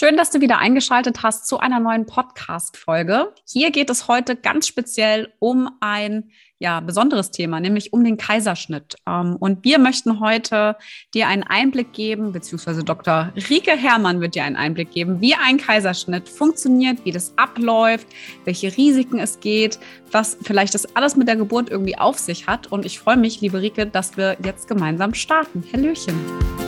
Schön, 0.00 0.16
dass 0.16 0.30
du 0.30 0.40
wieder 0.40 0.58
eingeschaltet 0.58 1.24
hast 1.24 1.48
zu 1.48 1.58
einer 1.58 1.80
neuen 1.80 2.06
Podcast-Folge. 2.06 3.32
Hier 3.44 3.72
geht 3.72 3.90
es 3.90 4.06
heute 4.06 4.36
ganz 4.36 4.68
speziell 4.68 5.32
um 5.40 5.68
ein 5.80 6.30
ja, 6.60 6.78
besonderes 6.78 7.32
Thema, 7.32 7.58
nämlich 7.58 7.92
um 7.92 8.04
den 8.04 8.16
Kaiserschnitt. 8.16 8.94
Ähm, 9.08 9.34
und 9.40 9.64
wir 9.64 9.80
möchten 9.80 10.20
heute 10.20 10.76
dir 11.14 11.26
einen 11.26 11.42
Einblick 11.42 11.92
geben, 11.94 12.30
beziehungsweise 12.30 12.84
Dr. 12.84 13.32
Rike 13.50 13.72
Herrmann 13.72 14.20
wird 14.20 14.36
dir 14.36 14.44
einen 14.44 14.54
Einblick 14.54 14.92
geben, 14.92 15.20
wie 15.20 15.34
ein 15.34 15.56
Kaiserschnitt 15.56 16.28
funktioniert, 16.28 17.04
wie 17.04 17.10
das 17.10 17.32
abläuft, 17.36 18.06
welche 18.44 18.76
Risiken 18.76 19.18
es 19.18 19.40
geht, 19.40 19.80
was 20.12 20.38
vielleicht 20.40 20.74
das 20.74 20.94
alles 20.94 21.16
mit 21.16 21.26
der 21.26 21.34
Geburt 21.34 21.70
irgendwie 21.70 21.98
auf 21.98 22.20
sich 22.20 22.46
hat. 22.46 22.68
Und 22.68 22.86
ich 22.86 23.00
freue 23.00 23.16
mich, 23.16 23.40
liebe 23.40 23.60
Rike, 23.60 23.86
dass 23.86 24.16
wir 24.16 24.36
jetzt 24.44 24.68
gemeinsam 24.68 25.12
starten. 25.14 25.64
Hallöchen. 25.72 26.67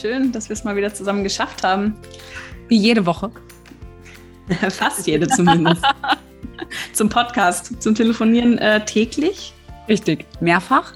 Schön, 0.00 0.32
dass 0.32 0.48
wir 0.48 0.54
es 0.54 0.64
mal 0.64 0.76
wieder 0.76 0.94
zusammen 0.94 1.24
geschafft 1.24 1.62
haben. 1.62 1.94
Wie 2.68 2.78
jede 2.78 3.04
Woche. 3.04 3.30
Fast 4.70 5.06
jede 5.06 5.28
zumindest. 5.28 5.82
zum 6.94 7.10
Podcast, 7.10 7.82
zum 7.82 7.94
Telefonieren 7.94 8.56
äh, 8.58 8.82
täglich. 8.82 9.52
Richtig. 9.88 10.24
Mehrfach? 10.40 10.94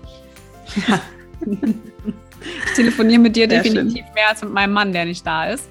Ja. 0.88 1.00
ich 1.44 2.72
telefoniere 2.74 3.19
mit 3.19 3.36
dir 3.36 3.46
Sehr 3.46 3.62
definitiv 3.62 4.05
schön. 4.05 4.14
mehr 4.14 4.28
als 4.30 4.42
mit 4.42 4.52
meinem 4.52 4.72
Mann, 4.72 4.92
der 4.94 5.05
nicht 5.05 5.27
da 5.27 5.48
ist. 5.48 5.68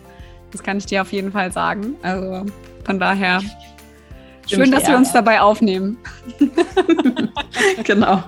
Das 0.51 0.61
kann 0.61 0.77
ich 0.77 0.85
dir 0.85 1.01
auf 1.01 1.11
jeden 1.11 1.31
Fall 1.31 1.51
sagen. 1.51 1.95
Also 2.03 2.45
von 2.85 2.99
daher 2.99 3.41
schön, 4.45 4.69
dass 4.69 4.87
wir 4.87 4.95
uns 4.95 5.11
dabei 5.11 5.41
aufnehmen. 5.41 5.97
genau. 7.83 8.23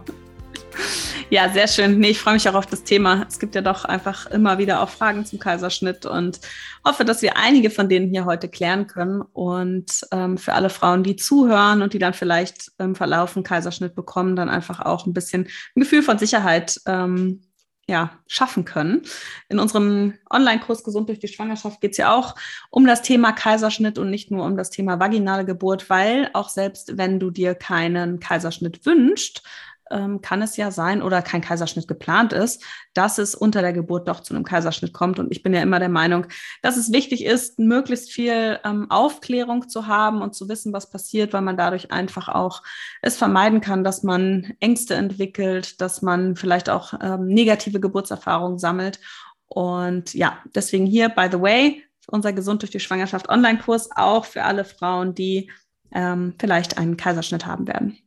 Ja, 1.31 1.50
sehr 1.50 1.68
schön. 1.68 2.00
Nee, 2.00 2.09
ich 2.09 2.20
freue 2.20 2.36
mich 2.36 2.48
auch 2.48 2.54
auf 2.54 2.68
das 2.68 2.84
Thema. 2.84 3.26
Es 3.28 3.40
gibt 3.40 3.56
ja 3.56 3.62
doch 3.62 3.84
einfach 3.84 4.28
immer 4.28 4.59
wieder 4.59 4.81
auch 4.81 4.90
Fragen 4.90 5.26
zum 5.26 5.40
Kaiserschnitt 5.40 6.06
und 6.06 6.40
hoffe, 6.86 7.04
dass 7.04 7.23
wir 7.23 7.36
einige 7.36 7.72
von 7.72 7.90
denen 7.90 8.12
hier 8.12 8.26
heute 8.26 8.48
klären 8.48 8.86
können. 8.86 9.22
Und 9.22 10.06
ähm, 10.12 10.38
für 10.38 10.53
alle 10.53 10.70
Frauen, 10.70 11.03
die 11.03 11.16
zuhören 11.16 11.81
und 11.81 11.94
die 11.94 12.00
dann 12.00 12.14
vielleicht 12.14 12.72
im 12.78 12.94
Verlauf 12.94 13.36
einen 13.36 13.44
Kaiserschnitt 13.44 13.96
bekommen, 13.96 14.36
dann 14.36 14.50
einfach 14.50 14.80
auch 14.81 15.08
ein 15.08 15.14
bisschen 15.14 15.48
ein 15.76 15.80
Gefühl 15.80 16.03
von 16.03 16.20
Sicherheit 16.20 16.80
ähm, 16.86 17.42
ja, 17.88 18.20
schaffen 18.28 18.64
können. 18.64 19.02
In 19.50 19.59
unserem 19.59 20.14
Online-Kurs 20.31 20.84
Gesund 20.84 21.09
durch 21.09 21.20
die 21.20 21.28
Schwangerschaft 21.28 21.81
geht 21.81 21.92
es 21.92 21.98
ja 21.98 22.16
auch 22.16 22.36
um 22.70 22.86
das 22.86 23.02
Thema 23.02 23.31
Kaiserschnitt 23.31 23.98
und 23.98 24.12
nicht 24.12 24.30
nur 24.30 24.46
um 24.46 24.58
das 24.58 24.70
Thema 24.70 25.00
vaginale 25.00 25.46
Geburt, 25.46 25.90
weil 25.90 26.30
auch 26.34 26.50
selbst 26.50 26.98
wenn 26.98 27.20
du 27.20 27.31
dir 27.31 27.56
keinen 27.56 28.20
Kaiserschnitt 28.20 28.86
wünschst, 28.86 29.44
ähm, 29.91 30.22
kann 30.22 30.41
es 30.41 30.58
ja 30.58 30.72
sein 30.72 31.02
oder 31.02 31.22
kein 31.22 31.41
Kaiserschnitt 31.41 31.88
geplant 31.88 32.33
ist, 32.33 32.64
dass 32.94 33.17
es 33.17 33.36
unter 33.36 33.61
der 33.61 33.73
Geburt 33.73 34.08
doch 34.08 34.22
zu 34.22 34.33
einem 34.33 34.44
Kaiserschnitt 34.44 34.94
kommt. 34.94 35.19
Und 35.19 35.31
ich 35.31 35.44
bin 35.44 35.53
ja 35.53 35.61
immer 35.61 35.80
der 35.80 35.89
Meinung, 35.89 36.25
dass 36.61 36.78
es 36.78 36.91
wichtig 36.91 37.23
ist, 37.23 37.59
möglichst 37.59 38.12
viel 38.12 38.59
ähm, 38.63 38.90
Aufklärung 38.90 39.69
zu 39.69 39.88
haben 39.88 40.22
und 40.22 40.35
zu 40.35 40.50
wissen, 40.50 40.73
was 40.73 40.90
passiert, 40.90 41.34
weil 41.34 41.41
man 41.41 41.57
dadurch 41.57 41.91
einfach 41.91 42.29
auch 42.29 42.63
es 43.01 43.18
vermeiden 43.18 43.62
kann, 43.62 43.84
dass 43.84 44.03
man 44.03 44.53
Ängste 44.59 44.96
entwickelt, 44.96 45.81
dass 45.81 46.02
man 46.02 46.35
vielleicht 46.35 46.69
auch 46.69 46.94
ähm, 47.02 47.28
negative 47.28 47.79
Geburtserfahrungen 47.79 48.57
sammelt. 48.57 49.00
Und 49.47 50.13
ja, 50.13 50.40
deswegen 50.56 50.85
hier, 50.85 51.09
by 51.09 51.28
the 51.31 51.40
way, 51.40 51.84
unser 52.07 52.34
Gesund 52.34 52.62
durch 52.62 52.72
die 52.72 52.79
Schwangerschaft 52.79 53.29
Online-Kurs 53.29 53.90
auch 53.96 54.25
für 54.25 54.44
alle 54.44 54.66
Frauen, 54.66 55.16
die 55.16 55.52
ähm, 55.91 56.35
vielleicht 56.40 56.78
einen 56.78 56.97
Kaiserschnitt 56.97 57.46
haben 57.46 57.67
werden. 57.67 57.97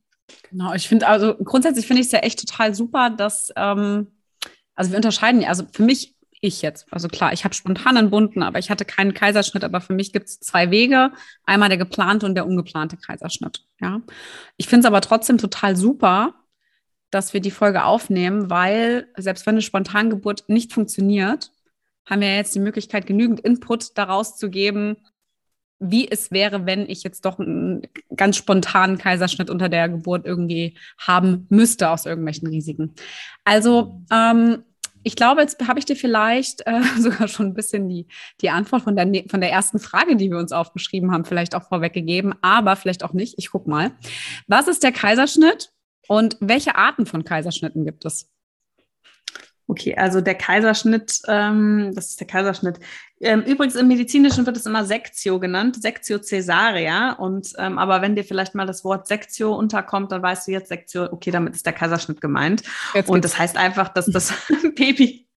Genau, 0.51 0.75
ich 0.75 0.89
finde, 0.89 1.07
also 1.07 1.35
grundsätzlich 1.35 1.87
finde 1.87 2.01
ich 2.01 2.07
es 2.07 2.13
ja 2.13 2.21
echt 2.21 2.41
total 2.41 2.75
super, 2.75 3.11
dass, 3.11 3.53
ähm, 3.57 4.09
also 4.75 4.91
wir 4.91 4.97
unterscheiden 4.97 5.41
ja, 5.41 5.49
also 5.49 5.65
für 5.73 5.83
mich, 5.83 6.15
ich 6.41 6.63
jetzt, 6.63 6.87
also 6.93 7.09
klar, 7.09 7.33
ich 7.33 7.45
habe 7.45 7.55
spontan 7.55 7.97
einen 7.97 8.11
bunten, 8.11 8.43
aber 8.43 8.59
ich 8.59 8.71
hatte 8.71 8.85
keinen 8.85 9.13
Kaiserschnitt, 9.13 9.65
aber 9.65 9.81
für 9.81 9.93
mich 9.93 10.13
gibt 10.13 10.29
es 10.29 10.39
zwei 10.39 10.71
Wege, 10.71 11.13
einmal 11.45 11.69
der 11.69 11.79
geplante 11.79 12.27
und 12.27 12.35
der 12.35 12.47
ungeplante 12.47 12.97
Kaiserschnitt. 12.97 13.67
Ja, 13.81 14.03
ich 14.57 14.69
finde 14.69 14.81
es 14.81 14.87
aber 14.87 15.01
trotzdem 15.01 15.39
total 15.39 15.75
super, 15.75 16.35
dass 17.11 17.33
wir 17.33 17.41
die 17.41 17.51
Folge 17.51 17.85
aufnehmen, 17.85 18.51
weil 18.51 19.09
selbst 19.17 19.47
wenn 19.47 19.55
eine 19.55 19.63
Spontangeburt 19.63 20.49
nicht 20.49 20.73
funktioniert, 20.73 21.51
haben 22.07 22.21
wir 22.21 22.37
jetzt 22.37 22.55
die 22.55 22.61
Möglichkeit, 22.61 23.07
genügend 23.07 23.41
Input 23.41 23.97
daraus 23.99 24.37
zu 24.37 24.51
geben, 24.51 24.97
wie 25.81 26.11
es 26.11 26.31
wäre, 26.31 26.67
wenn 26.67 26.89
ich 26.89 27.03
jetzt 27.03 27.25
doch 27.25 27.39
einen 27.39 27.83
ganz 28.17 28.37
spontanen 28.37 28.99
Kaiserschnitt 28.99 29.51
unter 29.51 29.69
der 29.69 29.89
Geburt 29.89 30.27
irgendwie 30.27 30.77
haben 30.99 31.47
müsste 31.51 31.91
aus 31.91 32.07
irgendwelchen 32.07 32.49
Risiken. 32.49 32.95
Also 33.45 34.03
ähm, 34.11 34.65
ich 35.05 35.17
glaube, 35.17 35.41
jetzt 35.41 35.67
habe 35.67 35.79
ich 35.79 35.85
dir 35.85 35.97
vielleicht 35.97 36.67
äh, 36.67 36.83
sogar 36.99 37.29
schon 37.29 37.47
ein 37.47 37.55
bisschen 37.55 37.89
die, 37.89 38.07
die 38.41 38.51
Antwort 38.51 38.83
von 38.83 38.97
der, 38.97 39.07
ne-, 39.07 39.25
von 39.29 39.41
der 39.41 39.51
ersten 39.51 39.79
Frage, 39.79 40.17
die 40.17 40.31
wir 40.31 40.39
uns 40.39 40.53
aufgeschrieben 40.53 41.13
haben, 41.13 41.25
vielleicht 41.25 41.55
auch 41.55 41.69
vorweggegeben, 41.69 42.35
aber 42.43 42.77
vielleicht 42.77 43.05
auch 43.05 43.13
nicht. 43.13 43.35
Ich 43.39 43.51
gucke 43.51 43.71
mal. 43.71 43.93
Was 44.47 44.69
ist 44.69 44.83
der 44.83 44.93
Kaiserschnitt 44.93 45.73
und 46.09 46.37
welche 46.41 46.75
Arten 46.75 47.07
von 47.07 47.25
Kaiserschnitten 47.25 47.85
gibt 47.85 48.05
es? 48.05 48.31
Okay, 49.71 49.95
also 49.95 50.23
der 50.23 50.35
Kaiserschnitt, 50.35 51.21
ähm, 51.29 51.93
das 51.95 52.09
ist 52.09 52.21
der 52.21 52.27
Kaiserschnitt. 52.27 52.81
Ähm, 53.21 53.43
übrigens 53.43 53.75
im 53.75 53.87
Medizinischen 53.87 54.47
wird 54.47 54.57
es 54.57 54.65
immer 54.65 54.87
Sektio 54.87 55.39
genannt, 55.39 55.81
Sektio 55.83 56.19
Caesarea. 56.19 57.13
Und 57.13 57.53
ähm, 57.59 57.79
aber 57.79 58.01
wenn 58.01 58.17
dir 58.17 58.25
vielleicht 58.25 58.55
mal 58.55 58.67
das 58.67 58.83
Wort 58.83 59.07
Sektio 59.07 59.55
unterkommt, 59.55 60.11
dann 60.11 60.23
weißt 60.23 60.49
du 60.49 60.53
jetzt 60.53 60.69
Sektio, 60.69 61.13
okay, 61.13 61.31
damit 61.31 61.55
ist 61.55 61.67
der 61.67 61.75
Kaiserschnitt 61.75 62.23
gemeint. 62.23 62.63
Jetzt 62.95 63.11
und 63.11 63.23
das 63.23 63.39
heißt 63.39 63.59
einfach, 63.59 63.89
dass 63.89 64.07
das 64.07 64.33
Baby 64.75 65.28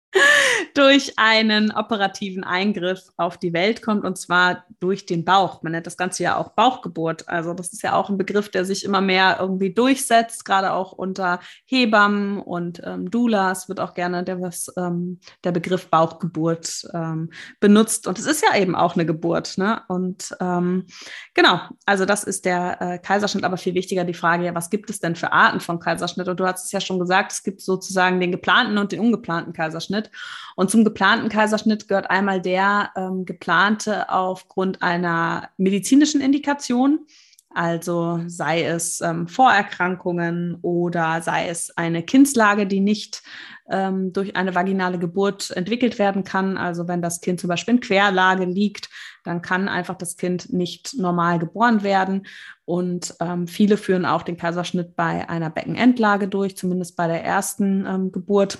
durch 0.73 1.17
einen 1.17 1.71
operativen 1.71 2.43
Eingriff 2.43 3.09
auf 3.17 3.37
die 3.37 3.53
Welt 3.53 3.81
kommt 3.81 4.05
und 4.05 4.17
zwar 4.17 4.65
durch 4.79 5.05
den 5.05 5.25
Bauch. 5.25 5.61
Man 5.63 5.71
nennt 5.73 5.87
das 5.87 5.97
Ganze 5.97 6.23
ja 6.23 6.37
auch 6.37 6.49
Bauchgeburt. 6.49 7.27
Also 7.27 7.53
das 7.53 7.73
ist 7.73 7.83
ja 7.83 7.93
auch 7.93 8.09
ein 8.09 8.17
Begriff, 8.17 8.49
der 8.49 8.65
sich 8.65 8.83
immer 8.83 9.01
mehr 9.01 9.37
irgendwie 9.39 9.73
durchsetzt, 9.73 10.45
gerade 10.45 10.73
auch 10.73 10.91
unter 10.91 11.39
Hebammen 11.65 12.39
und 12.39 12.81
ähm, 12.83 13.09
Doulas 13.09 13.69
wird 13.69 13.79
auch 13.79 13.93
gerne 13.93 14.23
der, 14.23 14.41
was, 14.41 14.71
ähm, 14.77 15.19
der 15.43 15.51
Begriff 15.51 15.89
Bauchgeburt 15.89 16.87
ähm, 16.93 17.31
benutzt. 17.59 18.07
Und 18.07 18.19
es 18.19 18.25
ist 18.25 18.43
ja 18.43 18.57
eben 18.57 18.75
auch 18.75 18.95
eine 18.95 19.05
Geburt. 19.05 19.57
Ne? 19.57 19.81
Und 19.87 20.35
ähm, 20.39 20.85
genau, 21.33 21.59
also 21.85 22.05
das 22.05 22.23
ist 22.23 22.45
der 22.45 22.81
äh, 22.81 22.97
Kaiserschnitt, 22.99 23.43
aber 23.43 23.57
viel 23.57 23.73
wichtiger 23.73 24.03
die 24.03 24.13
Frage, 24.13 24.45
ja, 24.45 24.55
was 24.55 24.69
gibt 24.69 24.89
es 24.89 24.99
denn 24.99 25.15
für 25.15 25.31
Arten 25.31 25.59
von 25.59 25.79
Kaiserschnitt? 25.79 26.27
Und 26.27 26.39
du 26.39 26.45
hast 26.45 26.65
es 26.65 26.71
ja 26.71 26.81
schon 26.81 26.99
gesagt, 26.99 27.31
es 27.31 27.43
gibt 27.43 27.61
sozusagen 27.61 28.19
den 28.19 28.31
geplanten 28.31 28.77
und 28.77 28.91
den 28.91 28.99
ungeplanten 28.99 29.53
Kaiserschnitt. 29.53 30.00
Kaiserschnitt. 30.01 30.11
Und 30.55 30.69
zum 30.69 30.83
geplanten 30.83 31.29
Kaiserschnitt 31.29 31.87
gehört 31.87 32.09
einmal 32.09 32.41
der 32.41 32.91
ähm, 32.95 33.25
geplante 33.25 34.09
aufgrund 34.09 34.81
einer 34.81 35.49
medizinischen 35.57 36.21
Indikation. 36.21 37.05
Also 37.53 38.21
sei 38.27 38.63
es 38.63 39.01
ähm, 39.01 39.27
Vorerkrankungen 39.27 40.57
oder 40.61 41.21
sei 41.21 41.49
es 41.49 41.75
eine 41.77 42.03
Kindslage, 42.03 42.65
die 42.65 42.79
nicht 42.79 43.23
ähm, 43.69 44.13
durch 44.13 44.37
eine 44.37 44.55
vaginale 44.55 44.97
Geburt 44.97 45.51
entwickelt 45.51 45.99
werden 45.99 46.23
kann. 46.23 46.57
Also 46.57 46.87
wenn 46.87 47.01
das 47.01 47.19
Kind 47.19 47.41
zum 47.41 47.49
Beispiel 47.49 47.75
in 47.75 47.81
Querlage 47.81 48.45
liegt, 48.45 48.89
dann 49.25 49.41
kann 49.41 49.67
einfach 49.67 49.95
das 49.95 50.15
Kind 50.15 50.53
nicht 50.53 50.95
normal 50.97 51.39
geboren 51.39 51.83
werden. 51.83 52.25
Und 52.63 53.15
ähm, 53.19 53.47
viele 53.47 53.75
führen 53.75 54.05
auch 54.05 54.23
den 54.23 54.37
Kaiserschnitt 54.37 54.95
bei 54.95 55.27
einer 55.27 55.49
Beckenendlage 55.49 56.29
durch, 56.29 56.55
zumindest 56.55 56.95
bei 56.95 57.07
der 57.07 57.23
ersten 57.23 57.85
ähm, 57.85 58.11
Geburt 58.13 58.59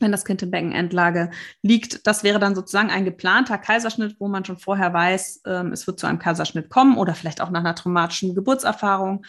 wenn 0.00 0.12
das 0.12 0.24
Kind 0.24 0.42
in 0.42 0.50
Beckenendlage 0.50 1.30
liegt. 1.62 2.06
Das 2.06 2.24
wäre 2.24 2.38
dann 2.38 2.54
sozusagen 2.54 2.90
ein 2.90 3.04
geplanter 3.04 3.58
Kaiserschnitt, 3.58 4.16
wo 4.18 4.28
man 4.28 4.44
schon 4.44 4.58
vorher 4.58 4.92
weiß, 4.92 5.42
ähm, 5.46 5.72
es 5.72 5.86
wird 5.86 6.00
zu 6.00 6.06
einem 6.06 6.18
Kaiserschnitt 6.18 6.70
kommen 6.70 6.96
oder 6.96 7.14
vielleicht 7.14 7.40
auch 7.40 7.50
nach 7.50 7.60
einer 7.60 7.74
traumatischen 7.74 8.34
Geburtserfahrung. 8.34 9.24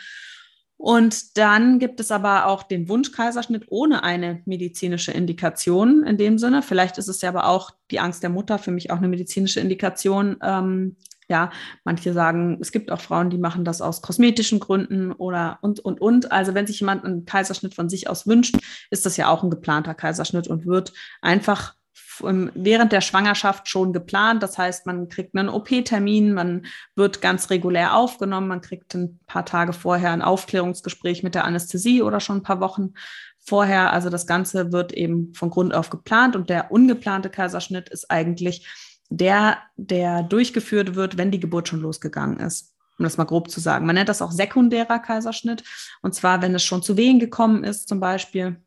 Und 0.78 1.38
dann 1.38 1.80
gibt 1.80 2.00
es 2.00 2.12
aber 2.12 2.46
auch 2.46 2.62
den 2.62 2.88
Wunschkaiserschnitt 2.88 3.66
ohne 3.70 4.04
eine 4.04 4.44
medizinische 4.46 5.12
Indikation 5.12 6.04
in 6.04 6.18
dem 6.18 6.38
Sinne. 6.38 6.62
Vielleicht 6.62 7.00
ist 7.00 7.08
es 7.08 7.22
ja 7.22 7.30
aber 7.30 7.48
auch 7.48 7.72
die 7.90 8.00
Angst 8.00 8.22
der 8.22 8.30
Mutter, 8.30 8.60
für 8.60 8.72
mich 8.72 8.92
auch 8.92 8.98
eine 8.98 9.08
medizinische 9.08 9.60
Indikation, 9.60 10.38
ähm, 10.44 10.96
Ja, 11.30 11.52
manche 11.84 12.14
sagen, 12.14 12.58
es 12.62 12.72
gibt 12.72 12.90
auch 12.90 13.02
Frauen, 13.02 13.30
die 13.30 13.38
machen 13.38 13.66
das 13.66 13.82
aus 13.82 14.02
kosmetischen 14.02 14.62
Gründen 14.62 15.12
oder 15.12 15.60
und, 15.62 15.82
und, 15.82 16.00
und. 16.00 16.32
Also 16.32 16.54
wenn 16.54 16.68
sich 16.68 16.80
jemand 16.80 17.04
einen 17.04 17.26
Kaiserschnitt 17.26 17.74
von 17.74 17.90
sich 17.90 18.10
aus 18.10 18.28
wünscht, 18.28 18.56
ist 18.92 19.06
das 19.06 19.18
ja 19.18 19.28
auch 19.28 19.44
ein 19.44 19.50
geplanter 19.50 19.94
Kaiserschnitt 19.94 20.48
und 20.48 20.66
wird 20.66 20.94
einfach 21.22 21.76
während 22.20 22.92
der 22.92 23.02
Schwangerschaft 23.02 23.68
schon 23.68 23.94
geplant. 23.94 24.42
Das 24.44 24.58
heißt, 24.58 24.86
man 24.86 25.10
kriegt 25.10 25.36
einen 25.36 25.50
OP-Termin, 25.50 26.34
man 26.34 26.66
wird 26.96 27.22
ganz 27.22 27.50
regulär 27.50 27.96
aufgenommen, 27.96 28.48
man 28.48 28.62
kriegt 28.62 28.94
ein 28.96 29.20
paar 29.28 29.46
Tage 29.46 29.74
vorher 29.74 30.12
ein 30.12 30.22
Aufklärungsgespräch 30.22 31.24
mit 31.24 31.36
der 31.36 31.46
Anästhesie 31.46 32.02
oder 32.02 32.20
schon 32.20 32.38
ein 32.38 32.44
paar 32.44 32.60
Wochen 32.60 32.94
vorher. 33.40 33.94
Also 33.94 34.10
das 34.10 34.28
Ganze 34.28 34.72
wird 34.72 34.94
eben 34.94 35.34
von 35.34 35.50
Grund 35.50 35.74
auf 35.74 35.90
geplant 35.90 36.36
und 36.36 36.50
der 36.50 36.72
ungeplante 36.72 37.30
Kaiserschnitt 37.30 37.90
ist 37.90 38.10
eigentlich 38.10 38.68
der, 39.10 39.58
der 39.76 40.24
durchgeführt 40.24 40.96
wird, 40.96 41.18
wenn 41.18 41.32
die 41.32 41.40
Geburt 41.40 41.68
schon 41.68 41.82
losgegangen 41.82 42.40
ist. 42.40 42.74
Um 42.98 43.04
das 43.04 43.18
mal 43.18 43.26
grob 43.26 43.50
zu 43.50 43.60
sagen. 43.60 43.86
Man 43.86 43.96
nennt 43.96 44.10
das 44.10 44.24
auch 44.24 44.32
sekundärer 44.32 45.00
Kaiserschnitt. 45.00 45.64
Und 46.02 46.16
zwar, 46.16 46.42
wenn 46.42 46.56
es 46.56 46.64
schon 46.64 46.82
zu 46.82 46.98
Wehen 46.98 47.20
gekommen 47.20 47.64
ist, 47.64 47.88
zum 47.88 48.00
Beispiel. 48.00 48.58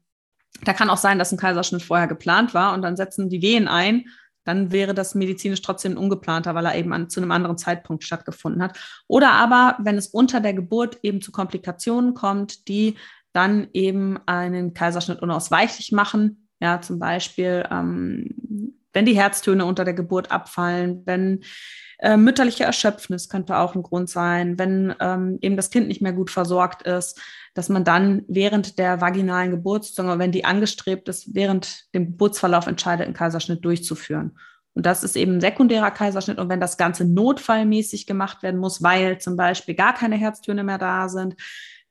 Da 0.65 0.73
kann 0.73 0.91
auch 0.91 0.97
sein, 0.97 1.19
dass 1.19 1.33
ein 1.33 1.39
Kaiserschnitt 1.39 1.83
vorher 1.83 2.07
geplant 2.07 2.55
war 2.55 2.75
und 2.75 2.83
dann 2.83 2.97
setzen 2.97 3.29
die 3.29 3.43
Wehen 3.43 3.67
ein. 3.67 4.05
Dann 4.45 4.73
wäre 4.73 4.95
das 4.95 5.15
medizinisch 5.15 5.63
trotzdem 5.63 5.97
ungeplanter, 5.97 6.55
weil 6.55 6.67
er 6.67 6.77
eben 6.77 6.93
an, 6.93 7.11
zu 7.11 7.21
einem 7.21 7.31
anderen 7.31 7.59
Zeitpunkt 7.59 8.05
stattgefunden 8.05 8.63
hat. 8.63 8.79
Oder 9.07 9.33
aber, 9.33 9.77
wenn 9.81 9.99
es 9.99 10.09
unter 10.09 10.41
der 10.41 10.55
Geburt 10.55 10.99
eben 11.03 11.21
zu 11.21 11.33
Komplikationen 11.33 12.15
kommt, 12.15 12.69
die 12.69 12.97
dann 13.33 13.69
eben 13.73 14.19
einen 14.27 14.75
Kaiserschnitt 14.75 15.23
unausweichlich 15.23 15.93
machen. 15.93 16.49
Ja, 16.61 16.81
zum 16.81 16.99
Beispiel, 16.99 17.65
ähm, 17.71 18.35
wenn 18.93 19.07
die 19.07 19.17
Herztöne 19.17 19.65
unter 19.65 19.85
der 19.85 19.95
Geburt 19.95 20.31
abfallen, 20.31 21.03
wenn 21.05 21.41
äh, 22.01 22.17
mütterliche 22.17 22.65
Erschöpfnis 22.65 23.29
könnte 23.29 23.59
auch 23.59 23.75
ein 23.75 23.83
Grund 23.83 24.09
sein, 24.09 24.59
wenn 24.59 24.95
ähm, 25.01 25.39
eben 25.43 25.57
das 25.57 25.71
Kind 25.71 25.89
nicht 25.89 26.01
mehr 26.01 26.13
gut 26.13 26.31
versorgt 26.31 26.83
ist, 26.83 27.21
dass 27.55 27.69
man 27.69 27.85
dann 27.85 28.23
während 28.27 28.79
der 28.79 29.01
vaginalen 29.01 29.51
Geburt, 29.51 29.85
sondern 29.85 30.19
wenn 30.19 30.33
die 30.33 30.45
angestrebt 30.45 31.09
ist, 31.09 31.35
während 31.35 31.95
dem 31.95 32.07
Geburtsverlauf 32.07 32.67
entscheidet, 32.67 33.07
einen 33.07 33.15
Kaiserschnitt 33.15 33.65
durchzuführen. 33.65 34.39
Und 34.75 34.87
das 34.87 35.05
ist 35.05 35.17
eben 35.17 35.37
ein 35.37 35.41
sekundärer 35.41 35.91
Kaiserschnitt. 35.91 36.39
Und 36.39 36.49
wenn 36.49 36.61
das 36.61 36.77
Ganze 36.79 37.05
notfallmäßig 37.05 38.07
gemacht 38.07 38.43
werden 38.43 38.61
muss, 38.61 38.83
weil 38.83 39.19
zum 39.19 39.37
Beispiel 39.37 39.75
gar 39.75 39.95
keine 39.95 40.17
Herztöne 40.17 40.65
mehr 40.65 40.79
da 40.79 41.09
sind, 41.09 41.35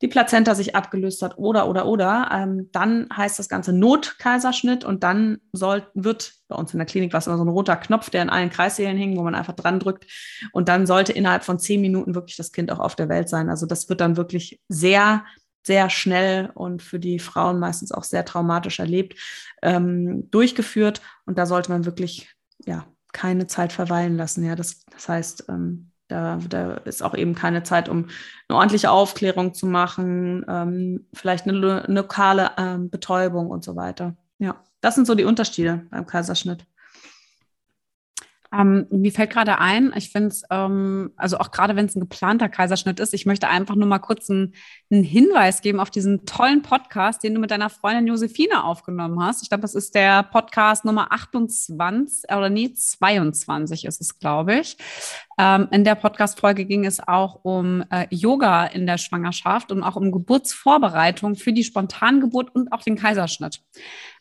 die 0.01 0.07
Plazenta 0.07 0.55
sich 0.55 0.75
abgelöst 0.75 1.21
hat 1.21 1.37
oder, 1.37 1.67
oder, 1.67 1.85
oder, 1.85 2.29
ähm, 2.31 2.69
dann 2.71 3.07
heißt 3.15 3.37
das 3.37 3.49
Ganze 3.49 3.73
Notkaiserschnitt 3.73 4.85
und 4.85 5.03
dann 5.03 5.39
soll, 5.51 5.87
wird 5.93 6.33
bei 6.47 6.55
uns 6.55 6.73
in 6.73 6.79
der 6.79 6.85
Klinik 6.85 7.11
was 7.13 7.27
immer 7.27 7.37
so 7.37 7.43
ein 7.43 7.49
roter 7.49 7.75
Knopf, 7.75 8.09
der 8.09 8.21
in 8.21 8.29
allen 8.29 8.49
Kreissälen 8.49 8.97
hing, 8.97 9.17
wo 9.17 9.23
man 9.23 9.35
einfach 9.35 9.55
dran 9.55 9.79
drückt. 9.79 10.05
Und 10.53 10.69
dann 10.69 10.87
sollte 10.87 11.11
innerhalb 11.11 11.43
von 11.43 11.59
zehn 11.59 11.81
Minuten 11.81 12.15
wirklich 12.15 12.37
das 12.37 12.51
Kind 12.51 12.71
auch 12.71 12.79
auf 12.79 12.95
der 12.95 13.09
Welt 13.09 13.27
sein. 13.27 13.49
Also 13.49 13.65
das 13.65 13.89
wird 13.89 13.99
dann 13.99 14.15
wirklich 14.15 14.61
sehr, 14.69 15.25
sehr 15.63 15.89
schnell 15.89 16.49
und 16.53 16.81
für 16.81 16.99
die 16.99 17.19
Frauen 17.19 17.59
meistens 17.59 17.91
auch 17.91 18.05
sehr 18.05 18.23
traumatisch 18.23 18.79
erlebt, 18.79 19.19
ähm, 19.61 20.29
durchgeführt. 20.31 21.01
Und 21.25 21.37
da 21.37 21.45
sollte 21.45 21.71
man 21.71 21.85
wirklich, 21.85 22.33
ja, 22.65 22.85
keine 23.11 23.47
Zeit 23.47 23.73
verweilen 23.73 24.15
lassen. 24.15 24.45
Ja, 24.45 24.55
das, 24.55 24.85
das 24.85 25.09
heißt, 25.09 25.45
ähm, 25.49 25.91
da, 26.09 26.39
da 26.49 26.73
ist 26.85 27.01
auch 27.01 27.15
eben 27.15 27.35
keine 27.35 27.63
Zeit, 27.63 27.87
um 27.87 28.09
eine 28.47 28.57
ordentliche 28.57 28.91
Aufklärung 28.91 29.53
zu 29.53 29.67
machen, 29.67 30.45
ähm, 30.49 31.05
vielleicht 31.13 31.47
eine, 31.47 31.85
lokale 31.87 32.51
ähm, 32.57 32.89
Betäubung 32.89 33.49
und 33.49 33.63
so 33.63 33.75
weiter. 33.75 34.15
Ja, 34.39 34.61
das 34.81 34.95
sind 34.95 35.07
so 35.07 35.15
die 35.15 35.23
Unterschiede 35.23 35.85
beim 35.91 36.05
Kaiserschnitt. 36.05 36.65
Ähm, 38.51 38.87
mir 38.89 39.11
fällt 39.11 39.29
gerade 39.29 39.59
ein, 39.59 39.93
ich 39.95 40.11
finde 40.11 40.29
es, 40.29 40.43
ähm, 40.49 41.11
also 41.17 41.37
auch 41.37 41.51
gerade 41.51 41.75
wenn 41.75 41.85
es 41.85 41.95
ein 41.95 41.99
geplanter 41.99 42.49
Kaiserschnitt 42.49 42.99
ist, 42.99 43.13
ich 43.13 43.27
möchte 43.27 43.47
einfach 43.47 43.75
nur 43.75 43.87
mal 43.87 43.99
kurz 43.99 44.29
einen, 44.29 44.53
Hinweis 44.91 45.61
geben 45.61 45.79
auf 45.79 45.91
diesen 45.91 46.25
tollen 46.25 46.63
Podcast, 46.63 47.23
den 47.23 47.35
du 47.35 47.39
mit 47.39 47.51
deiner 47.51 47.69
Freundin 47.69 48.07
Josephine 48.07 48.63
aufgenommen 48.63 49.23
hast. 49.23 49.43
Ich 49.43 49.49
glaube, 49.49 49.61
das 49.61 49.75
ist 49.75 49.93
der 49.93 50.23
Podcast 50.23 50.83
Nummer 50.83 51.11
28 51.11 52.31
oder 52.35 52.49
nee, 52.49 52.73
22 52.73 53.85
ist 53.85 54.01
es, 54.01 54.17
glaube 54.17 54.55
ich. 54.55 54.77
Ähm, 55.37 55.67
in 55.71 55.83
der 55.83 55.95
Podcast-Folge 55.95 56.65
ging 56.65 56.85
es 56.85 56.99
auch 57.07 57.41
um 57.43 57.83
äh, 57.91 58.07
Yoga 58.09 58.65
in 58.65 58.87
der 58.87 58.97
Schwangerschaft 58.97 59.71
und 59.71 59.83
auch 59.83 59.95
um 59.95 60.11
Geburtsvorbereitung 60.11 61.35
für 61.35 61.53
die 61.53 61.63
Spontangeburt 61.63 62.53
und 62.55 62.73
auch 62.73 62.81
den 62.81 62.95
Kaiserschnitt. 62.95 63.61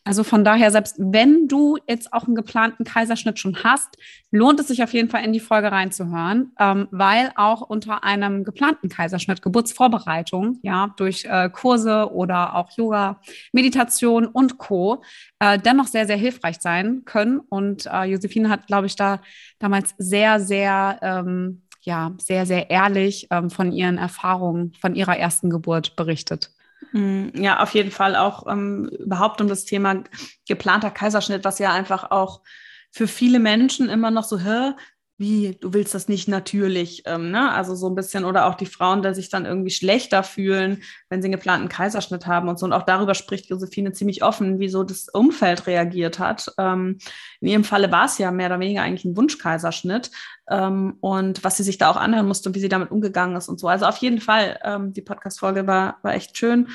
Also 0.09 0.25
von 0.25 0.43
daher, 0.43 0.71
selbst 0.71 0.95
wenn 0.97 1.49
du 1.49 1.77
jetzt 1.87 2.15
auch 2.15 2.25
einen 2.25 2.35
geplanten 2.35 2.85
Kaiserschnitt 2.85 3.39
schon 3.39 3.63
hast, 3.63 3.99
lohnt 4.31 4.59
es 4.59 4.69
sich 4.69 4.83
auf 4.83 4.95
jeden 4.95 5.11
Fall 5.11 5.23
in 5.23 5.35
die 5.35 5.39
Folge 5.39 5.71
reinzuhören, 5.71 6.53
ähm, 6.59 6.89
weil 6.91 7.31
auch 7.37 7.61
unter 7.61 8.05
einem 8.05 8.43
geplanten 8.43 8.89
Kaiserschnitt 8.89 9.43
Geburtsvorbereitung, 9.43 10.61
ja, 10.63 10.95
durch 10.97 11.27
äh, 11.27 11.51
Kurse 11.51 12.11
oder 12.11 12.55
auch 12.55 12.71
Yoga, 12.71 13.21
Meditation 13.53 14.25
und 14.25 14.57
Co. 14.57 15.03
Äh, 15.41 15.59
dennoch 15.59 15.89
sehr, 15.89 16.07
sehr 16.07 16.17
hilfreich 16.17 16.57
sein 16.59 17.03
können. 17.05 17.41
Und 17.41 17.85
äh, 17.85 18.05
Josephine 18.05 18.49
hat, 18.49 18.67
glaube 18.67 18.87
ich, 18.87 18.97
da 18.97 19.21
damals 19.59 19.95
sehr, 19.99 20.41
sehr 20.41 21.01
ähm, 21.03 21.61
ja, 21.83 22.15
sehr, 22.19 22.47
sehr 22.47 22.71
ehrlich 22.71 23.27
ähm, 23.31 23.51
von 23.51 23.73
ihren 23.73 23.99
Erfahrungen, 23.99 24.73
von 24.81 24.95
ihrer 24.95 25.19
ersten 25.19 25.51
Geburt 25.51 25.97
berichtet. 25.97 26.51
Mm, 26.93 27.29
ja, 27.35 27.61
auf 27.63 27.75
jeden 27.75 27.91
Fall 27.91 28.17
auch 28.17 28.47
ähm, 28.47 28.89
überhaupt 28.99 29.41
um 29.41 29.49
das 29.49 29.65
Thema 29.65 30.05
geplanter 30.47 30.91
Kaiserschnitt, 30.91 31.45
was 31.45 31.59
ja 31.59 31.73
einfach 31.73 32.11
auch 32.11 32.43
für 32.91 33.09
viele 33.09 33.39
Menschen 33.39 33.89
immer 33.89 34.11
noch 34.11 34.25
so, 34.25 34.39
hä, 34.39 34.73
wie, 35.19 35.59
du 35.61 35.75
willst 35.75 35.95
das 35.95 36.07
nicht 36.07 36.29
natürlich, 36.29 37.03
ähm, 37.05 37.33
ne? 37.33 37.51
Also 37.51 37.75
so 37.75 37.89
ein 37.89 37.97
bisschen, 37.97 38.25
oder 38.25 38.47
auch 38.47 38.55
die 38.55 38.67
Frauen, 38.67 39.03
die 39.03 39.13
sich 39.15 39.29
dann 39.29 39.47
irgendwie 39.47 39.73
schlechter 39.73 40.23
fühlen, 40.23 40.85
wenn 41.09 41.21
sie 41.21 41.27
einen 41.27 41.33
geplanten 41.33 41.69
Kaiserschnitt 41.69 42.29
haben 42.29 42.49
und 42.49 42.57
so. 42.57 42.67
Und 42.67 42.73
auch 42.73 42.85
darüber 42.85 43.15
spricht 43.15 43.47
Josephine 43.47 43.91
ziemlich 43.91 44.23
offen, 44.23 44.61
wie 44.61 44.69
so 44.69 44.85
das 44.85 45.09
Umfeld 45.09 45.67
reagiert 45.67 46.21
hat. 46.21 46.53
Ähm, 46.57 46.99
in 47.41 47.49
ihrem 47.49 47.65
Falle 47.65 47.91
war 47.91 48.05
es 48.05 48.19
ja 48.19 48.31
mehr 48.31 48.47
oder 48.47 48.61
weniger 48.61 48.83
eigentlich 48.83 49.05
ein 49.05 49.17
Wunschkaiserschnitt 49.17 50.13
ähm, 50.49 50.99
und 51.01 51.43
was 51.43 51.57
sie 51.57 51.65
sich 51.65 51.79
da 51.79 51.91
auch 51.91 51.97
anhören 51.97 52.29
musste 52.29 52.49
und 52.49 52.55
wie 52.55 52.61
sie 52.61 52.69
damit 52.69 52.93
umgegangen 52.93 53.37
ist 53.37 53.49
und 53.49 53.59
so. 53.59 53.67
Also 53.67 53.87
auf 53.87 53.97
jeden 53.97 54.21
Fall, 54.21 54.61
ähm, 54.63 54.93
die 54.93 55.03
Podcast-Folge 55.03 55.67
war, 55.67 55.99
war 56.03 56.15
echt 56.15 56.39
schön, 56.39 56.69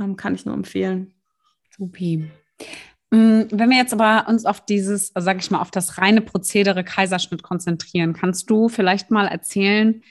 ähm, 0.00 0.16
kann 0.16 0.34
ich 0.34 0.44
nur 0.44 0.54
empfehlen. 0.56 1.14
Supi. 1.76 2.28
Mm, 3.10 3.42
wenn 3.50 3.70
wir 3.70 3.76
jetzt 3.76 3.92
aber 3.92 4.28
uns 4.28 4.44
auf 4.44 4.64
dieses, 4.64 5.12
sage 5.14 5.38
ich 5.40 5.50
mal, 5.50 5.60
auf 5.60 5.70
das 5.70 5.98
reine 5.98 6.20
Prozedere 6.20 6.84
Kaiserschnitt 6.84 7.42
konzentrieren, 7.42 8.12
kannst 8.12 8.50
du 8.50 8.68
vielleicht 8.68 9.10
mal 9.10 9.26
erzählen, 9.26 10.02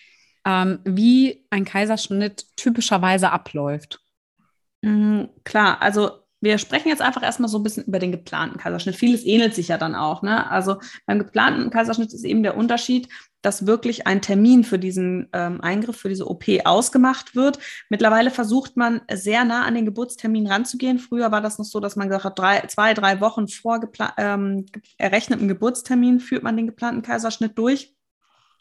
ähm, 0.46 0.80
wie 0.84 1.46
ein 1.50 1.66
Kaiserschnitt 1.66 2.46
typischerweise 2.56 3.32
abläuft? 3.32 4.02
Mhm, 4.82 5.30
klar, 5.44 5.82
also 5.82 6.24
wir 6.42 6.58
sprechen 6.58 6.90
jetzt 6.90 7.02
einfach 7.02 7.24
erstmal 7.24 7.48
so 7.48 7.58
ein 7.58 7.64
bisschen 7.64 7.86
über 7.86 8.00
den 8.00 8.12
geplanten 8.12 8.58
Kaiserschnitt. 8.58 8.98
Vieles 8.98 9.26
ähnelt 9.26 9.56
sich 9.56 9.70
ja 9.70 9.78
dann 9.78 9.96
auch. 9.96 10.24
Ne? 10.24 10.50
Also 10.52 10.82
beim 11.06 11.20
geplanten 11.20 11.70
Kaiserschnitt 11.70 12.12
ist 12.12 12.26
eben 12.26 12.44
der 12.44 12.58
Unterschied, 12.58 13.08
dass 13.44 13.68
wirklich 13.68 14.08
ein 14.08 14.22
Termin 14.22 14.64
für 14.64 14.80
diesen 14.80 15.30
ähm, 15.34 15.62
Eingriff, 15.62 15.98
für 15.98 16.10
diese 16.10 16.28
OP 16.28 16.46
ausgemacht 16.64 17.36
wird. 17.36 17.60
Mittlerweile 17.90 18.32
versucht 18.32 18.76
man 18.78 19.02
sehr 19.12 19.46
nah 19.46 19.66
an 19.66 19.76
den 19.76 19.86
Geburtstermin 19.86 20.48
ranzugehen. 20.48 20.98
Früher 20.98 21.32
war 21.32 21.42
das 21.42 21.60
noch 21.60 21.66
so, 21.66 21.80
dass 21.80 21.96
man 21.96 22.08
gesagt 22.08 22.26
hat, 22.26 22.40
drei, 22.40 22.62
zwei, 22.68 22.94
drei 22.96 23.22
Wochen 23.22 23.48
vor 23.48 23.80
ähm, 24.18 24.66
errechnetem 24.98 25.48
Geburtstermin 25.48 26.20
führt 26.20 26.42
man 26.42 26.58
den 26.58 26.68
geplanten 26.68 27.04
Kaiserschnitt 27.04 27.58
durch 27.58 27.94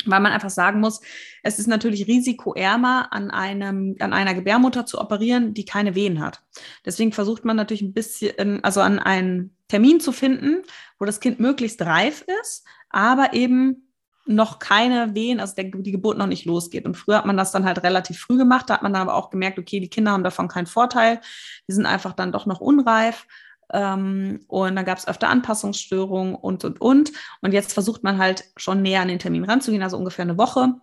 weil 0.05 0.21
man 0.21 0.33
einfach 0.33 0.51
sagen 0.51 0.81
muss, 0.81 1.01
es 1.45 1.61
ist 1.61 1.69
natürlich 1.69 2.09
risikoärmer, 2.09 3.13
an, 3.13 3.31
einem, 3.31 3.95
an 4.01 4.13
einer 4.13 4.35
Gebärmutter 4.35 4.85
zu 4.85 5.01
operieren, 5.01 5.55
die 5.55 5.65
keine 5.65 5.95
Wehen 5.95 6.21
hat. 6.21 6.43
Deswegen 6.85 7.13
versucht 7.13 7.45
man 7.45 7.57
natürlich 7.57 7.83
ein 7.83 7.93
bisschen, 7.93 8.65
also 8.65 8.81
an 8.81 8.99
einen 8.99 9.57
Termin 9.69 10.01
zu 10.01 10.11
finden, 10.11 10.63
wo 10.99 11.05
das 11.05 11.21
Kind 11.21 11.41
möglichst 11.41 11.81
reif 11.83 12.25
ist, 12.43 12.67
aber 12.91 13.33
eben 13.33 13.92
noch 14.27 14.59
keine 14.59 15.15
Wehen, 15.15 15.41
also 15.41 15.55
der, 15.55 15.65
die 15.65 15.93
Geburt 15.93 16.19
noch 16.19 16.27
nicht 16.27 16.45
losgeht. 16.45 16.85
Und 16.87 16.97
früher 16.97 17.19
hat 17.19 17.27
man 17.27 17.37
das 17.37 17.53
dann 17.53 17.65
halt 17.65 17.83
relativ 17.83 18.19
früh 18.21 18.37
gemacht, 18.37 18.69
da 18.69 18.75
hat 18.75 18.83
man 18.83 18.93
dann 18.93 19.03
aber 19.03 19.15
auch 19.15 19.31
gemerkt, 19.31 19.59
okay, 19.59 19.81
die 19.81 19.89
Kinder 19.89 20.13
haben 20.13 20.25
davon 20.25 20.49
keinen 20.49 20.67
Vorteil, 20.67 21.21
die 21.69 21.73
sind 21.73 21.87
einfach 21.87 22.13
dann 22.13 22.33
doch 22.33 22.47
noch 22.47 22.61
unreif. 22.61 23.27
Ähm, 23.73 24.41
und 24.49 24.77
dann 24.77 24.85
gab 24.85 24.99
es 24.99 25.09
öfter 25.09 25.29
Anpassungsstörungen 25.29 26.35
und, 26.35 26.65
und, 26.65 26.81
und. 26.81 27.13
Und 27.41 27.53
jetzt 27.53 27.73
versucht 27.73 28.03
man 28.03 28.19
halt 28.19 28.45
schon 28.57 28.83
näher 28.83 29.01
an 29.01 29.09
den 29.09 29.19
Termin 29.19 29.45
ranzugehen, 29.45 29.83
also 29.83 29.97
ungefähr 29.97 30.25
eine 30.25 30.39
Woche. 30.39 30.75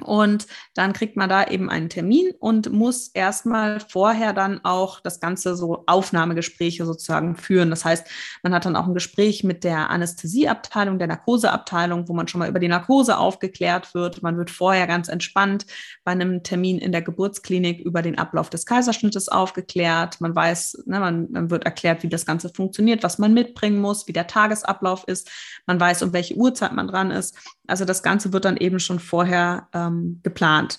Und 0.00 0.46
dann 0.74 0.92
kriegt 0.92 1.16
man 1.16 1.28
da 1.28 1.44
eben 1.44 1.68
einen 1.68 1.90
Termin 1.90 2.32
und 2.38 2.72
muss 2.72 3.08
erstmal 3.08 3.78
vorher 3.78 4.32
dann 4.32 4.64
auch 4.64 5.00
das 5.00 5.20
Ganze 5.20 5.54
so 5.54 5.84
Aufnahmegespräche 5.86 6.86
sozusagen 6.86 7.36
führen. 7.36 7.70
Das 7.70 7.84
heißt, 7.84 8.06
man 8.42 8.54
hat 8.54 8.64
dann 8.64 8.74
auch 8.74 8.86
ein 8.86 8.94
Gespräch 8.94 9.44
mit 9.44 9.64
der 9.64 9.90
Anästhesieabteilung, 9.90 10.98
der 10.98 11.08
Narkoseabteilung, 11.08 12.08
wo 12.08 12.14
man 12.14 12.26
schon 12.26 12.38
mal 12.38 12.48
über 12.48 12.58
die 12.58 12.68
Narkose 12.68 13.18
aufgeklärt 13.18 13.94
wird. 13.94 14.22
Man 14.22 14.38
wird 14.38 14.50
vorher 14.50 14.86
ganz 14.86 15.08
entspannt 15.08 15.66
bei 16.04 16.12
einem 16.12 16.42
Termin 16.42 16.78
in 16.78 16.90
der 16.90 17.02
Geburtsklinik 17.02 17.80
über 17.80 18.02
den 18.02 18.18
Ablauf 18.18 18.50
des 18.50 18.66
Kaiserschnittes 18.66 19.28
aufgeklärt. 19.28 20.20
Man 20.20 20.34
weiß, 20.34 20.84
ne, 20.86 21.00
man, 21.00 21.30
man 21.30 21.50
wird 21.50 21.64
erklärt, 21.64 22.02
wie 22.02 22.08
das 22.08 22.26
Ganze 22.26 22.48
funktioniert, 22.48 23.02
was 23.02 23.18
man 23.18 23.34
mitbringen 23.34 23.80
muss, 23.80 24.08
wie 24.08 24.12
der 24.12 24.26
Tagesablauf 24.26 25.04
ist. 25.06 25.30
Man 25.66 25.78
weiß, 25.78 26.02
um 26.02 26.12
welche 26.12 26.34
Uhrzeit 26.34 26.72
man 26.72 26.88
dran 26.88 27.10
ist. 27.10 27.36
Also 27.66 27.84
das 27.84 28.02
Ganze 28.02 28.32
wird 28.32 28.44
dann 28.44 28.56
eben 28.56 28.80
schon 28.80 28.98
vorher 28.98 29.68
ähm, 29.86 30.20
geplant. 30.22 30.78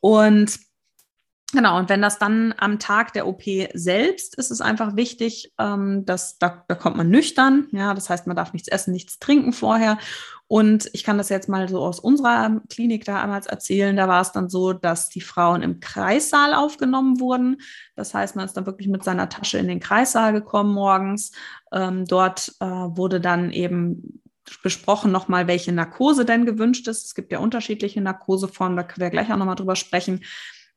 Und 0.00 0.58
Genau, 1.54 1.78
und 1.78 1.90
wenn 1.90 2.00
das 2.00 2.18
dann 2.18 2.54
am 2.56 2.78
Tag 2.78 3.12
der 3.12 3.26
OP 3.26 3.42
selbst 3.74 4.38
ist, 4.38 4.38
ist 4.38 4.50
es 4.50 4.60
einfach 4.62 4.96
wichtig, 4.96 5.52
ähm, 5.58 6.06
dass 6.06 6.38
da, 6.38 6.64
da 6.66 6.74
kommt 6.74 6.96
man 6.96 7.10
nüchtern, 7.10 7.68
ja, 7.72 7.92
das 7.92 8.08
heißt, 8.08 8.26
man 8.26 8.36
darf 8.36 8.54
nichts 8.54 8.68
essen, 8.68 8.92
nichts 8.92 9.18
trinken 9.18 9.52
vorher. 9.52 9.98
Und 10.46 10.88
ich 10.92 11.04
kann 11.04 11.18
das 11.18 11.28
jetzt 11.28 11.48
mal 11.48 11.68
so 11.68 11.82
aus 11.82 12.00
unserer 12.00 12.60
Klinik 12.68 13.04
damals 13.04 13.46
erzählen. 13.46 13.96
Da 13.96 14.08
war 14.08 14.20
es 14.20 14.32
dann 14.32 14.48
so, 14.48 14.72
dass 14.72 15.08
die 15.08 15.20
Frauen 15.20 15.62
im 15.62 15.80
Kreissaal 15.80 16.54
aufgenommen 16.54 17.20
wurden. 17.20 17.58
Das 17.96 18.12
heißt, 18.12 18.36
man 18.36 18.44
ist 18.44 18.54
dann 18.54 18.66
wirklich 18.66 18.88
mit 18.88 19.04
seiner 19.04 19.28
Tasche 19.28 19.58
in 19.58 19.68
den 19.68 19.80
Kreissaal 19.80 20.32
gekommen 20.32 20.74
morgens. 20.74 21.32
Ähm, 21.72 22.04
dort 22.06 22.54
äh, 22.60 22.66
wurde 22.66 23.20
dann 23.20 23.50
eben 23.50 24.21
besprochen 24.60 25.12
nochmal, 25.12 25.46
welche 25.46 25.72
Narkose 25.72 26.24
denn 26.24 26.44
gewünscht 26.44 26.88
ist. 26.88 27.06
Es 27.06 27.14
gibt 27.14 27.32
ja 27.32 27.38
unterschiedliche 27.38 28.00
Narkoseformen, 28.00 28.76
da 28.76 28.82
können 28.82 29.02
wir 29.02 29.10
gleich 29.10 29.32
auch 29.32 29.36
nochmal 29.36 29.56
drüber 29.56 29.76
sprechen. 29.76 30.22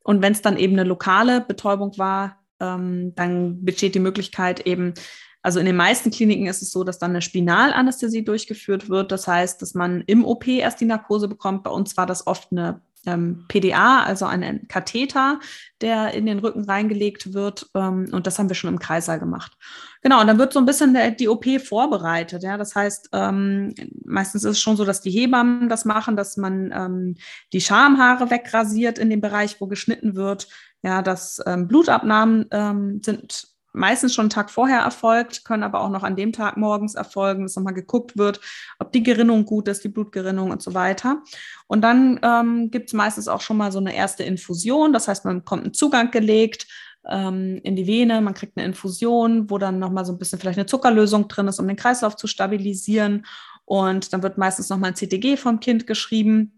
Und 0.03 0.21
wenn 0.21 0.33
es 0.33 0.41
dann 0.41 0.57
eben 0.57 0.73
eine 0.73 0.87
lokale 0.87 1.41
Betäubung 1.41 1.97
war, 1.97 2.43
ähm, 2.59 3.13
dann 3.15 3.65
besteht 3.65 3.95
die 3.95 3.99
Möglichkeit 3.99 4.61
eben, 4.65 4.93
also 5.41 5.59
in 5.59 5.65
den 5.65 5.75
meisten 5.75 6.11
Kliniken 6.11 6.47
ist 6.47 6.61
es 6.61 6.71
so, 6.71 6.83
dass 6.83 6.99
dann 6.99 7.11
eine 7.11 7.21
Spinalanästhesie 7.21 8.23
durchgeführt 8.23 8.89
wird. 8.89 9.11
Das 9.11 9.27
heißt, 9.27 9.61
dass 9.61 9.73
man 9.73 10.01
im 10.07 10.25
OP 10.25 10.47
erst 10.47 10.81
die 10.81 10.85
Narkose 10.85 11.27
bekommt. 11.27 11.63
Bei 11.63 11.69
uns 11.69 11.97
war 11.97 12.05
das 12.05 12.25
oft 12.25 12.51
eine 12.51 12.81
ähm, 13.05 13.45
PDA, 13.47 14.03
also 14.03 14.25
ein 14.25 14.67
Katheter, 14.67 15.39
der 15.81 16.13
in 16.13 16.25
den 16.25 16.39
Rücken 16.39 16.63
reingelegt 16.65 17.33
wird. 17.33 17.69
Ähm, 17.75 18.07
und 18.11 18.27
das 18.27 18.39
haben 18.39 18.49
wir 18.49 18.55
schon 18.55 18.71
im 18.71 18.79
Kreißsaal 18.79 19.19
gemacht. 19.19 19.53
Genau, 20.01 20.21
und 20.21 20.27
dann 20.27 20.37
wird 20.37 20.53
so 20.53 20.59
ein 20.59 20.65
bisschen 20.65 20.97
die 21.17 21.29
OP 21.29 21.45
vorbereitet. 21.59 22.43
Ja? 22.43 22.57
Das 22.57 22.75
heißt, 22.75 23.09
ähm, 23.13 23.73
meistens 24.05 24.43
ist 24.43 24.51
es 24.51 24.59
schon 24.59 24.77
so, 24.77 24.85
dass 24.85 25.01
die 25.01 25.11
Hebammen 25.11 25.69
das 25.69 25.85
machen, 25.85 26.15
dass 26.15 26.37
man 26.37 27.15
die 27.53 27.61
Schamhaare 27.61 28.29
wegrasiert 28.29 28.99
in 28.99 29.09
dem 29.09 29.21
Bereich, 29.21 29.59
wo 29.59 29.67
geschnitten 29.67 30.15
wird. 30.15 30.47
Ja, 30.83 31.01
dass 31.01 31.41
Blutabnahmen 31.43 33.01
sind 33.01 33.54
meistens 33.75 34.13
schon 34.13 34.23
einen 34.23 34.29
Tag 34.31 34.49
vorher 34.49 34.79
erfolgt, 34.79 35.45
können 35.45 35.63
aber 35.63 35.81
auch 35.81 35.89
noch 35.89 36.03
an 36.03 36.15
dem 36.15 36.31
Tag 36.31 36.57
morgens 36.57 36.95
erfolgen, 36.95 37.43
dass 37.43 37.55
nochmal 37.55 37.73
geguckt 37.73 38.17
wird, 38.17 38.39
ob 38.79 38.91
die 38.91 39.03
Gerinnung 39.03 39.45
gut 39.45 39.67
ist, 39.67 39.83
die 39.83 39.89
Blutgerinnung 39.89 40.51
und 40.51 40.61
so 40.61 40.73
weiter. 40.73 41.21
Und 41.67 41.81
dann 41.81 42.19
ähm, 42.23 42.71
gibt 42.71 42.89
es 42.89 42.93
meistens 42.93 43.27
auch 43.27 43.41
schon 43.41 43.57
mal 43.57 43.71
so 43.71 43.79
eine 43.79 43.95
erste 43.95 44.23
Infusion, 44.23 44.93
das 44.93 45.07
heißt, 45.07 45.25
man 45.25 45.39
bekommt 45.39 45.63
einen 45.63 45.73
Zugang 45.73 46.11
gelegt 46.11 46.67
ähm, 47.07 47.59
in 47.63 47.75
die 47.75 47.87
Vene, 47.87 48.21
man 48.21 48.33
kriegt 48.33 48.57
eine 48.57 48.65
Infusion, 48.65 49.49
wo 49.49 49.57
dann 49.57 49.79
nochmal 49.79 50.05
so 50.05 50.13
ein 50.13 50.17
bisschen 50.17 50.39
vielleicht 50.39 50.57
eine 50.57 50.65
Zuckerlösung 50.65 51.27
drin 51.27 51.47
ist, 51.47 51.59
um 51.59 51.67
den 51.67 51.77
Kreislauf 51.77 52.15
zu 52.15 52.27
stabilisieren. 52.27 53.25
Und 53.65 54.13
dann 54.13 54.23
wird 54.23 54.37
meistens 54.37 54.69
nochmal 54.69 54.91
ein 54.91 54.95
CTG 54.95 55.37
vom 55.37 55.59
Kind 55.59 55.87
geschrieben 55.87 56.54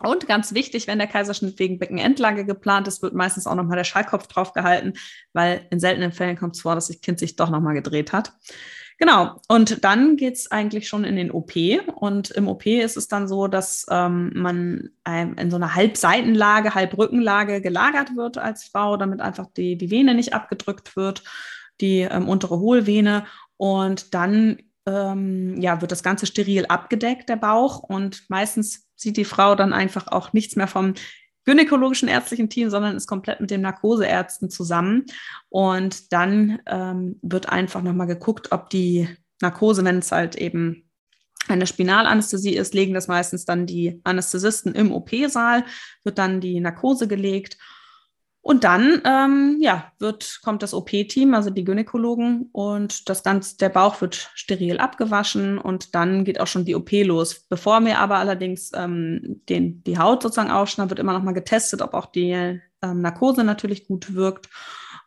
und 0.00 0.26
ganz 0.26 0.54
wichtig, 0.54 0.86
wenn 0.86 0.98
der 0.98 1.06
Kaiserschnitt 1.06 1.58
wegen 1.58 1.78
Beckenendlage 1.78 2.44
geplant 2.44 2.88
ist, 2.88 3.02
wird 3.02 3.14
meistens 3.14 3.46
auch 3.46 3.54
nochmal 3.54 3.76
der 3.76 3.84
Schallkopf 3.84 4.26
draufgehalten, 4.26 4.94
weil 5.32 5.66
in 5.70 5.78
seltenen 5.78 6.12
Fällen 6.12 6.36
kommt 6.36 6.56
es 6.56 6.62
vor, 6.62 6.74
dass 6.74 6.88
das 6.88 7.00
Kind 7.00 7.18
sich 7.18 7.36
doch 7.36 7.50
nochmal 7.50 7.74
gedreht 7.74 8.12
hat. 8.12 8.32
Genau, 8.98 9.40
und 9.48 9.84
dann 9.84 10.16
geht 10.16 10.34
es 10.34 10.50
eigentlich 10.50 10.86
schon 10.86 11.04
in 11.04 11.16
den 11.16 11.32
OP. 11.32 11.52
Und 11.96 12.30
im 12.30 12.48
OP 12.48 12.66
ist 12.66 12.96
es 12.96 13.08
dann 13.08 13.26
so, 13.26 13.48
dass 13.48 13.86
ähm, 13.90 14.30
man 14.34 14.90
ähm, 15.04 15.34
in 15.36 15.50
so 15.50 15.56
einer 15.56 15.74
Halbseitenlage, 15.74 16.74
Halbrückenlage 16.74 17.60
gelagert 17.60 18.16
wird 18.16 18.38
als 18.38 18.64
Frau, 18.64 18.96
damit 18.96 19.20
einfach 19.20 19.46
die, 19.56 19.76
die 19.76 19.90
Vene 19.90 20.14
nicht 20.14 20.32
abgedrückt 20.32 20.96
wird, 20.96 21.24
die 21.80 22.00
ähm, 22.00 22.28
untere 22.28 22.60
Hohlvene. 22.60 23.26
Und 23.56 24.14
dann 24.14 24.58
ähm, 24.86 25.60
ja, 25.60 25.80
wird 25.80 25.90
das 25.90 26.04
Ganze 26.04 26.26
steril 26.26 26.66
abgedeckt, 26.66 27.28
der 27.28 27.36
Bauch. 27.36 27.80
Und 27.80 28.24
meistens 28.28 28.83
sieht 28.96 29.16
die 29.16 29.24
Frau 29.24 29.54
dann 29.54 29.72
einfach 29.72 30.08
auch 30.08 30.32
nichts 30.32 30.56
mehr 30.56 30.68
vom 30.68 30.94
gynäkologischen 31.44 32.08
ärztlichen 32.08 32.48
Team, 32.48 32.70
sondern 32.70 32.96
ist 32.96 33.06
komplett 33.06 33.40
mit 33.40 33.50
den 33.50 33.60
Narkoseärzten 33.60 34.50
zusammen. 34.50 35.04
Und 35.48 36.12
dann 36.12 36.60
ähm, 36.66 37.18
wird 37.22 37.48
einfach 37.48 37.82
nochmal 37.82 38.06
geguckt, 38.06 38.52
ob 38.52 38.70
die 38.70 39.08
Narkose, 39.40 39.84
wenn 39.84 39.98
es 39.98 40.10
halt 40.10 40.36
eben 40.36 40.88
eine 41.46 41.66
Spinalanästhesie 41.66 42.56
ist, 42.56 42.72
legen 42.72 42.94
das 42.94 43.08
meistens 43.08 43.44
dann 43.44 43.66
die 43.66 44.00
Anästhesisten 44.04 44.74
im 44.74 44.92
OP-Saal, 44.92 45.64
wird 46.02 46.18
dann 46.18 46.40
die 46.40 46.60
Narkose 46.60 47.06
gelegt 47.06 47.58
und 48.44 48.62
dann, 48.62 49.00
ähm, 49.06 49.56
ja, 49.58 49.90
wird, 49.98 50.40
kommt 50.44 50.62
das 50.62 50.74
OP-Team, 50.74 51.32
also 51.32 51.48
die 51.48 51.64
Gynäkologen, 51.64 52.50
und 52.52 53.08
das 53.08 53.22
Ganze, 53.22 53.56
der 53.56 53.70
Bauch 53.70 54.02
wird 54.02 54.30
steril 54.34 54.76
abgewaschen 54.80 55.56
und 55.56 55.94
dann 55.94 56.24
geht 56.24 56.38
auch 56.38 56.46
schon 56.46 56.66
die 56.66 56.74
OP 56.74 56.90
los. 56.92 57.46
Bevor 57.48 57.80
wir 57.86 57.98
aber 57.98 58.16
allerdings 58.16 58.70
ähm, 58.74 59.40
den, 59.48 59.82
die 59.84 59.96
Haut 59.96 60.22
sozusagen 60.22 60.50
aufschneiden, 60.50 60.90
wird 60.90 60.98
immer 60.98 61.14
noch 61.14 61.22
mal 61.22 61.32
getestet, 61.32 61.80
ob 61.80 61.94
auch 61.94 62.04
die 62.04 62.32
ähm, 62.82 63.00
Narkose 63.00 63.44
natürlich 63.44 63.88
gut 63.88 64.14
wirkt. 64.14 64.50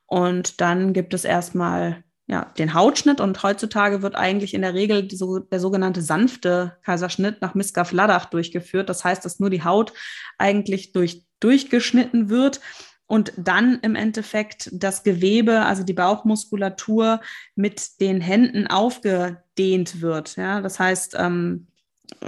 Und 0.07 0.59
dann 0.59 0.93
gibt 0.93 1.13
es 1.13 1.23
erstmal 1.23 2.03
ja, 2.25 2.45
den 2.57 2.73
Hautschnitt 2.73 3.21
und 3.21 3.43
heutzutage 3.43 4.01
wird 4.01 4.15
eigentlich 4.15 4.55
in 4.55 4.63
der 4.63 4.73
Regel 4.73 5.03
die, 5.03 5.15
so, 5.15 5.37
der 5.37 5.59
sogenannte 5.59 6.01
sanfte 6.01 6.77
Kaiserschnitt 6.81 7.43
nach 7.43 7.53
Miska-Fladach 7.53 8.25
durchgeführt. 8.25 8.89
Das 8.89 9.03
heißt, 9.03 9.23
dass 9.23 9.39
nur 9.39 9.51
die 9.51 9.63
Haut 9.63 9.93
eigentlich 10.39 10.91
durch, 10.91 11.23
durchgeschnitten 11.39 12.29
wird 12.29 12.61
und 13.07 13.33
dann 13.37 13.79
im 13.81 13.95
Endeffekt 13.95 14.69
das 14.73 15.03
Gewebe, 15.03 15.61
also 15.61 15.83
die 15.83 15.93
Bauchmuskulatur 15.93 17.21
mit 17.55 18.01
den 18.01 18.21
Händen 18.21 18.67
aufgedehnt 18.67 20.01
wird. 20.01 20.35
Ja, 20.35 20.61
das 20.61 20.79
heißt, 20.79 21.15
ähm, 21.17 21.67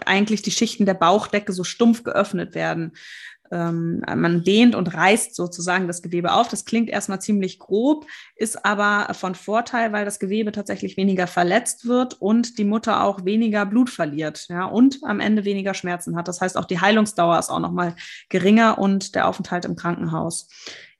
eigentlich 0.05 0.41
die 0.41 0.51
Schichten 0.51 0.86
der 0.86 0.93
Bauchdecke 0.93 1.53
so 1.53 1.63
stumpf 1.63 2.03
geöffnet 2.03 2.55
werden 2.55 2.93
ähm, 3.51 4.01
man 4.15 4.44
dehnt 4.44 4.75
und 4.75 4.94
reißt 4.94 5.36
sozusagen 5.36 5.88
das 5.88 6.01
Gewebe 6.01 6.34
auf. 6.34 6.48
Das 6.48 6.65
klingt 6.65 6.89
erstmal 6.89 7.22
ziemlich 7.22 7.60
grob, 7.60 8.06
ist 8.36 8.65
aber 8.65 9.13
von 9.13 9.36
Vorteil, 9.36 9.91
weil 9.91 10.06
das 10.06 10.20
Gewebe 10.20 10.51
tatsächlich 10.51 10.98
weniger 10.98 11.27
verletzt 11.27 11.88
wird 11.88 12.22
und 12.22 12.58
die 12.58 12.65
Mutter 12.65 13.03
auch 13.03 13.25
weniger 13.25 13.65
Blut 13.65 13.89
verliert, 13.89 14.48
ja, 14.50 14.65
und 14.65 15.00
am 15.03 15.20
Ende 15.20 15.46
weniger 15.46 15.74
Schmerzen 15.74 16.15
hat. 16.15 16.27
Das 16.27 16.41
heißt, 16.41 16.58
auch 16.58 16.65
die 16.65 16.79
Heilungsdauer 16.79 17.39
ist 17.39 17.50
auch 17.50 17.60
nochmal 17.60 17.96
geringer 18.29 18.77
und 18.77 19.15
der 19.15 19.27
Aufenthalt 19.27 19.65
im 19.65 19.75
Krankenhaus. 19.75 20.48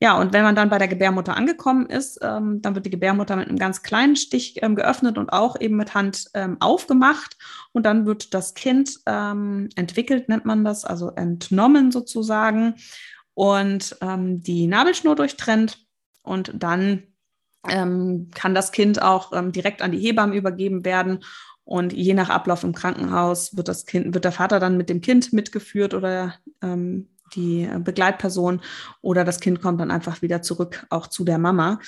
Ja, 0.02 0.18
und 0.18 0.32
wenn 0.32 0.44
man 0.44 0.56
dann 0.56 0.70
bei 0.70 0.78
der 0.78 0.88
Gebärmutter 0.88 1.36
angekommen 1.36 1.88
ist, 1.88 2.20
ähm, 2.22 2.62
dann 2.62 2.74
wird 2.74 2.86
die 2.86 2.90
Gebärmutter 2.90 3.36
mit 3.36 3.50
einem 3.50 3.58
ganz 3.60 3.84
kleinen 3.84 4.16
Stich 4.16 4.64
ähm, 4.64 4.76
geöffnet 4.76 5.18
und 5.18 5.34
auch 5.34 5.60
eben 5.60 5.76
mit 5.76 5.94
Hand 5.94 6.28
ähm, 6.34 6.56
aufgemacht. 6.62 7.36
Und 7.74 7.86
dann 7.86 8.06
wird 8.06 8.34
das 8.34 8.54
Kind 8.54 9.00
ähm, 9.06 9.68
entwickelt, 9.76 10.30
nennt 10.30 10.46
man 10.46 10.64
das, 10.64 10.86
also 10.86 11.10
entnommen 11.10 11.92
sozusagen 11.92 12.76
und 13.34 13.98
ähm, 14.00 14.42
die 14.42 14.68
Nabelschnur 14.68 15.18
durchtrennt. 15.18 15.86
Und 16.22 16.54
dann 16.56 17.04
ähm, 17.68 18.30
kann 18.34 18.56
das 18.56 18.72
Kind 18.72 19.02
auch 19.02 19.32
direkt 19.52 19.82
an 19.82 19.92
die 19.92 20.00
Hebammen 20.00 20.36
übergeben 20.36 20.86
werden. 20.86 21.26
Und 21.66 21.92
je 21.92 22.14
nach 22.14 22.30
Ablauf 22.30 22.64
im 22.64 22.74
Krankenhaus 22.74 23.56
wird 23.58 23.68
das 23.68 23.86
Kind, 23.86 24.14
wird 24.14 24.24
der 24.24 24.32
Vater 24.32 24.60
dann 24.60 24.78
mit 24.78 24.90
dem 24.90 25.02
Kind 25.02 25.34
mitgeführt 25.34 25.94
oder 25.94 26.36
ähm, 26.62 27.10
die 27.36 27.70
Begleitperson 27.80 28.62
oder 29.02 29.24
das 29.24 29.40
Kind 29.40 29.62
kommt 29.62 29.80
dann 29.80 29.92
einfach 29.92 30.22
wieder 30.22 30.42
zurück 30.42 30.86
auch 30.90 31.08
zu 31.08 31.24
der 31.24 31.38
Mama. 31.38 31.80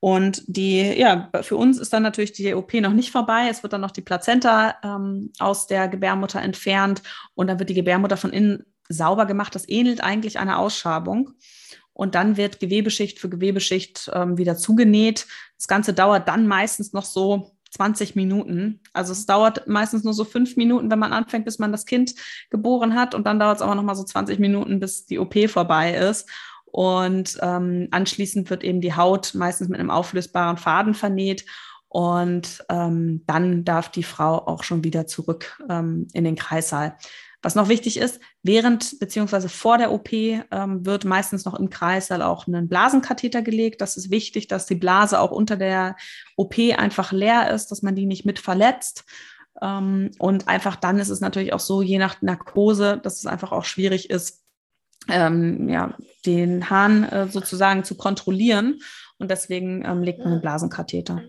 Und 0.00 0.42
die, 0.46 0.82
ja, 0.82 1.30
für 1.40 1.56
uns 1.56 1.78
ist 1.78 1.94
dann 1.94 2.02
natürlich 2.02 2.32
die 2.32 2.54
OP 2.54 2.74
noch 2.74 2.92
nicht 2.92 3.10
vorbei. 3.10 3.46
Es 3.50 3.62
wird 3.62 3.72
dann 3.72 3.80
noch 3.80 3.90
die 3.90 4.02
Plazenta 4.02 4.74
ähm, 4.82 5.32
aus 5.38 5.66
der 5.66 5.88
Gebärmutter 5.88 6.42
entfernt 6.42 7.02
und 7.34 7.46
dann 7.46 7.58
wird 7.58 7.70
die 7.70 7.74
Gebärmutter 7.74 8.18
von 8.18 8.30
innen 8.30 8.64
sauber 8.88 9.24
gemacht. 9.24 9.54
Das 9.54 9.66
ähnelt 9.66 10.02
eigentlich 10.02 10.38
einer 10.38 10.58
Ausschabung. 10.58 11.30
Und 11.94 12.16
dann 12.16 12.36
wird 12.36 12.60
Gewebeschicht 12.60 13.18
für 13.18 13.30
Gewebeschicht 13.30 14.10
ähm, 14.12 14.36
wieder 14.36 14.56
zugenäht. 14.56 15.26
Das 15.56 15.68
Ganze 15.68 15.94
dauert 15.94 16.28
dann 16.28 16.46
meistens 16.46 16.92
noch 16.92 17.04
so 17.04 17.53
20 17.74 18.14
Minuten. 18.14 18.80
Also 18.92 19.12
es 19.12 19.26
dauert 19.26 19.66
meistens 19.66 20.04
nur 20.04 20.14
so 20.14 20.24
fünf 20.24 20.56
Minuten, 20.56 20.90
wenn 20.90 20.98
man 20.98 21.12
anfängt, 21.12 21.44
bis 21.44 21.58
man 21.58 21.72
das 21.72 21.86
Kind 21.86 22.14
geboren 22.50 22.94
hat. 22.94 23.14
Und 23.14 23.26
dann 23.26 23.40
dauert 23.40 23.56
es 23.56 23.62
aber 23.62 23.74
nochmal 23.74 23.96
so 23.96 24.04
20 24.04 24.38
Minuten, 24.38 24.78
bis 24.78 25.06
die 25.06 25.18
OP 25.18 25.34
vorbei 25.48 25.94
ist. 25.94 26.28
Und 26.66 27.38
ähm, 27.42 27.88
anschließend 27.90 28.48
wird 28.48 28.62
eben 28.62 28.80
die 28.80 28.94
Haut 28.94 29.34
meistens 29.34 29.68
mit 29.68 29.80
einem 29.80 29.90
auflösbaren 29.90 30.56
Faden 30.56 30.94
vernäht. 30.94 31.44
Und 31.88 32.64
ähm, 32.68 33.22
dann 33.26 33.64
darf 33.64 33.88
die 33.88 34.02
Frau 34.02 34.46
auch 34.46 34.62
schon 34.62 34.84
wieder 34.84 35.06
zurück 35.06 35.60
ähm, 35.68 36.06
in 36.12 36.24
den 36.24 36.36
Kreissaal. 36.36 36.96
Was 37.44 37.54
noch 37.54 37.68
wichtig 37.68 37.98
ist, 37.98 38.20
während 38.42 38.98
beziehungsweise 39.00 39.50
vor 39.50 39.76
der 39.76 39.92
OP 39.92 40.10
ähm, 40.14 40.86
wird 40.86 41.04
meistens 41.04 41.44
noch 41.44 41.52
im 41.52 41.68
Kreißsaal 41.68 42.22
auch 42.22 42.46
ein 42.46 42.68
Blasenkatheter 42.68 43.42
gelegt. 43.42 43.82
Das 43.82 43.98
ist 43.98 44.10
wichtig, 44.10 44.48
dass 44.48 44.64
die 44.64 44.76
Blase 44.76 45.20
auch 45.20 45.30
unter 45.30 45.58
der 45.58 45.94
OP 46.36 46.54
einfach 46.58 47.12
leer 47.12 47.50
ist, 47.50 47.70
dass 47.70 47.82
man 47.82 47.94
die 47.94 48.06
nicht 48.06 48.24
mit 48.24 48.38
verletzt. 48.38 49.04
Ähm, 49.60 50.12
und 50.18 50.48
einfach 50.48 50.76
dann 50.76 50.98
ist 50.98 51.10
es 51.10 51.20
natürlich 51.20 51.52
auch 51.52 51.60
so, 51.60 51.82
je 51.82 51.98
nach 51.98 52.22
Narkose, 52.22 52.96
dass 52.96 53.18
es 53.18 53.26
einfach 53.26 53.52
auch 53.52 53.66
schwierig 53.66 54.08
ist, 54.08 54.42
ähm, 55.08 55.68
ja, 55.68 55.94
den 56.24 56.70
Hahn 56.70 57.04
äh, 57.04 57.28
sozusagen 57.28 57.84
zu 57.84 57.94
kontrollieren. 57.94 58.80
Und 59.18 59.30
deswegen 59.30 59.84
ähm, 59.84 60.02
legt 60.02 60.20
man 60.20 60.28
einen 60.28 60.40
Blasenkatheter. 60.40 61.20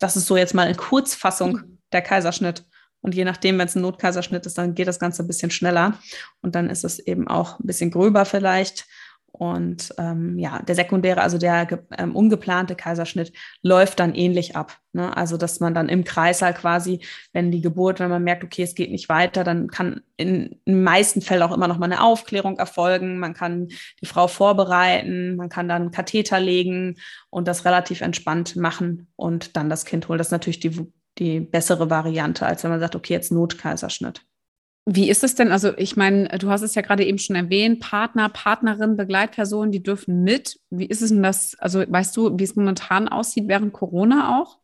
Das 0.00 0.16
ist 0.16 0.26
so 0.26 0.36
jetzt 0.36 0.54
mal 0.54 0.68
in 0.68 0.76
Kurzfassung 0.76 1.78
der 1.92 2.02
Kaiserschnitt. 2.02 2.64
Und 3.04 3.14
je 3.14 3.26
nachdem, 3.26 3.58
wenn 3.58 3.66
es 3.66 3.76
ein 3.76 3.82
Notkaiserschnitt 3.82 4.46
ist, 4.46 4.56
dann 4.56 4.74
geht 4.74 4.88
das 4.88 4.98
Ganze 4.98 5.22
ein 5.22 5.26
bisschen 5.26 5.50
schneller. 5.50 5.98
Und 6.40 6.54
dann 6.54 6.70
ist 6.70 6.84
es 6.84 6.98
eben 6.98 7.28
auch 7.28 7.60
ein 7.60 7.66
bisschen 7.66 7.90
gröber 7.90 8.24
vielleicht. 8.24 8.86
Und 9.30 9.92
ähm, 9.98 10.38
ja, 10.38 10.62
der 10.62 10.74
sekundäre, 10.74 11.20
also 11.20 11.36
der 11.36 11.68
ähm, 11.98 12.16
ungeplante 12.16 12.74
Kaiserschnitt 12.76 13.34
läuft 13.60 14.00
dann 14.00 14.14
ähnlich 14.14 14.56
ab. 14.56 14.78
Ne? 14.92 15.14
Also, 15.14 15.36
dass 15.36 15.60
man 15.60 15.74
dann 15.74 15.90
im 15.90 16.04
Kreißsaal 16.04 16.54
quasi, 16.54 17.00
wenn 17.34 17.50
die 17.50 17.60
Geburt, 17.60 18.00
wenn 18.00 18.08
man 18.08 18.24
merkt, 18.24 18.42
okay, 18.42 18.62
es 18.62 18.74
geht 18.74 18.90
nicht 18.90 19.10
weiter, 19.10 19.44
dann 19.44 19.68
kann 19.68 20.00
in, 20.16 20.60
den 20.66 20.82
meisten 20.82 21.20
Fällen 21.20 21.42
auch 21.42 21.52
immer 21.52 21.68
noch 21.68 21.76
mal 21.76 21.86
eine 21.86 22.02
Aufklärung 22.02 22.56
erfolgen. 22.56 23.18
Man 23.18 23.34
kann 23.34 23.68
die 24.00 24.06
Frau 24.06 24.28
vorbereiten, 24.28 25.36
man 25.36 25.50
kann 25.50 25.68
dann 25.68 25.90
Katheter 25.90 26.40
legen 26.40 26.96
und 27.28 27.48
das 27.48 27.66
relativ 27.66 28.00
entspannt 28.00 28.56
machen 28.56 29.08
und 29.14 29.56
dann 29.56 29.68
das 29.68 29.84
Kind 29.84 30.08
holen. 30.08 30.16
Das 30.16 30.28
ist 30.28 30.32
natürlich 30.32 30.60
die, 30.60 30.90
die 31.18 31.40
bessere 31.40 31.90
Variante, 31.90 32.46
als 32.46 32.64
wenn 32.64 32.70
man 32.70 32.80
sagt, 32.80 32.96
okay, 32.96 33.12
jetzt 33.12 33.32
Notkaiserschnitt. 33.32 34.22
Wie 34.86 35.08
ist 35.08 35.24
es 35.24 35.34
denn? 35.34 35.50
Also, 35.50 35.76
ich 35.78 35.96
meine, 35.96 36.28
du 36.38 36.50
hast 36.50 36.60
es 36.60 36.74
ja 36.74 36.82
gerade 36.82 37.04
eben 37.04 37.18
schon 37.18 37.36
erwähnt, 37.36 37.80
Partner, 37.80 38.28
Partnerin, 38.28 38.96
Begleitpersonen, 38.96 39.72
die 39.72 39.82
dürfen 39.82 40.24
mit. 40.24 40.60
Wie 40.68 40.84
ist 40.84 41.00
es 41.00 41.08
denn 41.08 41.22
das? 41.22 41.56
Also, 41.58 41.84
weißt 41.86 42.14
du, 42.16 42.38
wie 42.38 42.44
es 42.44 42.54
momentan 42.54 43.08
aussieht 43.08 43.48
während 43.48 43.72
Corona 43.72 44.38
auch? 44.38 44.58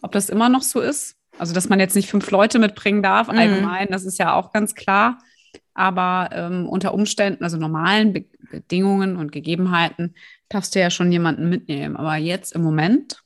Ob 0.00 0.12
das 0.12 0.28
immer 0.28 0.48
noch 0.48 0.62
so 0.62 0.80
ist? 0.80 1.16
Also, 1.38 1.54
dass 1.54 1.68
man 1.68 1.80
jetzt 1.80 1.96
nicht 1.96 2.08
fünf 2.08 2.30
Leute 2.30 2.60
mitbringen 2.60 3.02
darf, 3.02 3.28
mhm. 3.28 3.38
allgemein, 3.38 3.88
das 3.90 4.04
ist 4.04 4.18
ja 4.18 4.34
auch 4.34 4.52
ganz 4.52 4.76
klar. 4.76 5.18
Aber 5.74 6.30
ähm, 6.32 6.68
unter 6.68 6.94
Umständen, 6.94 7.42
also 7.42 7.56
normalen 7.56 8.12
Be 8.12 8.24
Bedingungen 8.50 9.16
und 9.16 9.30
Gegebenheiten, 9.30 10.14
darfst 10.48 10.74
du 10.74 10.80
ja 10.80 10.88
schon 10.88 11.12
jemanden 11.12 11.50
mitnehmen. 11.50 11.96
Aber 11.96 12.16
jetzt 12.16 12.54
im 12.54 12.62
Moment? 12.62 13.22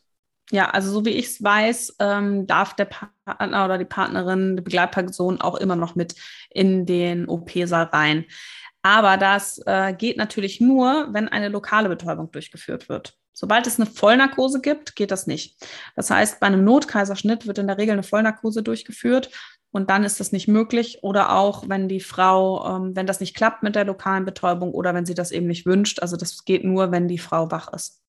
Ja, 0.52 0.68
also 0.68 0.92
so 0.92 1.06
wie 1.06 1.10
ich 1.10 1.26
es 1.26 1.42
weiß, 1.42 1.96
ähm, 1.98 2.46
darf 2.46 2.74
der 2.74 2.84
Partner 2.84 3.64
oder 3.64 3.78
die 3.78 3.86
Partnerin, 3.86 4.54
die 4.54 4.62
Begleitperson 4.62 5.40
auch 5.40 5.54
immer 5.54 5.76
noch 5.76 5.94
mit 5.94 6.14
in 6.50 6.84
den 6.84 7.26
OP-Saal 7.26 7.84
rein. 7.84 8.26
Aber 8.82 9.16
das 9.16 9.62
äh, 9.64 9.94
geht 9.94 10.18
natürlich 10.18 10.60
nur, 10.60 11.08
wenn 11.12 11.28
eine 11.28 11.48
lokale 11.48 11.88
Betäubung 11.88 12.30
durchgeführt 12.32 12.90
wird. 12.90 13.16
Sobald 13.32 13.66
es 13.66 13.80
eine 13.80 13.86
Vollnarkose 13.86 14.60
gibt, 14.60 14.94
geht 14.94 15.10
das 15.10 15.26
nicht. 15.26 15.56
Das 15.96 16.10
heißt, 16.10 16.38
bei 16.38 16.48
einem 16.48 16.64
Notkaiserschnitt 16.64 17.46
wird 17.46 17.56
in 17.56 17.66
der 17.66 17.78
Regel 17.78 17.94
eine 17.94 18.02
Vollnarkose 18.02 18.62
durchgeführt 18.62 19.30
und 19.70 19.88
dann 19.88 20.04
ist 20.04 20.20
das 20.20 20.32
nicht 20.32 20.48
möglich. 20.48 20.98
Oder 21.02 21.34
auch, 21.34 21.66
wenn 21.66 21.88
die 21.88 22.00
Frau, 22.00 22.76
ähm, 22.76 22.94
wenn 22.94 23.06
das 23.06 23.20
nicht 23.20 23.34
klappt 23.34 23.62
mit 23.62 23.74
der 23.74 23.86
lokalen 23.86 24.26
Betäubung 24.26 24.72
oder 24.72 24.92
wenn 24.92 25.06
sie 25.06 25.14
das 25.14 25.30
eben 25.30 25.46
nicht 25.46 25.64
wünscht. 25.64 26.00
Also 26.02 26.18
das 26.18 26.44
geht 26.44 26.62
nur, 26.62 26.92
wenn 26.92 27.08
die 27.08 27.16
Frau 27.16 27.50
wach 27.50 27.72
ist. 27.72 28.01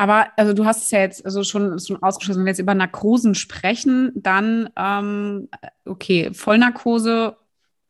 Aber 0.00 0.28
also 0.38 0.54
du 0.54 0.64
hast 0.64 0.82
es 0.82 0.90
ja 0.92 1.00
jetzt 1.00 1.26
also 1.26 1.44
schon, 1.44 1.78
schon 1.78 2.02
ausgeschlossen, 2.02 2.38
wenn 2.38 2.46
wir 2.46 2.52
jetzt 2.52 2.58
über 2.58 2.74
Narkosen 2.74 3.34
sprechen, 3.34 4.12
dann 4.14 4.70
ähm, 4.74 5.50
okay, 5.84 6.32
Vollnarkose, 6.32 7.36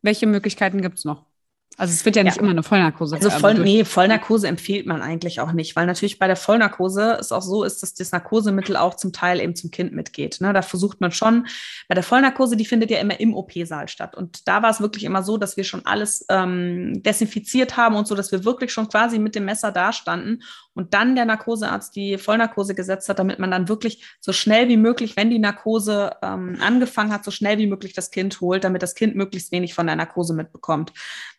welche 0.01 0.27
Möglichkeiten 0.27 0.81
gibt 0.81 0.97
es 0.97 1.05
noch? 1.05 1.30
Also 1.77 1.93
es 1.93 2.03
wird 2.05 2.15
ja 2.15 2.23
nicht 2.23 2.35
ja. 2.35 2.41
immer 2.41 2.51
eine 2.51 2.63
Vollnarkose. 2.63 3.15
Also 3.15 3.29
voll, 3.29 3.55
nee, 3.55 3.85
Vollnarkose 3.85 4.47
empfiehlt 4.47 4.85
man 4.85 5.01
eigentlich 5.01 5.39
auch 5.39 5.53
nicht, 5.53 5.75
weil 5.75 5.85
natürlich 5.85 6.19
bei 6.19 6.27
der 6.27 6.35
Vollnarkose 6.35 7.17
es 7.19 7.31
auch 7.31 7.41
so 7.41 7.63
ist, 7.63 7.81
dass 7.81 7.93
das 7.93 8.11
Narkosemittel 8.11 8.75
auch 8.75 8.95
zum 8.95 9.13
Teil 9.13 9.39
eben 9.39 9.55
zum 9.55 9.71
Kind 9.71 9.93
mitgeht. 9.93 10.41
Ne? 10.41 10.51
Da 10.53 10.61
versucht 10.61 10.99
man 10.99 11.11
schon, 11.11 11.47
bei 11.87 11.95
der 11.95 12.03
Vollnarkose, 12.03 12.57
die 12.57 12.65
findet 12.65 12.91
ja 12.91 12.99
immer 12.99 13.19
im 13.19 13.33
OP-Saal 13.33 13.87
statt. 13.87 14.15
Und 14.15 14.47
da 14.47 14.61
war 14.61 14.69
es 14.69 14.81
wirklich 14.81 15.05
immer 15.05 15.23
so, 15.23 15.37
dass 15.37 15.55
wir 15.55 15.63
schon 15.63 15.85
alles 15.85 16.25
ähm, 16.29 17.01
desinfiziert 17.03 17.77
haben 17.77 17.95
und 17.95 18.05
so, 18.05 18.15
dass 18.15 18.31
wir 18.31 18.43
wirklich 18.43 18.73
schon 18.73 18.89
quasi 18.89 19.17
mit 19.17 19.33
dem 19.33 19.45
Messer 19.45 19.71
dastanden 19.71 20.43
und 20.73 20.93
dann 20.93 21.15
der 21.15 21.25
Narkosearzt 21.25 21.95
die 21.95 22.17
Vollnarkose 22.17 22.75
gesetzt 22.75 23.09
hat, 23.09 23.19
damit 23.19 23.39
man 23.39 23.51
dann 23.51 23.67
wirklich 23.67 24.03
so 24.19 24.33
schnell 24.33 24.69
wie 24.69 24.77
möglich, 24.77 25.17
wenn 25.17 25.29
die 25.29 25.39
Narkose 25.39 26.11
ähm, 26.21 26.57
angefangen 26.61 27.11
hat, 27.11 27.25
so 27.25 27.31
schnell 27.31 27.57
wie 27.57 27.67
möglich 27.67 27.93
das 27.93 28.11
Kind 28.11 28.39
holt, 28.39 28.63
damit 28.63 28.83
das 28.83 28.95
Kind 28.95 29.15
möglichst 29.15 29.51
wenig 29.51 29.73
von 29.73 29.87
der 29.87 29.95
Narkose 29.95 30.33
mitbekommt. 30.33 30.93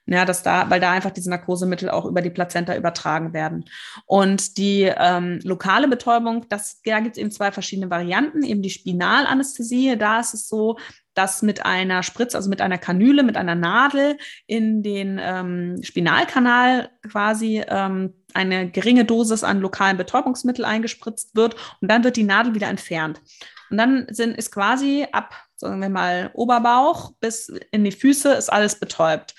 Ja, 0.07 0.25
dass 0.25 0.43
da, 0.43 0.69
weil 0.69 0.81
da 0.81 0.91
einfach 0.91 1.13
diese 1.13 1.31
Narkosemittel 1.31 1.89
auch 1.89 2.07
über 2.07 2.23
die 2.23 2.31
Plazenta 2.31 2.77
übertragen 2.77 3.33
werden. 3.33 3.67
Und 4.05 4.59
die 4.59 4.83
ähm, 4.83 5.39
lokale 5.45 5.87
Betäubung, 5.87 6.47
das, 6.49 6.83
da 6.83 6.99
gibt 6.99 7.17
es 7.17 7.21
eben 7.21 7.31
zwei 7.31 7.53
verschiedene 7.53 7.89
Varianten. 7.89 8.43
Eben 8.43 8.63
die 8.63 8.71
Spinalanästhesie, 8.71 9.97
da 9.97 10.19
ist 10.19 10.35
es 10.35 10.49
so, 10.49 10.77
dass 11.15 11.43
mit 11.43 11.65
einer 11.65 12.03
Spritze, 12.03 12.37
also 12.37 12.49
mit 12.49 12.61
einer 12.61 12.79
Kanüle, 12.79 13.23
mit 13.23 13.37
einer 13.37 13.55
Nadel 13.55 14.19
in 14.47 14.83
den 14.83 15.21
ähm, 15.23 15.79
Spinalkanal 15.83 16.91
quasi 17.09 17.63
ähm, 17.69 18.15
eine 18.35 18.71
geringe 18.71 19.05
Dosis 19.05 19.45
an 19.45 19.61
lokalen 19.61 19.99
Betäubungsmittel 19.99 20.65
eingespritzt 20.65 21.37
wird 21.37 21.55
und 21.81 21.91
dann 21.91 22.03
wird 22.03 22.17
die 22.17 22.25
Nadel 22.25 22.55
wieder 22.55 22.69
entfernt. 22.69 23.21
Und 23.71 23.79
dann 23.79 24.07
sind, 24.11 24.37
ist 24.37 24.53
quasi 24.53 25.07
ab, 25.13 25.35
sagen 25.57 25.81
wir 25.81 25.89
mal, 25.89 26.31
Oberbauch 26.35 27.13
bis 27.21 27.53
in 27.71 27.85
die 27.85 27.93
Füße 27.93 28.33
ist 28.33 28.53
alles 28.53 28.79
betäubt. 28.79 29.35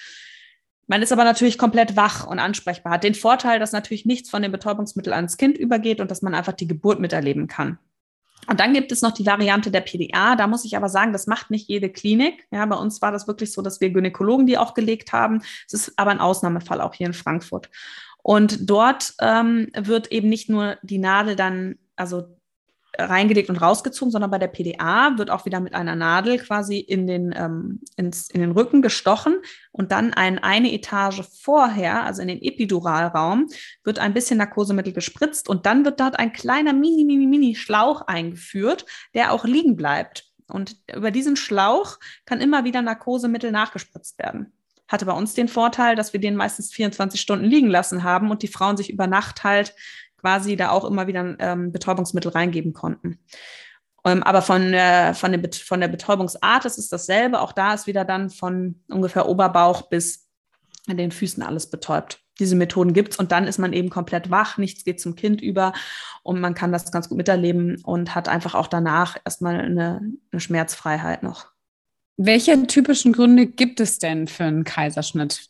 Man 0.87 1.01
ist 1.01 1.11
aber 1.11 1.23
natürlich 1.23 1.57
komplett 1.57 1.95
wach 1.95 2.27
und 2.27 2.39
ansprechbar. 2.39 2.93
Hat 2.93 3.03
den 3.03 3.15
Vorteil, 3.15 3.59
dass 3.59 3.71
natürlich 3.71 4.05
nichts 4.05 4.29
von 4.29 4.41
dem 4.41 4.51
Betäubungsmittel 4.51 5.13
ans 5.13 5.37
Kind 5.37 5.57
übergeht 5.57 6.01
und 6.01 6.11
dass 6.11 6.21
man 6.21 6.35
einfach 6.35 6.53
die 6.53 6.67
Geburt 6.67 6.99
miterleben 6.99 7.47
kann. 7.47 7.79
Und 8.47 8.59
dann 8.59 8.73
gibt 8.73 8.91
es 8.91 9.01
noch 9.01 9.11
die 9.11 9.25
Variante 9.25 9.71
der 9.71 9.81
PDA. 9.81 10.35
Da 10.35 10.47
muss 10.47 10.65
ich 10.65 10.75
aber 10.75 10.89
sagen, 10.89 11.13
das 11.13 11.27
macht 11.27 11.49
nicht 11.49 11.69
jede 11.69 11.89
Klinik. 11.89 12.45
Ja, 12.51 12.65
bei 12.65 12.75
uns 12.75 13.01
war 13.01 13.11
das 13.11 13.27
wirklich 13.27 13.53
so, 13.53 13.61
dass 13.61 13.79
wir 13.79 13.89
Gynäkologen 13.89 14.45
die 14.45 14.57
auch 14.57 14.73
gelegt 14.73 15.13
haben. 15.13 15.41
Es 15.65 15.73
ist 15.73 15.93
aber 15.97 16.11
ein 16.11 16.19
Ausnahmefall 16.19 16.81
auch 16.81 16.93
hier 16.93 17.07
in 17.07 17.13
Frankfurt. 17.13 17.69
Und 18.21 18.69
dort 18.69 19.13
ähm, 19.21 19.69
wird 19.75 20.11
eben 20.11 20.29
nicht 20.29 20.49
nur 20.49 20.77
die 20.81 20.97
Nadel 20.97 21.35
dann, 21.35 21.75
also 21.95 22.35
reingelegt 22.97 23.49
und 23.49 23.57
rausgezogen, 23.57 24.11
sondern 24.11 24.29
bei 24.29 24.37
der 24.37 24.47
PDA 24.47 25.17
wird 25.17 25.31
auch 25.31 25.45
wieder 25.45 25.59
mit 25.59 25.73
einer 25.73 25.95
Nadel 25.95 26.37
quasi 26.37 26.77
in 26.77 27.07
den, 27.07 27.33
ähm, 27.35 27.81
ins, 27.97 28.29
in 28.29 28.41
den 28.41 28.51
Rücken 28.51 28.81
gestochen 28.81 29.37
und 29.71 29.91
dann 29.91 30.13
ein, 30.13 30.37
eine 30.39 30.71
Etage 30.71 31.23
vorher, 31.41 32.03
also 32.03 32.21
in 32.21 32.27
den 32.27 32.41
Epiduralraum, 32.41 33.47
wird 33.83 33.97
ein 33.97 34.13
bisschen 34.13 34.37
Narkosemittel 34.37 34.93
gespritzt 34.93 35.49
und 35.49 35.65
dann 35.65 35.85
wird 35.85 35.99
dort 35.99 36.19
ein 36.19 36.33
kleiner 36.33 36.73
mini, 36.73 37.03
mini, 37.03 37.25
mini 37.25 37.55
Schlauch 37.55 38.01
eingeführt, 38.01 38.85
der 39.15 39.33
auch 39.33 39.45
liegen 39.45 39.75
bleibt. 39.75 40.25
Und 40.47 40.75
über 40.93 41.09
diesen 41.09 41.35
Schlauch 41.35 41.97
kann 42.25 42.41
immer 42.41 42.63
wieder 42.63 42.83
Narkosemittel 42.83 43.51
nachgespritzt 43.51 44.19
werden. 44.19 44.53
Hatte 44.87 45.05
bei 45.05 45.13
uns 45.13 45.33
den 45.33 45.47
Vorteil, 45.47 45.95
dass 45.95 46.13
wir 46.13 46.19
den 46.19 46.35
meistens 46.35 46.71
24 46.71 47.19
Stunden 47.19 47.45
liegen 47.45 47.69
lassen 47.69 48.03
haben 48.03 48.29
und 48.29 48.43
die 48.43 48.47
Frauen 48.47 48.77
sich 48.77 48.91
über 48.91 49.07
Nacht 49.07 49.43
halt 49.43 49.73
quasi 50.23 50.55
da 50.55 50.69
auch 50.69 50.85
immer 50.85 51.05
wieder 51.05 51.35
ähm, 51.39 51.73
Betäubungsmittel 51.73 52.31
reingeben 52.31 52.71
konnten. 52.71 53.19
Ähm, 54.05 54.23
aber 54.23 54.41
von, 54.41 54.73
äh, 54.73 55.13
von, 55.13 55.33
der, 55.33 55.51
von 55.51 55.81
der 55.81 55.89
Betäubungsart 55.89 56.63
ist 56.63 56.77
es 56.77 56.87
dasselbe. 56.87 57.41
Auch 57.41 57.51
da 57.51 57.73
ist 57.73 57.87
wieder 57.87 58.05
dann 58.05 58.29
von 58.29 58.81
ungefähr 58.87 59.27
Oberbauch 59.27 59.89
bis 59.89 60.29
an 60.87 60.95
den 60.95 61.11
Füßen 61.11 61.43
alles 61.43 61.69
betäubt. 61.69 62.21
Diese 62.39 62.55
Methoden 62.55 62.93
gibt 62.93 63.13
es 63.13 63.19
und 63.19 63.33
dann 63.33 63.47
ist 63.47 63.59
man 63.59 63.73
eben 63.73 63.89
komplett 63.89 64.31
wach, 64.31 64.57
nichts 64.57 64.85
geht 64.85 64.99
zum 64.99 65.15
Kind 65.15 65.41
über 65.41 65.73
und 66.23 66.39
man 66.39 66.55
kann 66.55 66.71
das 66.71 66.91
ganz 66.91 67.09
gut 67.09 67.17
miterleben 67.17 67.81
und 67.83 68.15
hat 68.15 68.27
einfach 68.29 68.55
auch 68.55 68.67
danach 68.67 69.17
erstmal 69.23 69.59
eine, 69.59 70.01
eine 70.31 70.39
Schmerzfreiheit 70.39 71.21
noch. 71.21 71.47
Welche 72.15 72.65
typischen 72.65 73.11
Gründe 73.11 73.45
gibt 73.45 73.79
es 73.79 73.99
denn 73.99 74.27
für 74.27 74.45
einen 74.45 74.63
Kaiserschnitt? 74.63 75.49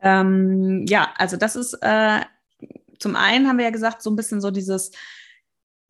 Ähm, 0.00 0.84
ja, 0.86 1.08
also 1.16 1.36
das 1.36 1.56
ist 1.56 1.74
äh, 1.80 2.20
zum 2.98 3.16
einen 3.16 3.48
haben 3.48 3.58
wir 3.58 3.64
ja 3.64 3.70
gesagt, 3.70 4.02
so 4.02 4.10
ein 4.10 4.16
bisschen 4.16 4.40
so 4.40 4.50
dieses, 4.50 4.92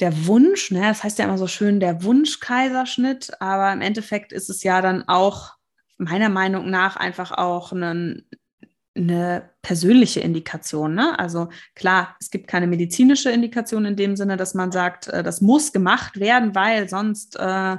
der 0.01 0.27
Wunsch, 0.27 0.71
ne, 0.71 0.83
das 0.83 1.03
heißt 1.03 1.19
ja 1.19 1.25
immer 1.25 1.39
so 1.39 1.47
schön, 1.47 1.81
der 1.81 2.03
Wunsch-Kaiserschnitt, 2.03 3.41
aber 3.41 3.73
im 3.73 3.81
Endeffekt 3.81 4.33
ist 4.33 4.49
es 4.49 4.63
ja 4.63 4.81
dann 4.81 5.07
auch 5.09 5.55
meiner 5.99 6.29
Meinung 6.29 6.71
nach 6.71 6.97
einfach 6.97 7.33
auch 7.33 7.73
eine, 7.73 8.23
eine 8.95 9.51
persönliche 9.63 10.21
Indikation. 10.21 10.95
Ne? 10.95 11.19
Also 11.19 11.49
klar, 11.75 12.17
es 12.21 12.31
gibt 12.31 12.47
keine 12.47 12.69
medizinische 12.69 13.31
Indikation 13.31 13.85
in 13.85 13.97
dem 13.97 14.17
Sinne, 14.17 14.37
dass 14.37 14.55
man 14.55 14.71
sagt, 14.71 15.09
äh, 15.09 15.23
das 15.23 15.41
muss 15.41 15.73
gemacht 15.73 16.21
werden, 16.21 16.55
weil 16.55 16.89
sonst 16.89 17.37
äh, 17.37 17.77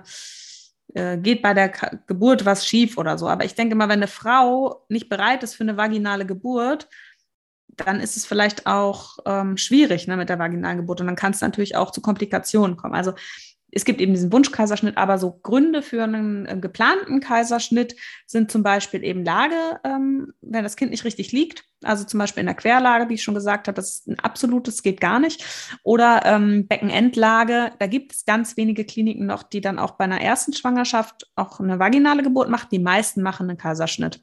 äh, 0.94 1.18
geht 1.18 1.42
bei 1.42 1.54
der 1.54 1.70
Geburt 2.08 2.46
was 2.46 2.68
schief 2.68 2.98
oder 2.98 3.18
so. 3.18 3.28
Aber 3.28 3.46
ich 3.46 3.56
denke 3.56 3.76
mal, 3.76 3.90
wenn 3.90 4.00
eine 4.00 4.08
Frau 4.08 4.86
nicht 4.90 5.08
bereit 5.08 5.44
ist 5.44 5.56
für 5.56 5.64
eine 5.64 5.78
vaginale 5.78 6.26
Geburt, 6.26 6.90
dann 7.78 8.00
ist 8.00 8.18
es 8.18 8.26
vielleicht 8.26 8.66
auch 8.66 9.18
ähm, 9.26 9.58
schwierig 9.58 10.08
ne, 10.08 10.18
mit 10.18 10.30
der 10.30 10.40
Vaginalgeburt 10.40 11.02
und 11.02 11.08
dann 11.08 11.16
kann 11.16 11.32
es 11.32 11.42
natürlich 11.42 11.76
auch 11.76 11.92
zu 11.92 12.02
Komplikationen 12.02 12.78
kommen. 12.78 12.96
Also 12.96 13.14
es 13.72 13.86
gibt 13.86 14.02
eben 14.02 14.14
diesen 14.14 14.32
Wunschkaiserschnitt, 14.32 14.98
aber 14.98 15.18
so 15.18 15.40
Gründe 15.44 15.82
für 15.82 16.04
einen 16.04 16.46
äh, 16.46 16.58
geplanten 16.60 17.20
Kaiserschnitt 17.20 17.96
sind 18.26 18.52
zum 18.52 18.64
Beispiel 18.64 19.04
eben 19.04 19.24
Lage, 19.24 19.80
ähm, 19.84 20.34
wenn 20.42 20.64
das 20.64 20.76
Kind 20.76 20.92
nicht 20.92 21.06
richtig 21.06 21.32
liegt, 21.32 21.66
also 21.84 22.04
zum 22.04 22.20
Beispiel 22.20 22.42
in 22.42 22.48
der 22.48 22.56
Querlage, 22.56 23.10
wie 23.10 23.14
ich 23.14 23.24
schon 23.24 23.36
gesagt 23.36 23.68
habe, 23.68 23.76
das 23.76 23.96
ist 23.96 24.08
ein 24.08 24.20
absolutes, 24.20 24.84
geht 24.84 25.00
gar 25.00 25.20
nicht. 25.20 25.46
Oder 25.84 26.22
ähm, 26.26 26.68
Beckenendlage, 26.68 27.72
da 27.80 27.88
gibt 27.88 28.14
es 28.14 28.26
ganz 28.26 28.58
wenige 28.58 28.86
Kliniken 28.86 29.26
noch, 29.26 29.44
die 29.44 29.62
dann 29.62 29.80
auch 29.80 29.92
bei 29.92 30.06
einer 30.06 30.22
ersten 30.22 30.54
Schwangerschaft 30.54 31.30
auch 31.36 31.60
eine 31.60 31.80
vaginale 31.80 32.24
Geburt 32.24 32.50
machen. 32.50 32.70
Die 32.72 32.80
meisten 32.80 33.22
machen 33.22 33.50
einen 33.50 33.58
Kaiserschnitt. 33.58 34.22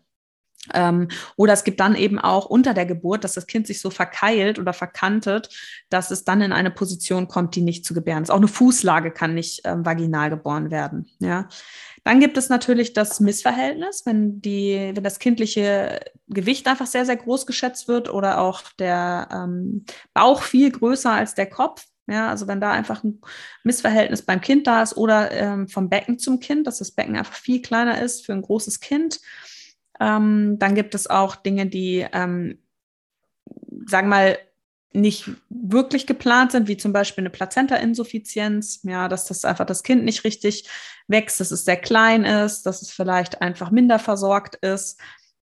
Ähm, 0.75 1.09
oder 1.37 1.53
es 1.53 1.65
gibt 1.65 1.81
dann 1.81 1.95
eben 1.95 2.19
auch 2.19 2.47
unter 2.47 2.75
der 2.75 2.87
Geburt, 2.87 3.25
dass 3.25 3.35
das 3.35 3.47
Kind 3.47 3.67
sich 3.67 3.81
so 3.81 3.91
verkeilt 3.91 4.59
oder 4.59 4.73
verkantet, 4.73 5.49
dass 5.91 6.11
es 6.11 6.25
dann 6.25 6.41
in 6.41 6.53
eine 6.53 6.71
Position 6.71 7.29
kommt, 7.29 7.55
die 7.55 7.63
nicht 7.63 7.85
zu 7.85 7.95
gebären 7.95 8.23
ist. 8.23 8.31
Auch 8.31 8.37
eine 8.37 8.49
Fußlage 8.49 9.11
kann 9.11 9.35
nicht 9.35 9.63
ähm, 9.65 9.85
vaginal 9.85 10.31
geboren 10.31 10.71
werden. 10.71 11.09
Ja. 11.19 11.49
Dann 12.05 12.21
gibt 12.21 12.37
es 12.37 12.49
natürlich 12.49 12.93
das 12.93 13.19
Missverhältnis, 13.19 14.03
wenn, 14.07 14.41
die, 14.41 14.93
wenn 14.95 15.03
das 15.03 15.19
kindliche 15.19 15.99
Gewicht 16.29 16.69
einfach 16.69 16.87
sehr, 16.87 17.05
sehr 17.05 17.17
groß 17.17 17.47
geschätzt 17.47 17.89
wird 17.89 18.09
oder 18.09 18.41
auch 18.41 18.63
der 18.79 19.29
ähm, 19.33 19.85
Bauch 20.15 20.43
viel 20.43 20.71
größer 20.71 21.11
als 21.11 21.35
der 21.35 21.47
Kopf. 21.47 21.85
Ja, 22.09 22.29
also 22.29 22.47
wenn 22.47 22.61
da 22.61 22.71
einfach 22.71 23.03
ein 23.03 23.21
Missverhältnis 23.65 24.23
beim 24.23 24.41
Kind 24.41 24.69
da 24.69 24.83
ist 24.83 24.97
oder 24.97 25.33
ähm, 25.33 25.67
vom 25.67 25.89
Becken 25.89 26.21
zum 26.21 26.39
Kind, 26.39 26.69
dass 26.69 26.79
das 26.79 26.93
Becken 26.93 27.17
einfach 27.17 27.35
viel 27.35 27.61
kleiner 27.61 28.01
ist 28.01 28.25
für 28.25 28.33
ein 28.33 28.43
großes 28.43 28.79
Kind 28.79 29.19
ähm, 30.01 30.59
dann 30.59 30.75
gibt 30.75 30.95
es 30.95 31.09
auch 31.09 31.37
Dinge, 31.37 31.67
die, 31.67 32.07
ähm, 32.13 32.59
sagen 33.87 34.09
mal, 34.09 34.39
nicht 34.93 35.31
wirklich 35.51 36.07
geplant 36.07 36.53
sind, 36.53 36.69
wie 36.69 36.77
zum 36.77 36.93
Beispiel 36.93 37.23
eine 37.23 37.31
Plazenta-Insuffizienz, 37.31 38.81
ja, 38.83 39.09
dass 39.09 39.27
das 39.27 39.45
einfach 39.45 39.67
das 39.67 39.83
Kind 39.83 40.05
nicht 40.05 40.25
richtig 40.25 40.69
wächst, 41.07 41.39
dass 41.39 41.51
es 41.51 41.65
sehr 41.65 41.77
klein 41.77 42.25
ist, 42.25 42.65
dass 42.65 42.83
es 42.83 42.91
vielleicht 42.91 43.43
einfach 43.43 43.71
minder 43.71 43.99
versorgt 43.99 44.57
ist. 44.57 44.99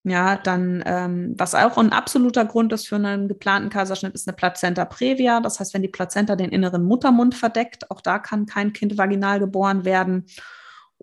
Ja, 0.07 0.37
dann, 0.37 0.83
ähm, 0.85 1.35
was 1.39 1.55
auch 1.55 1.79
ein 1.79 1.93
absoluter 1.93 2.45
Grund 2.45 2.75
ist 2.75 2.87
für 2.87 2.97
einen 2.97 3.27
geplanten 3.27 3.71
Kaiserschnitt, 3.71 4.15
ist 4.15 4.29
eine 4.29 4.37
Plazenta 4.37 4.85
previa. 4.85 5.41
Das 5.41 5.61
heißt, 5.61 5.73
wenn 5.73 5.81
die 5.81 5.89
Plazenta 5.89 6.37
den 6.37 6.51
inneren 6.51 6.85
Muttermund 6.85 7.35
verdeckt, 7.35 7.91
auch 7.91 8.03
da 8.03 8.19
kann 8.19 8.45
kein 8.45 8.75
Kind 8.75 8.99
vaginal 8.99 9.39
geboren 9.41 9.87
werden. 9.87 10.27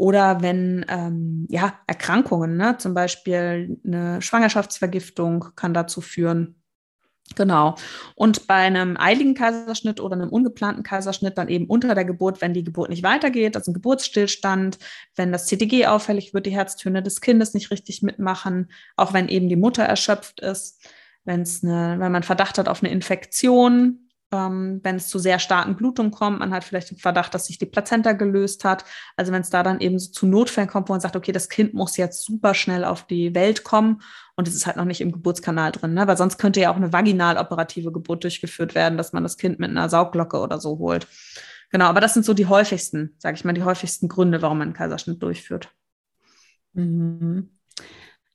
Oder 0.01 0.41
wenn 0.41 0.83
ähm, 0.89 1.45
ja, 1.51 1.75
Erkrankungen, 1.85 2.57
ne? 2.57 2.75
zum 2.79 2.95
Beispiel 2.95 3.77
eine 3.85 4.19
Schwangerschaftsvergiftung 4.19 5.49
kann 5.55 5.75
dazu 5.75 6.01
führen. 6.01 6.55
Genau. 7.35 7.75
Und 8.15 8.47
bei 8.47 8.55
einem 8.55 8.97
eiligen 8.97 9.35
Kaiserschnitt 9.35 9.99
oder 9.99 10.15
einem 10.15 10.29
ungeplanten 10.29 10.81
Kaiserschnitt 10.81 11.37
dann 11.37 11.49
eben 11.49 11.67
unter 11.67 11.93
der 11.93 12.03
Geburt, 12.03 12.41
wenn 12.41 12.55
die 12.55 12.63
Geburt 12.63 12.89
nicht 12.89 13.03
weitergeht, 13.03 13.55
also 13.55 13.69
ein 13.69 13.75
Geburtsstillstand, 13.75 14.79
wenn 15.15 15.31
das 15.31 15.45
CTG 15.45 15.85
auffällig 15.85 16.33
wird, 16.33 16.47
die 16.47 16.55
Herztöne 16.55 17.03
des 17.03 17.21
Kindes 17.21 17.53
nicht 17.53 17.69
richtig 17.69 18.01
mitmachen, 18.01 18.71
auch 18.95 19.13
wenn 19.13 19.29
eben 19.29 19.49
die 19.49 19.55
Mutter 19.55 19.83
erschöpft 19.83 20.39
ist, 20.39 20.83
wenn 21.25 21.41
es 21.41 21.63
eine, 21.63 21.99
wenn 21.99 22.11
man 22.11 22.23
Verdacht 22.23 22.57
hat 22.57 22.69
auf 22.69 22.81
eine 22.81 22.91
Infektion, 22.91 24.09
ähm, 24.31 24.79
wenn 24.83 24.95
es 24.95 25.07
zu 25.07 25.19
sehr 25.19 25.39
starken 25.39 25.75
Blutungen 25.75 26.11
kommt, 26.11 26.39
man 26.39 26.53
hat 26.53 26.63
vielleicht 26.63 26.91
den 26.91 26.97
Verdacht, 26.97 27.33
dass 27.33 27.47
sich 27.47 27.57
die 27.57 27.65
Plazenta 27.65 28.13
gelöst 28.13 28.63
hat. 28.63 28.85
Also 29.17 29.31
wenn 29.31 29.41
es 29.41 29.49
da 29.49 29.63
dann 29.63 29.81
eben 29.81 29.99
so 29.99 30.11
zu 30.11 30.25
Notfällen 30.25 30.69
kommt, 30.69 30.89
wo 30.89 30.93
man 30.93 31.01
sagt, 31.01 31.15
okay, 31.15 31.31
das 31.31 31.49
Kind 31.49 31.73
muss 31.73 31.97
jetzt 31.97 32.23
super 32.23 32.53
schnell 32.53 32.85
auf 32.85 33.05
die 33.05 33.35
Welt 33.35 33.63
kommen 33.63 34.01
und 34.35 34.47
es 34.47 34.55
ist 34.55 34.65
halt 34.65 34.77
noch 34.77 34.85
nicht 34.85 35.01
im 35.01 35.11
Geburtskanal 35.11 35.71
drin, 35.71 35.93
ne? 35.93 36.07
weil 36.07 36.17
sonst 36.17 36.37
könnte 36.37 36.61
ja 36.61 36.71
auch 36.71 36.77
eine 36.77 36.93
vaginal 36.93 37.37
operative 37.37 37.91
Geburt 37.91 38.23
durchgeführt 38.23 38.73
werden, 38.73 38.97
dass 38.97 39.13
man 39.13 39.23
das 39.23 39.37
Kind 39.37 39.59
mit 39.59 39.69
einer 39.69 39.89
Saugglocke 39.89 40.39
oder 40.39 40.59
so 40.59 40.79
holt. 40.79 41.07
Genau, 41.71 41.85
aber 41.85 42.01
das 42.01 42.13
sind 42.13 42.25
so 42.25 42.33
die 42.33 42.47
häufigsten, 42.47 43.15
sage 43.17 43.35
ich 43.35 43.45
mal, 43.45 43.53
die 43.53 43.63
häufigsten 43.63 44.07
Gründe, 44.07 44.41
warum 44.41 44.57
man 44.57 44.69
einen 44.69 44.75
Kaiserschnitt 44.75 45.21
durchführt. 45.23 45.69
Mhm. 46.73 47.49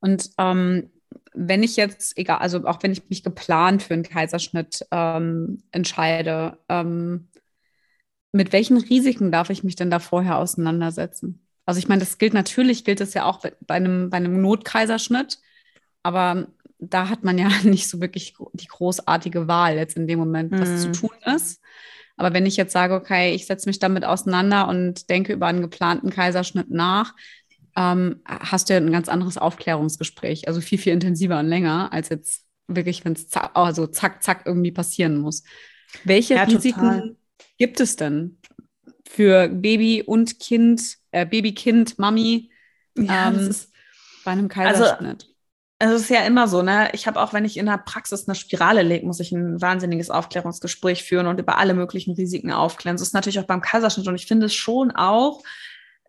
Und 0.01 0.31
ähm, 0.39 0.91
wenn 1.35 1.63
ich 1.63 1.77
jetzt, 1.77 2.17
egal, 2.17 2.39
also 2.39 2.65
auch 2.67 2.83
wenn 2.83 2.93
ich 2.93 3.09
mich 3.09 3.23
geplant 3.23 3.83
für 3.83 3.95
einen 3.95 4.03
Kaiserschnitt 4.03 4.87
ähm, 4.91 5.63
entscheide, 5.71 6.59
ähm, 6.69 7.29
mit 8.33 8.53
welchen 8.53 8.77
Risiken 8.77 9.31
darf 9.31 9.51
ich 9.51 9.65
mich 9.65 9.77
denn 9.77 9.91
da 9.91 9.99
vorher 9.99 10.39
auseinandersetzen? 10.39 11.47
Also 11.65 11.79
ich 11.79 11.89
meine, 11.89 12.01
das 12.01 12.19
gilt 12.19 12.33
natürlich, 12.33 12.85
gilt 12.85 13.01
es 13.01 13.15
ja 13.15 13.25
auch 13.25 13.43
bei 13.67 13.75
einem, 13.75 14.11
bei 14.11 14.19
einem 14.19 14.41
Notkaiserschnitt, 14.41 15.39
aber 16.03 16.49
da 16.79 17.09
hat 17.09 17.25
man 17.25 17.39
ja 17.39 17.49
nicht 17.65 17.89
so 17.89 18.01
wirklich 18.01 18.35
die 18.53 18.69
großartige 18.69 19.49
Wahl 19.49 19.77
jetzt 19.77 19.97
in 19.97 20.07
dem 20.07 20.19
Moment, 20.19 20.53
was 20.53 20.69
mhm. 20.69 20.79
zu 20.79 20.93
tun 20.93 21.35
ist. 21.35 21.61
Aber 22.17 22.33
wenn 22.33 22.47
ich 22.47 22.57
jetzt 22.57 22.73
sage, 22.73 22.95
okay, 22.95 23.35
ich 23.35 23.47
setze 23.47 23.69
mich 23.69 23.79
damit 23.79 24.05
auseinander 24.05 24.69
und 24.69 25.11
denke 25.11 25.35
über 25.35 25.47
einen 25.47 25.61
geplanten 25.61 26.09
Kaiserschnitt 26.09 26.71
nach, 26.71 27.15
ähm, 27.77 28.21
hast 28.25 28.69
du 28.69 28.75
ja 28.75 28.81
ein 28.81 28.91
ganz 28.91 29.09
anderes 29.09 29.39
Aufklärungsgespräch, 29.39 30.49
also 30.49 30.61
viel, 30.61 30.79
viel 30.79 30.95
intensiver 30.95 31.39
und 31.39 31.47
länger, 31.47 31.93
als 31.93 32.09
jetzt 32.09 32.45
wirklich, 32.67 33.05
wenn 33.05 33.13
es 33.13 33.29
zack, 33.29 33.51
also 33.55 33.87
zack, 33.87 34.23
zack 34.23 34.43
irgendwie 34.47 34.73
passieren 34.73 35.19
muss. 35.19 35.45
Welche 36.05 36.35
ja, 36.35 36.45
Risiken 36.45 36.81
total. 36.81 37.17
gibt 37.59 37.81
es 37.81 37.97
denn 37.97 38.39
für 39.09 39.49
Baby 39.49 40.03
und 40.03 40.41
Kind, 40.41 40.97
äh, 41.13 41.27
Baby, 41.27 41.55
Kind, 41.55 41.99
Mami 41.99 42.51
ja, 42.97 43.29
ähm, 43.29 43.55
bei 44.25 44.33
einem 44.33 44.51
also 44.51 44.55
Kaiserschnitt? 44.55 45.29
Also, 45.79 45.95
es 45.97 46.03
ist 46.03 46.11
ja 46.11 46.25
immer 46.25 46.49
so, 46.49 46.63
ne? 46.63 46.89
Ich 46.95 47.07
habe 47.07 47.21
auch, 47.21 47.35
wenn 47.35 47.45
ich 47.45 47.59
in 47.59 47.67
der 47.67 47.77
Praxis 47.77 48.27
eine 48.27 48.35
Spirale 48.35 48.83
lege, 48.83 49.07
muss 49.07 49.21
ich 49.21 49.31
ein 49.33 49.61
wahnsinniges 49.61 50.09
Aufklärungsgespräch 50.09 51.05
führen 51.05 51.27
und 51.27 51.39
über 51.39 51.59
alle 51.59 51.75
möglichen 51.75 52.15
Risiken 52.15 52.51
aufklären. 52.51 52.97
Das 52.97 53.07
ist 53.07 53.13
natürlich 53.13 53.39
auch 53.39 53.45
beim 53.45 53.61
Kaiserschnitt 53.61 54.09
und 54.09 54.15
ich 54.15 54.27
finde 54.27 54.47
es 54.47 54.55
schon 54.55 54.91
auch, 54.91 55.43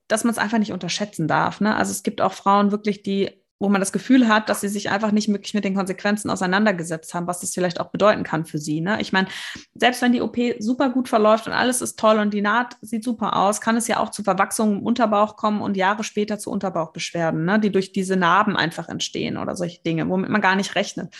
dass 0.08 0.24
man 0.24 0.32
es 0.32 0.38
einfach 0.38 0.58
nicht 0.58 0.72
unterschätzen 0.72 1.28
darf. 1.28 1.62
Ne? 1.62 1.76
Also 1.76 1.92
es 1.92 2.04
gibt 2.04 2.22
auch 2.22 2.34
Frauen 2.34 2.72
wirklich, 2.72 3.02
die, 3.04 3.32
wo 3.60 3.70
man 3.70 3.82
das 3.82 3.92
Gefühl 3.92 4.28
hat, 4.28 4.50
dass 4.50 4.62
sie 4.62 4.68
sich 4.68 4.90
einfach 4.90 5.12
nicht 5.12 5.28
wirklich 5.30 5.54
mit 5.54 5.64
den 5.64 5.76
Konsequenzen 5.76 6.30
auseinandergesetzt 6.30 7.14
haben, 7.14 7.28
was 7.28 7.40
das 7.40 7.54
vielleicht 7.54 7.80
auch 7.80 7.90
bedeuten 7.90 8.24
kann 8.24 8.46
für 8.46 8.60
sie. 8.60 8.82
Ne? 8.82 9.02
Ich 9.02 9.12
meine, 9.12 9.28
selbst 9.74 10.02
wenn 10.02 10.12
die 10.12 10.22
OP 10.22 10.38
super 10.60 10.90
gut 10.90 11.10
verläuft 11.10 11.48
und 11.48 11.54
alles 11.54 11.82
ist 11.82 12.00
toll 12.00 12.20
und 12.20 12.34
die 12.34 12.42
Naht 12.42 12.78
sieht 12.82 13.04
super 13.04 13.36
aus, 13.36 13.60
kann 13.60 13.76
es 13.76 13.88
ja 13.88 14.00
auch 14.00 14.12
zu 14.12 14.24
Verwachsungen 14.24 14.80
im 14.80 14.86
Unterbauch 14.86 15.36
kommen 15.36 15.62
und 15.62 15.76
Jahre 15.76 16.04
später 16.04 16.40
zu 16.40 16.52
Unterbauchbeschwerden, 16.52 17.46
ne? 17.46 17.60
die 17.60 17.72
durch 17.72 17.92
diese 17.92 18.16
Narben 18.16 18.56
einfach 18.56 18.90
entstehen 18.90 19.38
oder 19.38 19.56
solche 19.56 19.82
Dinge, 19.82 20.08
womit 20.08 20.30
man 20.30 20.42
gar 20.42 20.56
nicht 20.56 20.76
rechnet. 20.76 21.14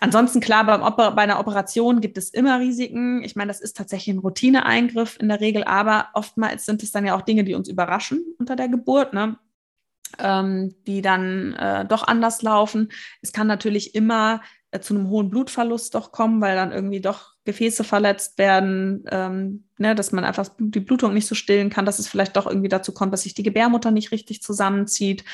Ansonsten 0.00 0.40
klar, 0.40 0.64
beim 0.64 0.80
bei 0.80 1.22
einer 1.22 1.40
Operation 1.40 2.00
gibt 2.00 2.18
es 2.18 2.30
immer 2.30 2.60
Risiken. 2.60 3.22
Ich 3.24 3.34
meine, 3.34 3.48
das 3.48 3.60
ist 3.60 3.76
tatsächlich 3.76 4.14
ein 4.14 4.20
Routineeingriff 4.20 5.18
in 5.20 5.28
der 5.28 5.40
Regel, 5.40 5.64
aber 5.64 6.08
oftmals 6.14 6.66
sind 6.66 6.82
es 6.82 6.92
dann 6.92 7.04
ja 7.04 7.16
auch 7.16 7.22
Dinge, 7.22 7.44
die 7.44 7.54
uns 7.54 7.68
überraschen 7.68 8.24
unter 8.38 8.54
der 8.54 8.68
Geburt, 8.68 9.12
ne? 9.12 9.38
ähm, 10.18 10.74
die 10.86 11.02
dann 11.02 11.54
äh, 11.54 11.84
doch 11.84 12.06
anders 12.06 12.42
laufen. 12.42 12.90
Es 13.22 13.32
kann 13.32 13.46
natürlich 13.46 13.94
immer 13.94 14.40
äh, 14.70 14.80
zu 14.80 14.94
einem 14.94 15.08
hohen 15.08 15.30
Blutverlust 15.30 15.94
doch 15.94 16.12
kommen, 16.12 16.40
weil 16.40 16.56
dann 16.56 16.72
irgendwie 16.72 17.00
doch 17.00 17.34
Gefäße 17.44 17.84
verletzt 17.84 18.38
werden, 18.38 19.04
ähm, 19.10 19.64
ne, 19.78 19.94
dass 19.94 20.12
man 20.12 20.24
einfach 20.24 20.48
die 20.58 20.80
Blutung 20.80 21.14
nicht 21.14 21.26
so 21.26 21.34
stillen 21.34 21.70
kann, 21.70 21.86
dass 21.86 21.98
es 21.98 22.08
vielleicht 22.08 22.36
doch 22.36 22.46
irgendwie 22.46 22.68
dazu 22.68 22.92
kommt, 22.92 23.12
dass 23.12 23.22
sich 23.22 23.34
die 23.34 23.42
Gebärmutter 23.42 23.90
nicht 23.90 24.12
richtig 24.12 24.42
zusammenzieht. 24.42 25.24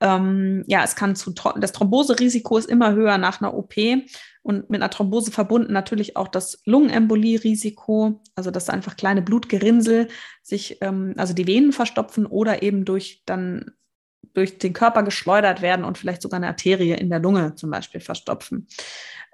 Ähm, 0.00 0.64
ja, 0.66 0.82
es 0.84 0.96
kann 0.96 1.16
zu, 1.16 1.32
das 1.58 1.72
Thromboserisiko 1.72 2.58
ist 2.58 2.68
immer 2.68 2.92
höher 2.92 3.18
nach 3.18 3.40
einer 3.40 3.54
OP 3.54 3.74
und 4.42 4.70
mit 4.70 4.80
einer 4.80 4.90
Thrombose 4.90 5.32
verbunden 5.32 5.72
natürlich 5.72 6.16
auch 6.16 6.28
das 6.28 6.60
Lungenembolie-Risiko, 6.66 8.22
also 8.34 8.50
dass 8.50 8.68
einfach 8.68 8.96
kleine 8.96 9.22
Blutgerinnsel 9.22 10.08
sich, 10.42 10.78
ähm, 10.82 11.14
also 11.16 11.34
die 11.34 11.46
Venen 11.46 11.72
verstopfen 11.72 12.26
oder 12.26 12.62
eben 12.62 12.84
durch 12.84 13.22
dann 13.26 13.72
durch 14.34 14.58
den 14.58 14.74
Körper 14.74 15.02
geschleudert 15.02 15.62
werden 15.62 15.84
und 15.84 15.96
vielleicht 15.98 16.20
sogar 16.20 16.36
eine 16.36 16.48
Arterie 16.48 16.92
in 16.92 17.08
der 17.08 17.20
Lunge 17.20 17.54
zum 17.54 17.70
Beispiel 17.70 18.00
verstopfen. 18.00 18.68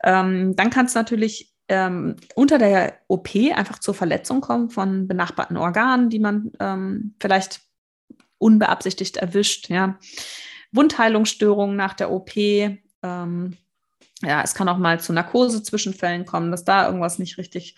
Ähm, 0.05 0.55
dann 0.55 0.71
kann 0.71 0.87
es 0.87 0.95
natürlich 0.95 1.53
ähm, 1.69 2.17
unter 2.35 2.59
der 2.59 2.99
OP 3.09 3.31
einfach 3.55 3.81
zur 3.81 3.95
Verletzung 3.95 4.41
kommen 4.41 4.71
von 4.71 5.09
benachbarten 5.09 5.57
Organen, 5.57 6.09
die 6.09 6.21
man 6.21 6.53
ähm, 6.61 7.15
vielleicht 7.21 7.63
unbeabsichtigt 8.39 9.17
erwischt. 9.17 9.69
Ja. 9.71 9.99
Wundheilungsstörungen 10.73 11.77
nach 11.77 11.95
der 11.95 12.11
OP. 12.11 12.37
Ähm, 12.37 13.57
ja, 14.23 14.43
es 14.43 14.55
kann 14.55 14.69
auch 14.69 14.79
mal 14.79 15.01
zu 15.01 15.13
Narkose-Zwischenfällen 15.13 16.27
kommen, 16.27 16.51
dass 16.51 16.65
da 16.65 16.87
irgendwas 16.87 17.19
nicht 17.19 17.39
richtig 17.39 17.77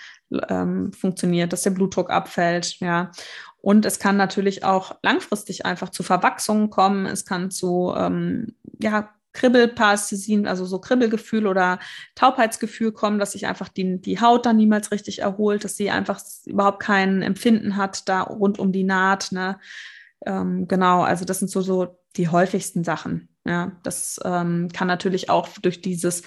ähm, 0.48 0.92
funktioniert, 0.92 1.52
dass 1.52 1.62
der 1.62 1.70
Blutdruck 1.70 2.10
abfällt, 2.10 2.78
ja. 2.80 3.10
Und 3.58 3.86
es 3.86 3.98
kann 3.98 4.18
natürlich 4.18 4.62
auch 4.62 4.96
langfristig 5.02 5.64
einfach 5.64 5.88
zu 5.88 6.02
Verwachsungen 6.02 6.68
kommen. 6.68 7.06
Es 7.06 7.24
kann 7.24 7.50
zu, 7.50 7.94
ähm, 7.96 8.54
ja, 8.78 9.08
Kribbelparästhesien, 9.32 10.46
also 10.46 10.66
so 10.66 10.78
Kribbelgefühl 10.78 11.46
oder 11.46 11.78
Taubheitsgefühl 12.14 12.92
kommen, 12.92 13.18
dass 13.18 13.32
sich 13.32 13.46
einfach 13.46 13.68
die, 13.68 14.00
die 14.00 14.20
Haut 14.20 14.46
dann 14.46 14.56
niemals 14.56 14.92
richtig 14.92 15.20
erholt, 15.20 15.64
dass 15.64 15.76
sie 15.76 15.90
einfach 15.90 16.20
überhaupt 16.46 16.80
kein 16.80 17.22
Empfinden 17.22 17.76
hat 17.76 18.08
da 18.08 18.20
rund 18.22 18.58
um 18.58 18.70
die 18.70 18.84
Naht. 18.84 19.32
Ne? 19.32 19.58
Ähm, 20.26 20.68
genau, 20.68 21.02
also 21.02 21.24
das 21.24 21.38
sind 21.38 21.50
so, 21.50 21.60
so 21.60 21.98
die 22.16 22.28
häufigsten 22.28 22.84
Sachen. 22.84 23.28
Ja, 23.46 23.72
das 23.82 24.18
ähm, 24.24 24.68
kann 24.72 24.88
natürlich 24.88 25.28
auch 25.28 25.48
durch 25.60 25.82
dieses 25.82 26.22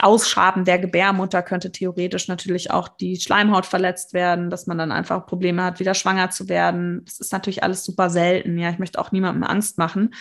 Ausschaben 0.00 0.64
der 0.64 0.78
Gebärmutter 0.78 1.42
könnte 1.42 1.70
theoretisch 1.70 2.26
natürlich 2.26 2.70
auch 2.70 2.88
die 2.88 3.16
Schleimhaut 3.16 3.66
verletzt 3.66 4.14
werden, 4.14 4.48
dass 4.48 4.66
man 4.66 4.78
dann 4.78 4.90
einfach 4.90 5.26
Probleme 5.26 5.62
hat, 5.62 5.80
wieder 5.80 5.94
schwanger 5.94 6.30
zu 6.30 6.48
werden. 6.48 7.02
Das 7.04 7.20
ist 7.20 7.32
natürlich 7.32 7.62
alles 7.62 7.84
super 7.84 8.08
selten. 8.08 8.58
Ja, 8.58 8.70
ich 8.70 8.78
möchte 8.78 8.98
auch 8.98 9.12
niemandem 9.12 9.44
Angst 9.44 9.76
machen. 9.76 10.14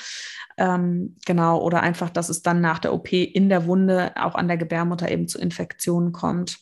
Ähm, 0.57 1.17
genau, 1.25 1.61
oder 1.61 1.81
einfach, 1.81 2.09
dass 2.09 2.27
es 2.27 2.41
dann 2.41 2.59
nach 2.59 2.79
der 2.79 2.93
OP 2.93 3.13
in 3.13 3.47
der 3.47 3.65
Wunde 3.65 4.11
auch 4.17 4.35
an 4.35 4.49
der 4.49 4.57
Gebärmutter 4.57 5.09
eben 5.09 5.27
zu 5.29 5.39
Infektionen 5.39 6.11
kommt. 6.11 6.59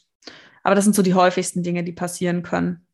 Aber 0.61 0.75
das 0.75 0.83
sind 0.83 0.95
so 0.95 1.01
die 1.01 1.15
häufigsten 1.15 1.63
Dinge, 1.63 1.83
die 1.83 1.93
passieren 1.93 2.43
können. 2.43 2.85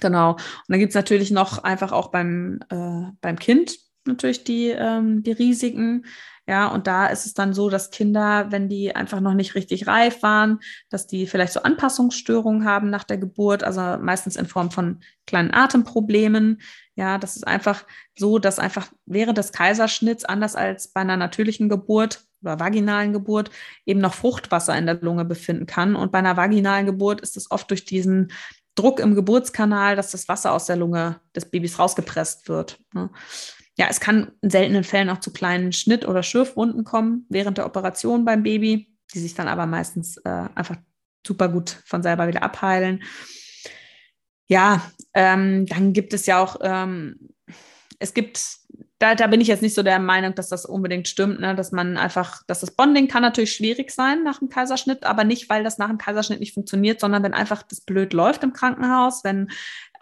Genau. 0.00 0.32
Und 0.32 0.42
dann 0.68 0.78
gibt 0.78 0.90
es 0.90 0.96
natürlich 0.96 1.30
noch 1.30 1.64
einfach 1.64 1.92
auch 1.92 2.08
beim, 2.08 2.60
äh, 2.70 3.10
beim 3.20 3.38
Kind 3.38 3.78
natürlich 4.06 4.44
die, 4.44 4.68
ähm, 4.68 5.22
die 5.22 5.32
Risiken. 5.32 6.06
Ja, 6.48 6.68
und 6.68 6.86
da 6.86 7.08
ist 7.08 7.26
es 7.26 7.34
dann 7.34 7.54
so, 7.54 7.70
dass 7.70 7.90
Kinder, 7.90 8.52
wenn 8.52 8.68
die 8.68 8.94
einfach 8.94 9.18
noch 9.18 9.34
nicht 9.34 9.56
richtig 9.56 9.88
reif 9.88 10.22
waren, 10.22 10.60
dass 10.90 11.08
die 11.08 11.26
vielleicht 11.26 11.52
so 11.52 11.62
Anpassungsstörungen 11.62 12.64
haben 12.64 12.88
nach 12.88 13.02
der 13.02 13.18
Geburt, 13.18 13.64
also 13.64 13.80
meistens 14.00 14.36
in 14.36 14.46
Form 14.46 14.70
von 14.70 15.00
kleinen 15.26 15.52
Atemproblemen. 15.52 16.60
Ja, 16.94 17.18
das 17.18 17.34
ist 17.34 17.46
einfach 17.46 17.84
so, 18.16 18.38
dass 18.38 18.60
einfach 18.60 18.92
während 19.06 19.38
des 19.38 19.50
Kaiserschnitts, 19.50 20.24
anders 20.24 20.54
als 20.54 20.88
bei 20.88 21.00
einer 21.00 21.16
natürlichen 21.16 21.68
Geburt 21.68 22.22
oder 22.42 22.60
vaginalen 22.60 23.12
Geburt, 23.12 23.50
eben 23.84 24.00
noch 24.00 24.14
Fruchtwasser 24.14 24.78
in 24.78 24.86
der 24.86 25.00
Lunge 25.00 25.24
befinden 25.24 25.66
kann. 25.66 25.96
Und 25.96 26.12
bei 26.12 26.18
einer 26.18 26.36
vaginalen 26.36 26.86
Geburt 26.86 27.20
ist 27.22 27.36
es 27.36 27.50
oft 27.50 27.68
durch 27.70 27.84
diesen 27.84 28.30
Druck 28.76 29.00
im 29.00 29.14
Geburtskanal, 29.14 29.96
dass 29.96 30.12
das 30.12 30.28
Wasser 30.28 30.52
aus 30.52 30.66
der 30.66 30.76
Lunge 30.76 31.20
des 31.34 31.50
Babys 31.50 31.78
rausgepresst 31.78 32.48
wird. 32.48 32.78
Ne? 32.94 33.10
Ja, 33.78 33.88
es 33.90 34.00
kann 34.00 34.32
in 34.40 34.50
seltenen 34.50 34.84
Fällen 34.84 35.10
auch 35.10 35.20
zu 35.20 35.32
kleinen 35.32 35.72
Schnitt- 35.72 36.06
oder 36.06 36.22
Schürfwunden 36.22 36.84
kommen 36.84 37.26
während 37.28 37.58
der 37.58 37.66
Operation 37.66 38.24
beim 38.24 38.42
Baby, 38.42 38.94
die 39.14 39.18
sich 39.18 39.34
dann 39.34 39.48
aber 39.48 39.66
meistens 39.66 40.18
äh, 40.18 40.48
einfach 40.54 40.76
super 41.26 41.48
gut 41.48 41.82
von 41.84 42.02
selber 42.02 42.28
wieder 42.28 42.42
abheilen. 42.42 43.02
Ja, 44.48 44.82
ähm, 45.12 45.66
dann 45.66 45.92
gibt 45.92 46.14
es 46.14 46.26
ja 46.26 46.40
auch, 46.42 46.56
ähm, 46.62 47.18
es 47.98 48.14
gibt 48.14 48.40
da, 48.98 49.14
da 49.14 49.26
bin 49.26 49.42
ich 49.42 49.48
jetzt 49.48 49.62
nicht 49.62 49.74
so 49.74 49.82
der 49.82 49.98
Meinung, 49.98 50.34
dass 50.34 50.48
das 50.48 50.64
unbedingt 50.64 51.06
stimmt, 51.06 51.40
ne? 51.40 51.54
dass 51.54 51.70
man 51.70 51.98
einfach, 51.98 52.42
dass 52.46 52.60
das 52.60 52.70
Bonding 52.70 53.08
kann 53.08 53.20
natürlich 53.20 53.52
schwierig 53.52 53.90
sein 53.90 54.22
nach 54.22 54.38
dem 54.38 54.48
Kaiserschnitt, 54.48 55.04
aber 55.04 55.24
nicht, 55.24 55.50
weil 55.50 55.62
das 55.62 55.76
nach 55.76 55.88
dem 55.88 55.98
Kaiserschnitt 55.98 56.40
nicht 56.40 56.54
funktioniert, 56.54 57.00
sondern 57.00 57.22
wenn 57.22 57.34
einfach 57.34 57.62
das 57.62 57.82
blöd 57.82 58.14
läuft 58.14 58.42
im 58.42 58.54
Krankenhaus, 58.54 59.22
wenn 59.22 59.50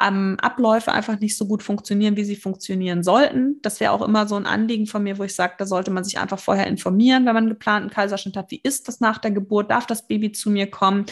ähm, 0.00 0.36
Abläufe 0.40 0.92
einfach 0.92 1.18
nicht 1.18 1.36
so 1.36 1.46
gut 1.46 1.64
funktionieren, 1.64 2.16
wie 2.16 2.24
sie 2.24 2.36
funktionieren 2.36 3.02
sollten. 3.02 3.60
Das 3.62 3.80
wäre 3.80 3.92
auch 3.92 4.02
immer 4.02 4.28
so 4.28 4.36
ein 4.36 4.46
Anliegen 4.46 4.86
von 4.86 5.02
mir, 5.02 5.18
wo 5.18 5.24
ich 5.24 5.34
sage, 5.34 5.54
da 5.58 5.66
sollte 5.66 5.90
man 5.90 6.04
sich 6.04 6.18
einfach 6.18 6.38
vorher 6.38 6.68
informieren, 6.68 7.26
wenn 7.26 7.34
man 7.34 7.48
geplanten 7.48 7.90
Kaiserschnitt 7.90 8.36
hat. 8.36 8.50
Wie 8.52 8.60
ist 8.62 8.86
das 8.86 9.00
nach 9.00 9.18
der 9.18 9.32
Geburt? 9.32 9.70
Darf 9.70 9.86
das 9.86 10.06
Baby 10.06 10.30
zu 10.30 10.50
mir 10.50 10.70
kommen? 10.70 11.06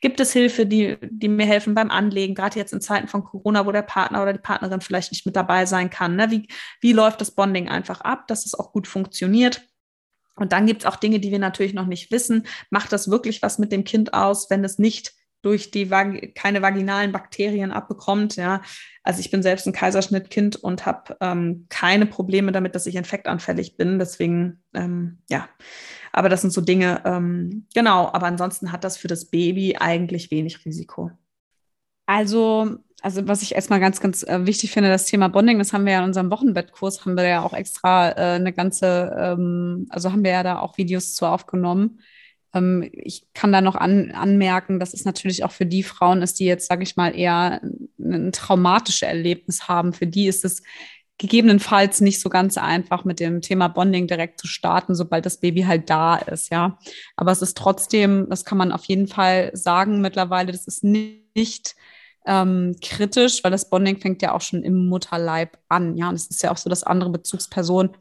Gibt 0.00 0.20
es 0.20 0.32
Hilfe, 0.32 0.64
die, 0.66 0.96
die 1.02 1.28
mir 1.28 1.46
helfen 1.46 1.74
beim 1.74 1.90
Anlegen, 1.90 2.34
gerade 2.34 2.58
jetzt 2.58 2.72
in 2.72 2.80
Zeiten 2.80 3.08
von 3.08 3.24
Corona, 3.24 3.66
wo 3.66 3.72
der 3.72 3.82
Partner 3.82 4.22
oder 4.22 4.32
die 4.32 4.38
Partnerin 4.38 4.80
vielleicht 4.80 5.10
nicht 5.10 5.26
mit 5.26 5.34
dabei 5.34 5.66
sein 5.66 5.90
kann? 5.90 6.14
Ne? 6.16 6.30
Wie, 6.30 6.48
wie 6.80 6.92
läuft 6.92 7.20
das 7.20 7.32
Bonding 7.32 7.68
einfach 7.68 8.00
ab, 8.02 8.28
dass 8.28 8.46
es 8.46 8.54
auch 8.54 8.72
gut 8.72 8.86
funktioniert? 8.86 9.62
Und 10.36 10.52
dann 10.52 10.66
gibt 10.66 10.82
es 10.82 10.86
auch 10.86 10.96
Dinge, 10.96 11.18
die 11.18 11.32
wir 11.32 11.40
natürlich 11.40 11.74
noch 11.74 11.86
nicht 11.86 12.12
wissen. 12.12 12.46
Macht 12.70 12.92
das 12.92 13.10
wirklich 13.10 13.42
was 13.42 13.58
mit 13.58 13.72
dem 13.72 13.82
Kind 13.82 14.14
aus, 14.14 14.50
wenn 14.50 14.64
es 14.64 14.78
nicht 14.78 15.14
durch 15.42 15.70
die 15.70 15.90
Vag 15.90 16.34
keine 16.34 16.62
vaginalen 16.62 17.12
Bakterien 17.12 17.70
abbekommt. 17.70 18.36
Ja, 18.36 18.62
also 19.02 19.20
ich 19.20 19.30
bin 19.30 19.42
selbst 19.42 19.66
ein 19.66 19.72
Kaiserschnittkind 19.72 20.56
und 20.56 20.86
habe 20.86 21.16
ähm, 21.20 21.66
keine 21.68 22.06
Probleme 22.06 22.52
damit, 22.52 22.74
dass 22.74 22.86
ich 22.86 22.96
infektanfällig 22.96 23.76
bin. 23.76 23.98
Deswegen, 23.98 24.62
ähm, 24.74 25.18
ja, 25.30 25.48
aber 26.12 26.28
das 26.28 26.40
sind 26.40 26.52
so 26.52 26.60
Dinge, 26.60 27.02
ähm, 27.04 27.66
genau. 27.74 28.10
Aber 28.12 28.26
ansonsten 28.26 28.72
hat 28.72 28.84
das 28.84 28.96
für 28.96 29.08
das 29.08 29.26
Baby 29.26 29.76
eigentlich 29.78 30.30
wenig 30.30 30.64
Risiko. 30.64 31.10
Also, 32.06 32.78
also 33.02 33.28
was 33.28 33.42
ich 33.42 33.54
erstmal 33.54 33.80
ganz, 33.80 34.00
ganz 34.00 34.22
äh, 34.24 34.46
wichtig 34.46 34.72
finde, 34.72 34.88
das 34.88 35.04
Thema 35.04 35.28
Bonding, 35.28 35.58
das 35.58 35.72
haben 35.72 35.84
wir 35.84 35.92
ja 35.92 35.98
in 35.98 36.06
unserem 36.06 36.30
Wochenbettkurs, 36.30 37.04
haben 37.04 37.16
wir 37.16 37.28
ja 37.28 37.42
auch 37.42 37.52
extra 37.52 38.10
äh, 38.10 38.36
eine 38.36 38.52
ganze, 38.52 39.14
ähm, 39.16 39.86
also 39.90 40.10
haben 40.10 40.24
wir 40.24 40.32
ja 40.32 40.42
da 40.42 40.58
auch 40.58 40.78
Videos 40.78 41.14
zu 41.14 41.26
aufgenommen. 41.26 42.00
Ähm, 42.54 42.88
ich 42.92 43.26
kann 43.34 43.52
da 43.52 43.60
noch 43.60 43.76
an, 43.76 44.10
anmerken, 44.12 44.80
dass 44.80 44.94
es 44.94 45.04
natürlich 45.04 45.44
auch 45.44 45.52
für 45.52 45.66
die 45.66 45.82
Frauen 45.82 46.22
ist, 46.22 46.40
die 46.40 46.44
jetzt, 46.44 46.68
sage 46.68 46.82
ich 46.82 46.96
mal, 46.96 47.16
eher 47.16 47.60
ein, 47.98 48.32
traumatisches 48.32 49.02
Erlebnis 49.02 49.68
haben. 49.68 49.92
Für 49.92 50.06
die 50.06 50.26
ist 50.26 50.44
es 50.44 50.62
gegebenenfalls 51.18 52.00
nicht 52.00 52.20
so 52.20 52.28
ganz 52.28 52.56
einfach 52.56 53.04
mit 53.04 53.18
dem 53.18 53.40
Thema 53.40 53.68
Bonding 53.68 54.06
direkt 54.06 54.40
zu 54.40 54.46
starten, 54.46 54.94
sobald 54.94 55.26
das 55.26 55.40
Baby 55.40 55.62
halt 55.62 55.90
da 55.90 56.16
ist, 56.16 56.50
ja. 56.50 56.78
Aber 57.16 57.32
es 57.32 57.42
ist 57.42 57.56
trotzdem, 57.56 58.28
das 58.30 58.44
kann 58.44 58.56
man 58.56 58.70
auf 58.70 58.84
jeden 58.84 59.08
Fall 59.08 59.50
sagen 59.52 60.00
mittlerweile, 60.00 60.52
das 60.52 60.68
ist 60.68 60.84
nicht 60.84 61.74
ähm, 62.24 62.76
kritisch, 62.80 63.42
weil 63.42 63.50
das 63.50 63.68
Bonding 63.68 63.98
fängt 63.98 64.22
ja 64.22 64.32
auch 64.32 64.40
schon 64.40 64.62
im 64.62 64.86
Mutterleib 64.86 65.58
an, 65.68 65.96
ja. 65.96 66.08
Und 66.08 66.14
es 66.14 66.28
ist 66.28 66.42
ja 66.42 66.52
auch 66.52 66.56
so, 66.56 66.70
dass 66.70 66.84
andere 66.84 67.10
Bezugspersonen 67.10 67.96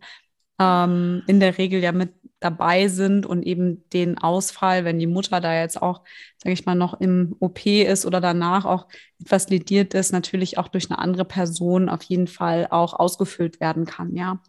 ähm, 0.59 1.23
in 1.27 1.39
der 1.39 1.57
Regel 1.57 1.81
ja 1.81 1.91
mit 1.91 2.11
dabei 2.39 2.87
sind 2.87 3.25
und 3.25 3.43
eben 3.43 3.89
den 3.89 4.17
Ausfall, 4.19 4.85
wenn 4.85 4.99
die 4.99 5.07
Mutter 5.07 5.41
da 5.41 5.59
jetzt 5.59 5.81
auch, 5.81 6.03
sage 6.37 6.53
ich 6.53 6.65
mal, 6.65 6.75
noch 6.75 6.99
im 7.01 7.35
OP 7.39 7.65
ist 7.65 8.05
oder 8.05 8.21
danach 8.21 8.65
auch 8.65 8.87
etwas 9.19 9.49
lediert 9.49 9.95
ist, 9.95 10.11
natürlich 10.11 10.59
auch 10.59 10.67
durch 10.67 10.91
eine 10.91 10.99
andere 10.99 11.25
Person 11.25 11.89
auf 11.89 12.03
jeden 12.03 12.27
Fall 12.27 12.67
auch 12.69 12.93
ausgefüllt 12.93 13.59
werden 13.59 13.85
kann, 13.85 14.15
ja. 14.15 14.39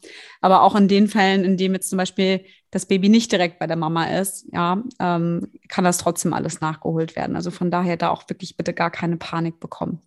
Aber 0.42 0.62
auch 0.62 0.76
in 0.76 0.88
den 0.88 1.08
Fällen, 1.08 1.44
in 1.44 1.56
denen 1.56 1.74
jetzt 1.74 1.88
zum 1.88 1.96
Beispiel 1.96 2.44
das 2.70 2.84
Baby 2.84 3.08
nicht 3.08 3.32
direkt 3.32 3.58
bei 3.58 3.66
der 3.66 3.76
Mama 3.76 4.04
ist, 4.04 4.46
ja, 4.52 4.82
ähm, 5.00 5.48
kann 5.68 5.84
das 5.84 5.96
trotzdem 5.96 6.34
alles 6.34 6.60
nachgeholt 6.60 7.16
werden. 7.16 7.36
Also 7.36 7.50
von 7.50 7.70
daher 7.70 7.96
da 7.96 8.10
auch 8.10 8.28
wirklich 8.28 8.58
bitte 8.58 8.74
gar 8.74 8.90
keine 8.90 9.16
Panik 9.16 9.60
bekommen. 9.60 10.02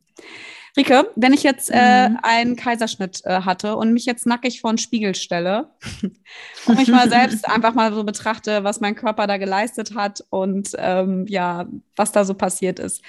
Rike, 0.77 1.11
wenn 1.15 1.33
ich 1.33 1.43
jetzt 1.43 1.69
äh, 1.71 2.09
mhm. 2.09 2.19
einen 2.23 2.55
Kaiserschnitt 2.55 3.21
äh, 3.25 3.41
hatte 3.41 3.75
und 3.75 3.91
mich 3.91 4.05
jetzt 4.05 4.25
nackig 4.25 4.61
vor 4.61 4.71
den 4.71 4.77
Spiegel 4.77 5.15
stelle 5.15 5.69
und 6.65 6.77
mich 6.77 6.87
mal 6.87 7.09
selbst 7.09 7.47
einfach 7.49 7.73
mal 7.73 7.93
so 7.93 8.03
betrachte, 8.03 8.63
was 8.63 8.79
mein 8.79 8.95
Körper 8.95 9.27
da 9.27 9.37
geleistet 9.37 9.95
hat 9.95 10.23
und 10.29 10.69
ähm, 10.77 11.25
ja, 11.27 11.67
was 11.95 12.11
da 12.11 12.23
so 12.23 12.33
passiert 12.33 12.79
ist. 12.79 13.03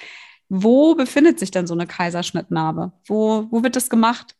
Wo 0.49 0.95
befindet 0.95 1.39
sich 1.39 1.51
denn 1.51 1.65
so 1.65 1.73
eine 1.73 1.87
Kaiserschnittnarbe? 1.87 2.91
Wo, 3.07 3.47
wo 3.49 3.63
wird 3.63 3.75
das 3.75 3.89
gemacht? 3.89 4.35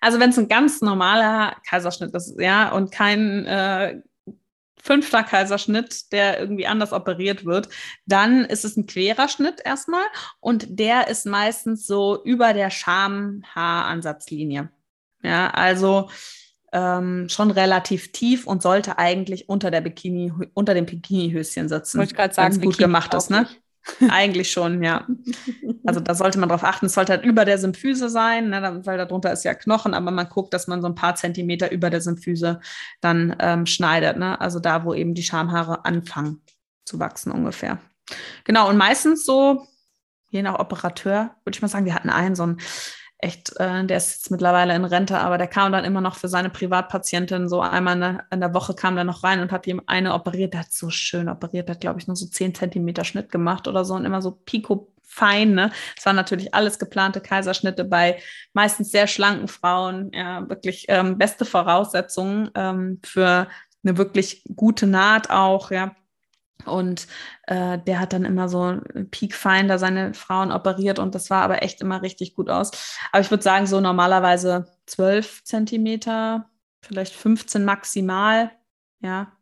Also 0.00 0.20
wenn 0.20 0.30
es 0.30 0.38
ein 0.38 0.48
ganz 0.48 0.82
normaler 0.82 1.56
Kaiserschnitt 1.68 2.14
ist, 2.14 2.38
ja, 2.38 2.70
und 2.72 2.92
kein 2.92 3.44
äh, 3.46 4.00
fünfter 4.82 5.22
Kaiserschnitt, 5.22 6.12
der 6.12 6.40
irgendwie 6.40 6.66
anders 6.66 6.92
operiert 6.92 7.44
wird, 7.44 7.68
dann 8.06 8.44
ist 8.44 8.64
es 8.64 8.76
ein 8.76 8.86
querer 8.86 9.28
Schnitt 9.28 9.60
erstmal 9.64 10.04
und 10.40 10.66
der 10.68 11.08
ist 11.08 11.26
meistens 11.26 11.86
so 11.86 12.22
über 12.24 12.52
der 12.52 12.70
Schamhaaransatzlinie. 12.70 14.70
Ja, 15.22 15.50
also 15.50 16.08
ähm, 16.72 17.28
schon 17.28 17.50
relativ 17.50 18.12
tief 18.12 18.46
und 18.46 18.62
sollte 18.62 18.98
eigentlich 18.98 19.48
unter 19.48 19.70
der 19.70 19.80
Bikini, 19.80 20.32
unter 20.54 20.74
dem 20.74 20.86
Bikinihöschen 20.86 21.68
sitzen. 21.68 21.98
Wollte 21.98 22.12
ich 22.12 22.16
gerade 22.16 22.34
sagen, 22.34 22.54
gut 22.54 22.60
Bikini 22.60 22.76
gemacht 22.76 23.14
ist, 23.14 23.30
ne? 23.30 23.48
Eigentlich 24.08 24.50
schon, 24.50 24.82
ja. 24.82 25.06
Also 25.86 26.00
da 26.00 26.14
sollte 26.14 26.38
man 26.38 26.48
drauf 26.48 26.64
achten. 26.64 26.86
Es 26.86 26.94
sollte 26.94 27.12
halt 27.12 27.24
über 27.24 27.44
der 27.44 27.58
Symphyse 27.58 28.08
sein, 28.08 28.50
ne, 28.50 28.80
weil 28.84 28.98
darunter 28.98 29.32
ist 29.32 29.44
ja 29.44 29.54
Knochen, 29.54 29.94
aber 29.94 30.10
man 30.10 30.28
guckt, 30.28 30.52
dass 30.52 30.66
man 30.66 30.82
so 30.82 30.88
ein 30.88 30.94
paar 30.94 31.14
Zentimeter 31.14 31.70
über 31.70 31.90
der 31.90 32.00
Symphyse 32.00 32.60
dann 33.00 33.34
ähm, 33.38 33.66
schneidet. 33.66 34.16
Ne? 34.16 34.40
Also 34.40 34.60
da, 34.60 34.84
wo 34.84 34.94
eben 34.94 35.14
die 35.14 35.22
Schamhaare 35.22 35.84
anfangen 35.84 36.42
zu 36.84 36.98
wachsen 36.98 37.32
ungefähr. 37.32 37.78
Genau, 38.44 38.68
und 38.68 38.76
meistens 38.76 39.24
so, 39.24 39.66
je 40.30 40.42
nach 40.42 40.58
Operateur, 40.58 41.36
würde 41.44 41.56
ich 41.56 41.62
mal 41.62 41.68
sagen, 41.68 41.86
wir 41.86 41.94
hatten 41.94 42.10
einen 42.10 42.34
so 42.34 42.42
einen 42.42 42.60
echt, 43.22 43.52
äh, 43.58 43.84
der 43.84 43.96
ist 43.96 44.10
jetzt 44.12 44.30
mittlerweile 44.30 44.74
in 44.74 44.84
Rente, 44.84 45.18
aber 45.18 45.38
der 45.38 45.46
kam 45.46 45.72
dann 45.72 45.84
immer 45.84 46.00
noch 46.00 46.16
für 46.16 46.28
seine 46.28 46.50
Privatpatientin 46.50 47.48
so 47.48 47.60
einmal 47.60 47.94
in 47.94 48.00
der, 48.00 48.24
in 48.30 48.40
der 48.40 48.54
Woche 48.54 48.74
kam 48.74 48.94
der 48.94 49.04
noch 49.04 49.22
rein 49.22 49.40
und 49.40 49.52
hat 49.52 49.66
ihm 49.66 49.82
eine 49.86 50.14
operiert. 50.14 50.54
Der 50.54 50.60
hat 50.60 50.72
so 50.72 50.90
schön 50.90 51.28
operiert, 51.28 51.68
der 51.68 51.74
hat, 51.74 51.80
glaube 51.80 52.00
ich, 52.00 52.06
nur 52.06 52.16
so 52.16 52.26
10 52.26 52.54
Zentimeter 52.54 53.04
Schnitt 53.04 53.30
gemacht 53.30 53.68
oder 53.68 53.84
so 53.84 53.94
und 53.94 54.04
immer 54.04 54.22
so 54.22 54.32
pico 54.32 54.92
fein. 55.02 55.54
Ne? 55.54 55.72
Es 55.96 56.06
waren 56.06 56.16
natürlich 56.16 56.54
alles 56.54 56.78
geplante 56.78 57.20
Kaiserschnitte 57.20 57.84
bei 57.84 58.20
meistens 58.52 58.90
sehr 58.90 59.06
schlanken 59.06 59.48
Frauen. 59.48 60.10
Ja, 60.14 60.48
wirklich 60.48 60.86
ähm, 60.88 61.18
beste 61.18 61.44
Voraussetzungen 61.44 62.50
ähm, 62.54 63.00
für 63.04 63.48
eine 63.82 63.96
wirklich 63.96 64.44
gute 64.54 64.86
Naht 64.86 65.30
auch, 65.30 65.70
ja. 65.70 65.94
Und 66.66 67.06
äh, 67.46 67.78
der 67.78 68.00
hat 68.00 68.12
dann 68.12 68.24
immer 68.24 68.48
so 68.48 68.80
peakfein 69.10 69.68
da 69.68 69.78
seine 69.78 70.14
Frauen 70.14 70.52
operiert 70.52 70.98
und 70.98 71.14
das 71.14 71.30
war 71.30 71.42
aber 71.42 71.62
echt 71.62 71.80
immer 71.80 72.02
richtig 72.02 72.34
gut 72.34 72.50
aus. 72.50 72.70
Aber 73.12 73.20
ich 73.20 73.30
würde 73.30 73.42
sagen, 73.42 73.66
so 73.66 73.80
normalerweise 73.80 74.66
12 74.86 75.44
Zentimeter, 75.44 76.50
vielleicht 76.82 77.14
15 77.14 77.64
maximal. 77.64 78.50
Ja, 79.00 79.32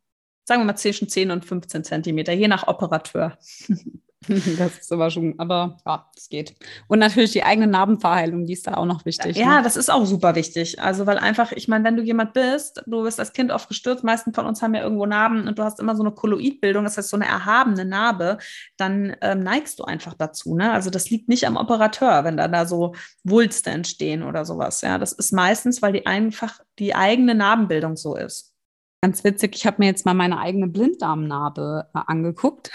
sagen 0.44 0.62
wir 0.62 0.66
mal 0.66 0.76
zwischen 0.76 1.08
10 1.08 1.30
und 1.30 1.44
15 1.44 1.84
Zentimeter, 1.84 2.32
je 2.32 2.48
nach 2.48 2.66
Operateur. 2.66 3.38
Das 4.58 4.78
ist 4.78 4.92
aber 4.92 5.10
schon, 5.10 5.34
aber 5.38 5.78
ja, 5.86 6.08
es 6.16 6.28
geht. 6.28 6.54
Und 6.88 6.98
natürlich 6.98 7.32
die 7.32 7.44
eigene 7.44 7.66
Narbenverheilung, 7.66 8.44
die 8.44 8.52
ist 8.52 8.66
da 8.66 8.74
auch 8.74 8.84
noch 8.84 9.04
wichtig. 9.04 9.36
Ja, 9.36 9.58
ne? 9.58 9.62
das 9.62 9.76
ist 9.76 9.90
auch 9.90 10.04
super 10.04 10.34
wichtig. 10.34 10.80
Also, 10.80 11.06
weil 11.06 11.18
einfach, 11.18 11.52
ich 11.52 11.68
meine, 11.68 11.84
wenn 11.84 11.96
du 11.96 12.02
jemand 12.02 12.32
bist, 12.32 12.82
du 12.86 13.02
bist 13.02 13.20
als 13.20 13.32
Kind 13.32 13.52
oft 13.52 13.68
gestürzt, 13.68 14.04
meisten 14.04 14.34
von 14.34 14.46
uns 14.46 14.60
haben 14.60 14.74
ja 14.74 14.82
irgendwo 14.82 15.06
Narben 15.06 15.46
und 15.46 15.58
du 15.58 15.62
hast 15.62 15.80
immer 15.80 15.94
so 15.96 16.02
eine 16.02 16.12
Koloidbildung, 16.12 16.84
das 16.84 16.98
heißt 16.98 17.10
so 17.10 17.16
eine 17.16 17.26
erhabene 17.26 17.84
Narbe, 17.84 18.38
dann 18.76 19.16
ähm, 19.20 19.42
neigst 19.42 19.78
du 19.78 19.84
einfach 19.84 20.14
dazu. 20.14 20.56
Ne? 20.56 20.72
Also, 20.72 20.90
das 20.90 21.10
liegt 21.10 21.28
nicht 21.28 21.46
am 21.46 21.56
Operateur, 21.56 22.24
wenn 22.24 22.36
da, 22.36 22.48
da 22.48 22.66
so 22.66 22.94
Wulste 23.24 23.70
entstehen 23.70 24.22
oder 24.22 24.44
sowas. 24.44 24.80
Ja, 24.80 24.98
das 24.98 25.12
ist 25.12 25.32
meistens, 25.32 25.80
weil 25.80 25.92
die 25.92 26.06
einfach 26.06 26.60
die 26.78 26.94
eigene 26.94 27.34
Narbenbildung 27.34 27.96
so 27.96 28.16
ist. 28.16 28.54
Ganz 29.00 29.22
witzig, 29.22 29.54
ich 29.54 29.64
habe 29.64 29.76
mir 29.78 29.86
jetzt 29.86 30.04
mal 30.06 30.14
meine 30.14 30.38
eigene 30.40 30.66
Blinddarmnarbe 30.66 31.88
äh, 31.94 32.00
angeguckt. 32.06 32.72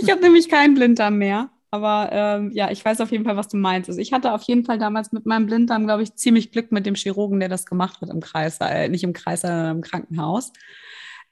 Ich 0.00 0.10
habe 0.10 0.20
nämlich 0.20 0.48
keinen 0.48 0.74
Blinddarm 0.74 1.18
mehr. 1.18 1.50
Aber 1.70 2.08
ähm, 2.12 2.52
ja, 2.52 2.70
ich 2.70 2.84
weiß 2.84 3.00
auf 3.00 3.10
jeden 3.10 3.24
Fall, 3.24 3.36
was 3.36 3.48
du 3.48 3.56
meinst. 3.56 3.88
Also 3.88 4.00
ich 4.00 4.12
hatte 4.12 4.32
auf 4.32 4.42
jeden 4.42 4.64
Fall 4.64 4.78
damals 4.78 5.12
mit 5.12 5.26
meinem 5.26 5.46
Blinddarm, 5.46 5.84
glaube 5.84 6.04
ich, 6.04 6.14
ziemlich 6.14 6.52
Glück 6.52 6.72
mit 6.72 6.86
dem 6.86 6.94
Chirurgen, 6.94 7.40
der 7.40 7.48
das 7.48 7.66
gemacht 7.66 8.00
hat 8.00 8.08
im 8.08 8.20
Kreis, 8.20 8.58
äh, 8.60 8.88
nicht 8.88 9.04
im 9.04 9.12
Kreis, 9.12 9.42
sondern 9.42 9.76
im 9.76 9.82
Krankenhaus. 9.82 10.52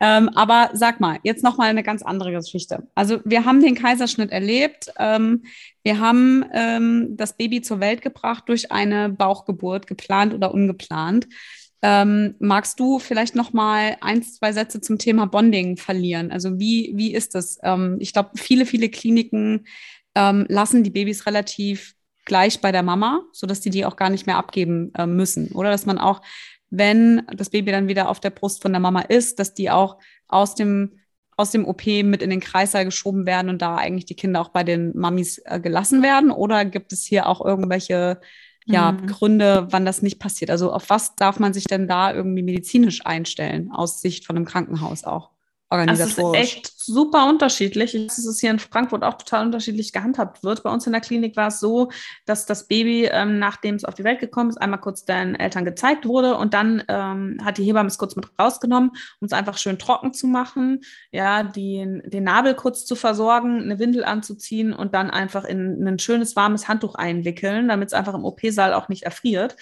Ähm, 0.00 0.28
aber 0.30 0.70
sag 0.74 1.00
mal, 1.00 1.18
jetzt 1.22 1.44
noch 1.44 1.56
mal 1.56 1.70
eine 1.70 1.84
ganz 1.84 2.02
andere 2.02 2.32
Geschichte. 2.32 2.86
Also 2.94 3.20
wir 3.24 3.44
haben 3.44 3.62
den 3.62 3.76
Kaiserschnitt 3.76 4.32
erlebt. 4.32 4.92
Ähm, 4.98 5.44
wir 5.82 6.00
haben 6.00 6.44
ähm, 6.52 7.16
das 7.16 7.36
Baby 7.36 7.62
zur 7.62 7.80
Welt 7.80 8.02
gebracht 8.02 8.44
durch 8.48 8.72
eine 8.72 9.08
Bauchgeburt, 9.08 9.86
geplant 9.86 10.34
oder 10.34 10.52
ungeplant. 10.52 11.28
Ähm, 11.86 12.34
magst 12.38 12.80
du 12.80 12.98
vielleicht 12.98 13.34
noch 13.34 13.52
mal 13.52 13.98
ein, 14.00 14.22
zwei 14.22 14.52
Sätze 14.52 14.80
zum 14.80 14.96
Thema 14.96 15.26
Bonding 15.26 15.76
verlieren? 15.76 16.32
Also 16.32 16.58
wie, 16.58 16.94
wie 16.96 17.12
ist 17.12 17.34
das? 17.34 17.58
Ähm, 17.62 17.98
ich 18.00 18.14
glaube, 18.14 18.30
viele, 18.36 18.64
viele 18.64 18.88
Kliniken 18.88 19.66
ähm, 20.14 20.46
lassen 20.48 20.82
die 20.82 20.88
Babys 20.88 21.26
relativ 21.26 21.94
gleich 22.24 22.62
bei 22.62 22.72
der 22.72 22.82
Mama, 22.82 23.20
sodass 23.32 23.60
die 23.60 23.68
die 23.68 23.84
auch 23.84 23.96
gar 23.96 24.08
nicht 24.08 24.26
mehr 24.26 24.38
abgeben 24.38 24.94
äh, 24.94 25.04
müssen. 25.04 25.48
Oder 25.52 25.70
dass 25.70 25.84
man 25.84 25.98
auch, 25.98 26.22
wenn 26.70 27.26
das 27.36 27.50
Baby 27.50 27.70
dann 27.70 27.86
wieder 27.86 28.08
auf 28.08 28.18
der 28.18 28.30
Brust 28.30 28.62
von 28.62 28.72
der 28.72 28.80
Mama 28.80 29.02
ist, 29.02 29.38
dass 29.38 29.52
die 29.52 29.70
auch 29.70 29.98
aus 30.26 30.54
dem 30.54 31.00
aus 31.36 31.50
dem 31.50 31.66
OP 31.66 31.84
mit 31.86 32.22
in 32.22 32.30
den 32.30 32.40
Kreißsaal 32.40 32.84
geschoben 32.86 33.26
werden 33.26 33.50
und 33.50 33.60
da 33.60 33.76
eigentlich 33.76 34.06
die 34.06 34.14
Kinder 34.14 34.40
auch 34.40 34.50
bei 34.50 34.64
den 34.64 34.96
Mamis 34.96 35.42
äh, 35.44 35.60
gelassen 35.60 36.00
werden? 36.00 36.30
Oder 36.30 36.64
gibt 36.64 36.94
es 36.94 37.04
hier 37.04 37.26
auch 37.26 37.44
irgendwelche 37.44 38.20
ja, 38.66 38.92
mhm. 38.92 39.06
Gründe, 39.06 39.66
wann 39.70 39.84
das 39.84 40.02
nicht 40.02 40.18
passiert. 40.18 40.50
Also 40.50 40.72
auf 40.72 40.88
was 40.88 41.16
darf 41.16 41.38
man 41.38 41.52
sich 41.52 41.64
denn 41.64 41.86
da 41.86 42.12
irgendwie 42.12 42.42
medizinisch 42.42 43.04
einstellen, 43.04 43.70
aus 43.70 44.00
Sicht 44.00 44.24
von 44.24 44.36
einem 44.36 44.46
Krankenhaus 44.46 45.04
auch? 45.04 45.30
organisatorisch. 45.74 46.40
Das 46.40 46.48
ist 46.48 46.56
echt 46.56 46.83
super 46.84 47.28
unterschiedlich. 47.28 47.94
Es 47.94 48.18
ist 48.18 48.40
hier 48.40 48.50
in 48.50 48.58
Frankfurt 48.58 49.02
auch 49.02 49.14
total 49.14 49.46
unterschiedlich 49.46 49.92
gehandhabt 49.92 50.42
wird. 50.42 50.62
Bei 50.62 50.70
uns 50.70 50.86
in 50.86 50.92
der 50.92 51.00
Klinik 51.00 51.36
war 51.36 51.48
es 51.48 51.60
so, 51.60 51.90
dass 52.26 52.46
das 52.46 52.66
Baby, 52.66 53.06
ähm, 53.10 53.38
nachdem 53.38 53.74
es 53.74 53.84
auf 53.84 53.94
die 53.94 54.04
Welt 54.04 54.20
gekommen 54.20 54.50
ist, 54.50 54.56
einmal 54.56 54.80
kurz 54.80 55.04
deinen 55.04 55.34
Eltern 55.34 55.64
gezeigt 55.64 56.06
wurde 56.06 56.36
und 56.36 56.54
dann 56.54 56.82
ähm, 56.88 57.38
hat 57.44 57.58
die 57.58 57.64
Hebamme 57.64 57.88
es 57.88 57.98
kurz 57.98 58.16
mit 58.16 58.26
rausgenommen, 58.38 58.90
um 59.20 59.26
es 59.26 59.32
einfach 59.32 59.58
schön 59.58 59.78
trocken 59.78 60.12
zu 60.12 60.26
machen, 60.26 60.80
ja, 61.10 61.42
die, 61.42 62.02
den 62.04 62.24
Nabel 62.24 62.54
kurz 62.54 62.84
zu 62.84 62.96
versorgen, 62.96 63.62
eine 63.62 63.78
Windel 63.78 64.04
anzuziehen 64.04 64.72
und 64.72 64.94
dann 64.94 65.10
einfach 65.10 65.44
in 65.44 65.86
ein 65.86 65.98
schönes 65.98 66.36
warmes 66.36 66.68
Handtuch 66.68 66.94
einwickeln, 66.94 67.68
damit 67.68 67.88
es 67.88 67.94
einfach 67.94 68.14
im 68.14 68.24
OP-Saal 68.24 68.74
auch 68.74 68.88
nicht 68.88 69.04
erfriert. 69.04 69.56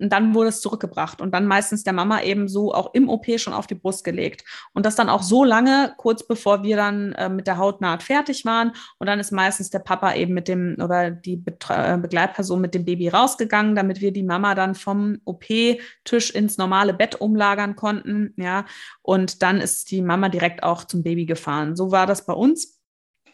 Und 0.00 0.12
dann 0.12 0.34
wurde 0.34 0.50
es 0.50 0.60
zurückgebracht 0.60 1.20
und 1.20 1.32
dann 1.32 1.46
meistens 1.46 1.82
der 1.82 1.92
Mama 1.92 2.22
eben 2.22 2.48
so 2.48 2.72
auch 2.72 2.94
im 2.94 3.08
OP 3.08 3.26
schon 3.36 3.52
auf 3.52 3.66
die 3.66 3.74
Brust 3.74 4.04
gelegt. 4.04 4.44
Und 4.72 4.86
das 4.86 4.94
dann 4.94 5.08
auch 5.08 5.22
so 5.22 5.44
lange, 5.44 5.92
kurz 5.96 6.26
bevor 6.26 6.62
wir 6.62 6.67
dann 6.76 7.12
äh, 7.12 7.28
mit 7.28 7.46
der 7.46 7.58
Hautnaht 7.58 8.02
fertig 8.02 8.44
waren. 8.44 8.72
Und 8.98 9.06
dann 9.06 9.20
ist 9.20 9.32
meistens 9.32 9.70
der 9.70 9.80
Papa 9.80 10.14
eben 10.14 10.34
mit 10.34 10.48
dem 10.48 10.76
oder 10.82 11.10
die 11.10 11.36
Betre 11.36 11.94
äh, 11.94 11.98
Begleitperson 11.98 12.60
mit 12.60 12.74
dem 12.74 12.84
Baby 12.84 13.08
rausgegangen, 13.08 13.74
damit 13.74 14.00
wir 14.00 14.12
die 14.12 14.22
Mama 14.22 14.54
dann 14.54 14.74
vom 14.74 15.18
OP-Tisch 15.24 16.30
ins 16.30 16.58
normale 16.58 16.94
Bett 16.94 17.20
umlagern 17.20 17.76
konnten. 17.76 18.34
Ja, 18.36 18.64
und 19.02 19.42
dann 19.42 19.60
ist 19.60 19.90
die 19.90 20.02
Mama 20.02 20.28
direkt 20.28 20.62
auch 20.62 20.84
zum 20.84 21.02
Baby 21.02 21.26
gefahren. 21.26 21.76
So 21.76 21.90
war 21.90 22.06
das 22.06 22.26
bei 22.26 22.34
uns. 22.34 22.78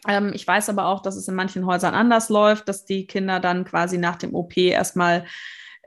Ähm, 0.06 0.32
ich 0.34 0.46
weiß 0.46 0.68
aber 0.68 0.86
auch, 0.86 1.00
dass 1.00 1.16
es 1.16 1.28
in 1.28 1.34
manchen 1.34 1.66
Häusern 1.66 1.94
anders 1.94 2.28
läuft, 2.28 2.68
dass 2.68 2.84
die 2.84 3.06
Kinder 3.06 3.40
dann 3.40 3.64
quasi 3.64 3.98
nach 3.98 4.16
dem 4.16 4.34
OP 4.34 4.56
erstmal 4.56 5.24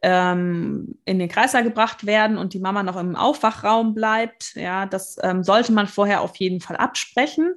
ähm, 0.02 0.96
in 1.06 1.20
den 1.20 1.30
Kreislauf 1.30 1.64
gebracht 1.64 2.06
werden 2.06 2.38
und 2.38 2.54
die 2.54 2.60
Mama 2.60 2.84
noch 2.84 2.98
im 2.98 3.16
Aufwachraum 3.16 3.94
bleibt. 3.94 4.56
Ja, 4.56 4.86
das 4.86 5.18
ähm, 5.22 5.44
sollte 5.44 5.72
man 5.72 5.88
vorher 5.88 6.22
auf 6.22 6.36
jeden 6.38 6.62
Fall 6.62 6.78
absprechen, 6.78 7.56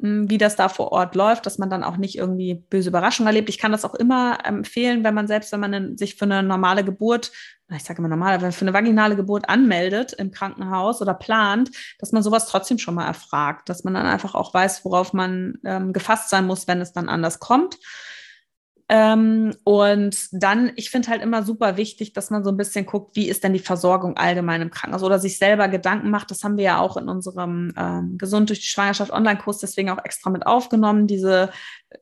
hm, 0.00 0.30
wie 0.30 0.38
das 0.38 0.56
da 0.56 0.68
vor 0.68 0.92
Ort 0.92 1.14
läuft, 1.14 1.46
dass 1.46 1.58
man 1.58 1.70
dann 1.70 1.84
auch 1.84 1.96
nicht 1.96 2.16
irgendwie 2.16 2.54
böse 2.54 2.90
Überraschungen 2.90 3.28
erlebt. 3.28 3.48
Ich 3.48 3.58
kann 3.58 3.72
das 3.72 3.84
auch 3.84 3.94
immer 3.94 4.38
empfehlen, 4.44 5.04
wenn 5.04 5.14
man 5.14 5.26
selbst, 5.26 5.52
wenn 5.52 5.60
man 5.60 5.96
sich 5.96 6.16
für 6.16 6.24
eine 6.24 6.42
normale 6.42 6.84
Geburt 6.84 7.32
ich 7.76 7.84
sage 7.84 7.98
immer 7.98 8.08
normal, 8.08 8.40
wenn 8.40 8.52
für 8.52 8.62
eine 8.62 8.72
vaginale 8.72 9.14
Geburt 9.14 9.48
anmeldet 9.48 10.14
im 10.14 10.30
Krankenhaus 10.30 11.02
oder 11.02 11.12
plant, 11.12 11.70
dass 11.98 12.12
man 12.12 12.22
sowas 12.22 12.46
trotzdem 12.46 12.78
schon 12.78 12.94
mal 12.94 13.06
erfragt, 13.06 13.68
dass 13.68 13.84
man 13.84 13.94
dann 13.94 14.06
einfach 14.06 14.34
auch 14.34 14.54
weiß, 14.54 14.84
worauf 14.84 15.12
man 15.12 15.58
ähm, 15.64 15.92
gefasst 15.92 16.30
sein 16.30 16.46
muss, 16.46 16.66
wenn 16.66 16.80
es 16.80 16.92
dann 16.92 17.08
anders 17.10 17.40
kommt. 17.40 17.78
Ähm, 18.90 19.54
und 19.64 20.16
dann, 20.32 20.72
ich 20.76 20.90
finde 20.90 21.08
halt 21.08 21.22
immer 21.22 21.42
super 21.42 21.76
wichtig, 21.76 22.14
dass 22.14 22.30
man 22.30 22.42
so 22.42 22.50
ein 22.50 22.56
bisschen 22.56 22.86
guckt, 22.86 23.16
wie 23.16 23.28
ist 23.28 23.44
denn 23.44 23.52
die 23.52 23.58
Versorgung 23.58 24.16
allgemein 24.16 24.62
im 24.62 24.70
Krankenhaus 24.70 25.02
oder 25.02 25.18
sich 25.18 25.38
selber 25.38 25.68
Gedanken 25.68 26.10
macht. 26.10 26.30
Das 26.30 26.42
haben 26.42 26.56
wir 26.56 26.64
ja 26.64 26.80
auch 26.80 26.96
in 26.96 27.08
unserem 27.08 27.72
ähm, 27.76 28.16
Gesund 28.16 28.48
durch 28.48 28.60
die 28.60 28.66
Schwangerschaft 28.66 29.12
Online-Kurs 29.12 29.58
deswegen 29.58 29.90
auch 29.90 30.02
extra 30.04 30.30
mit 30.30 30.46
aufgenommen, 30.46 31.06
diese 31.06 31.50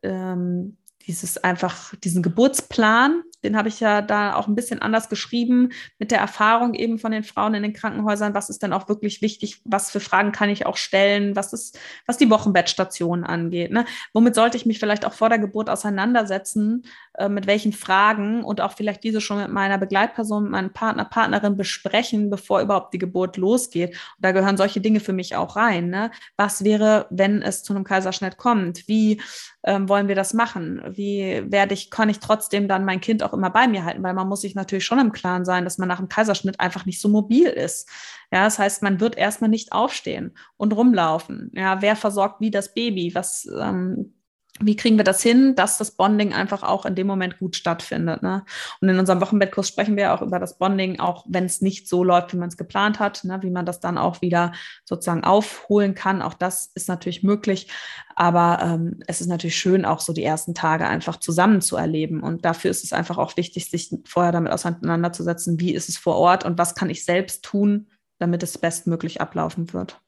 ähm, 0.02 0.76
dieses 1.06 1.38
einfach, 1.38 1.94
diesen 1.96 2.22
Geburtsplan, 2.22 3.22
den 3.44 3.56
habe 3.56 3.68
ich 3.68 3.78
ja 3.80 4.02
da 4.02 4.34
auch 4.34 4.48
ein 4.48 4.56
bisschen 4.56 4.82
anders 4.82 5.08
geschrieben, 5.08 5.70
mit 5.98 6.10
der 6.10 6.18
Erfahrung 6.18 6.74
eben 6.74 6.98
von 6.98 7.12
den 7.12 7.22
Frauen 7.22 7.54
in 7.54 7.62
den 7.62 7.72
Krankenhäusern, 7.72 8.34
was 8.34 8.50
ist 8.50 8.62
denn 8.62 8.72
auch 8.72 8.88
wirklich 8.88 9.22
wichtig, 9.22 9.60
was 9.64 9.90
für 9.90 10.00
Fragen 10.00 10.32
kann 10.32 10.50
ich 10.50 10.66
auch 10.66 10.76
stellen, 10.76 11.36
was 11.36 11.52
ist, 11.52 11.78
was 12.06 12.18
die 12.18 12.30
Wochenbettstation 12.30 13.24
angeht. 13.24 13.70
Ne? 13.70 13.84
Womit 14.12 14.34
sollte 14.34 14.56
ich 14.56 14.66
mich 14.66 14.80
vielleicht 14.80 15.06
auch 15.06 15.12
vor 15.12 15.28
der 15.28 15.38
Geburt 15.38 15.70
auseinandersetzen, 15.70 16.84
äh, 17.14 17.28
mit 17.28 17.46
welchen 17.46 17.72
Fragen 17.72 18.42
und 18.42 18.60
auch 18.60 18.72
vielleicht 18.72 19.04
diese 19.04 19.20
schon 19.20 19.38
mit 19.38 19.50
meiner 19.50 19.78
Begleitperson, 19.78 20.44
mit 20.44 20.52
meinem 20.52 20.72
Partner, 20.72 21.04
Partnerin 21.04 21.56
besprechen, 21.56 22.30
bevor 22.30 22.60
überhaupt 22.60 22.92
die 22.94 22.98
Geburt 22.98 23.36
losgeht. 23.36 23.90
Und 23.90 24.24
da 24.24 24.32
gehören 24.32 24.56
solche 24.56 24.80
Dinge 24.80 24.98
für 24.98 25.12
mich 25.12 25.36
auch 25.36 25.54
rein. 25.54 25.88
Ne? 25.88 26.10
Was 26.36 26.64
wäre, 26.64 27.06
wenn 27.10 27.42
es 27.42 27.62
zu 27.62 27.74
einem 27.74 27.84
Kaiserschnitt 27.84 28.38
kommt? 28.38 28.88
Wie 28.88 29.20
ähm, 29.66 29.88
wollen 29.88 30.06
wir 30.06 30.14
das 30.14 30.32
machen? 30.32 30.80
Wie 30.88 31.42
werde 31.50 31.74
ich, 31.74 31.90
kann 31.90 32.08
ich 32.08 32.20
trotzdem 32.20 32.68
dann 32.68 32.84
mein 32.84 33.00
Kind 33.00 33.22
auch 33.22 33.32
immer 33.32 33.50
bei 33.50 33.66
mir 33.66 33.84
halten? 33.84 34.02
Weil 34.02 34.14
man 34.14 34.28
muss 34.28 34.40
sich 34.40 34.54
natürlich 34.54 34.84
schon 34.84 35.00
im 35.00 35.12
Klaren 35.12 35.44
sein, 35.44 35.64
dass 35.64 35.76
man 35.76 35.88
nach 35.88 35.98
dem 35.98 36.08
Kaiserschnitt 36.08 36.60
einfach 36.60 36.86
nicht 36.86 37.00
so 37.00 37.08
mobil 37.08 37.48
ist. 37.48 37.88
Ja, 38.32 38.44
das 38.44 38.58
heißt, 38.58 38.82
man 38.82 39.00
wird 39.00 39.16
erstmal 39.18 39.50
nicht 39.50 39.72
aufstehen 39.72 40.36
und 40.56 40.74
rumlaufen. 40.74 41.50
Ja, 41.54 41.82
wer 41.82 41.96
versorgt 41.96 42.40
wie 42.40 42.52
das 42.52 42.74
Baby? 42.74 43.14
Was 43.14 43.48
ähm, 43.60 44.14
wie 44.60 44.76
kriegen 44.76 44.96
wir 44.96 45.04
das 45.04 45.22
hin, 45.22 45.54
dass 45.54 45.78
das 45.78 45.90
Bonding 45.90 46.32
einfach 46.32 46.62
auch 46.62 46.86
in 46.86 46.94
dem 46.94 47.06
Moment 47.06 47.38
gut 47.38 47.56
stattfindet. 47.56 48.22
Ne? 48.22 48.44
Und 48.80 48.88
in 48.88 48.98
unserem 48.98 49.20
Wochenbettkurs 49.20 49.68
sprechen 49.68 49.96
wir 49.96 50.14
auch 50.14 50.22
über 50.22 50.38
das 50.38 50.58
Bonding, 50.58 50.98
auch 50.98 51.24
wenn 51.28 51.44
es 51.44 51.60
nicht 51.60 51.88
so 51.88 52.02
läuft, 52.02 52.32
wie 52.32 52.38
man 52.38 52.48
es 52.48 52.56
geplant 52.56 52.98
hat, 52.98 53.24
ne? 53.24 53.38
wie 53.42 53.50
man 53.50 53.66
das 53.66 53.80
dann 53.80 53.98
auch 53.98 54.22
wieder 54.22 54.52
sozusagen 54.84 55.24
aufholen 55.24 55.94
kann. 55.94 56.22
Auch 56.22 56.34
das 56.34 56.70
ist 56.74 56.88
natürlich 56.88 57.22
möglich. 57.22 57.68
Aber 58.14 58.60
ähm, 58.62 59.00
es 59.06 59.20
ist 59.20 59.26
natürlich 59.26 59.56
schön, 59.56 59.84
auch 59.84 60.00
so 60.00 60.12
die 60.12 60.24
ersten 60.24 60.54
Tage 60.54 60.86
einfach 60.86 61.16
zusammen 61.16 61.60
zu 61.60 61.76
erleben. 61.76 62.22
Und 62.22 62.44
dafür 62.44 62.70
ist 62.70 62.84
es 62.84 62.92
einfach 62.92 63.18
auch 63.18 63.36
wichtig, 63.36 63.68
sich 63.68 63.94
vorher 64.06 64.32
damit 64.32 64.52
auseinanderzusetzen, 64.52 65.60
wie 65.60 65.74
ist 65.74 65.88
es 65.88 65.98
vor 65.98 66.16
Ort 66.16 66.44
und 66.44 66.56
was 66.56 66.74
kann 66.74 66.88
ich 66.88 67.04
selbst 67.04 67.44
tun, 67.44 67.88
damit 68.18 68.42
es 68.42 68.56
bestmöglich 68.56 69.20
ablaufen 69.20 69.72
wird. 69.74 70.00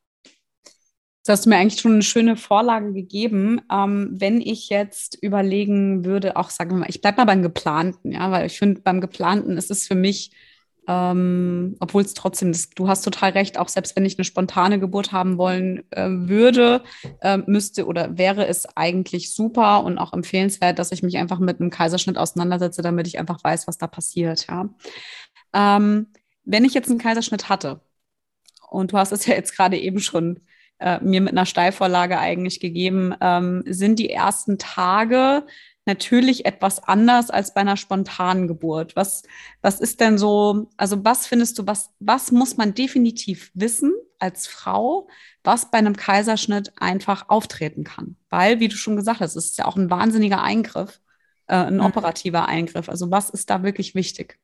Du 1.28 1.32
hast 1.32 1.44
mir 1.44 1.58
eigentlich 1.58 1.82
schon 1.82 1.92
eine 1.92 2.02
schöne 2.02 2.36
Vorlage 2.36 2.94
gegeben. 2.94 3.60
Ähm, 3.70 4.08
wenn 4.12 4.40
ich 4.40 4.70
jetzt 4.70 5.14
überlegen 5.20 6.06
würde, 6.06 6.36
auch 6.36 6.48
sagen 6.48 6.70
wir 6.70 6.76
mal, 6.78 6.88
ich 6.88 7.02
bleibe 7.02 7.18
mal 7.18 7.26
beim 7.26 7.42
Geplanten, 7.42 8.12
ja, 8.12 8.30
weil 8.30 8.46
ich 8.46 8.58
finde, 8.58 8.80
beim 8.80 9.02
Geplanten 9.02 9.58
ist 9.58 9.70
es 9.70 9.86
für 9.86 9.94
mich, 9.94 10.30
ähm, 10.88 11.76
obwohl 11.80 12.00
es 12.00 12.14
trotzdem, 12.14 12.52
das, 12.52 12.70
du 12.70 12.88
hast 12.88 13.02
total 13.02 13.32
recht, 13.32 13.58
auch 13.58 13.68
selbst 13.68 13.94
wenn 13.94 14.06
ich 14.06 14.16
eine 14.16 14.24
spontane 14.24 14.80
Geburt 14.80 15.12
haben 15.12 15.36
wollen 15.36 15.84
äh, 15.90 16.08
würde, 16.08 16.82
äh, 17.20 17.36
müsste 17.36 17.84
oder 17.84 18.16
wäre 18.16 18.46
es 18.46 18.64
eigentlich 18.74 19.30
super 19.34 19.84
und 19.84 19.98
auch 19.98 20.14
empfehlenswert, 20.14 20.78
dass 20.78 20.92
ich 20.92 21.02
mich 21.02 21.18
einfach 21.18 21.40
mit 21.40 21.60
einem 21.60 21.68
Kaiserschnitt 21.68 22.16
auseinandersetze, 22.16 22.80
damit 22.80 23.06
ich 23.06 23.18
einfach 23.18 23.44
weiß, 23.44 23.68
was 23.68 23.76
da 23.76 23.86
passiert, 23.86 24.46
ja. 24.48 24.70
Ähm, 25.52 26.06
wenn 26.44 26.64
ich 26.64 26.72
jetzt 26.72 26.88
einen 26.88 26.98
Kaiserschnitt 26.98 27.50
hatte, 27.50 27.82
und 28.70 28.92
du 28.92 28.98
hast 28.98 29.12
es 29.12 29.26
ja 29.26 29.34
jetzt 29.34 29.54
gerade 29.54 29.78
eben 29.78 29.98
schon 29.98 30.40
äh, 30.78 30.98
mir 31.00 31.20
mit 31.20 31.32
einer 31.32 31.46
Steilvorlage 31.46 32.18
eigentlich 32.18 32.60
gegeben, 32.60 33.14
ähm, 33.20 33.62
sind 33.66 33.98
die 33.98 34.10
ersten 34.10 34.58
Tage 34.58 35.44
natürlich 35.86 36.44
etwas 36.44 36.82
anders 36.84 37.30
als 37.30 37.54
bei 37.54 37.62
einer 37.62 37.76
spontanen 37.76 38.46
Geburt. 38.46 38.94
Was, 38.94 39.22
was 39.62 39.80
ist 39.80 40.00
denn 40.00 40.18
so, 40.18 40.68
also 40.76 41.04
was 41.04 41.26
findest 41.26 41.58
du, 41.58 41.66
was, 41.66 41.90
was 41.98 42.30
muss 42.30 42.56
man 42.56 42.74
definitiv 42.74 43.50
wissen, 43.54 43.92
als 44.18 44.46
Frau, 44.46 45.08
was 45.44 45.70
bei 45.70 45.78
einem 45.78 45.96
Kaiserschnitt 45.96 46.72
einfach 46.80 47.28
auftreten 47.28 47.84
kann. 47.84 48.16
Weil, 48.28 48.60
wie 48.60 48.68
du 48.68 48.76
schon 48.76 48.96
gesagt 48.96 49.20
hast, 49.20 49.36
es 49.36 49.46
ist 49.46 49.58
ja 49.58 49.64
auch 49.64 49.76
ein 49.76 49.90
wahnsinniger 49.90 50.42
Eingriff, 50.42 51.00
äh, 51.46 51.54
ein 51.54 51.76
mhm. 51.76 51.84
operativer 51.84 52.46
Eingriff. 52.46 52.88
Also 52.88 53.10
was 53.10 53.30
ist 53.30 53.50
da 53.50 53.62
wirklich 53.62 53.94
wichtig? 53.94 54.38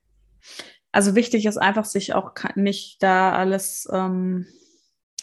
Also 0.92 1.14
wichtig 1.14 1.44
ist 1.46 1.56
einfach, 1.56 1.84
sich 1.84 2.14
auch 2.14 2.32
nicht 2.54 3.02
da 3.02 3.32
alles, 3.32 3.88
ähm, 3.92 4.46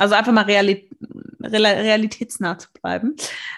also 0.01 0.15
einfach 0.15 0.33
mal 0.33 0.45
reali 0.45 0.89
realitätsnah 1.43 2.57
zu 2.57 2.69
bleiben, 2.73 3.15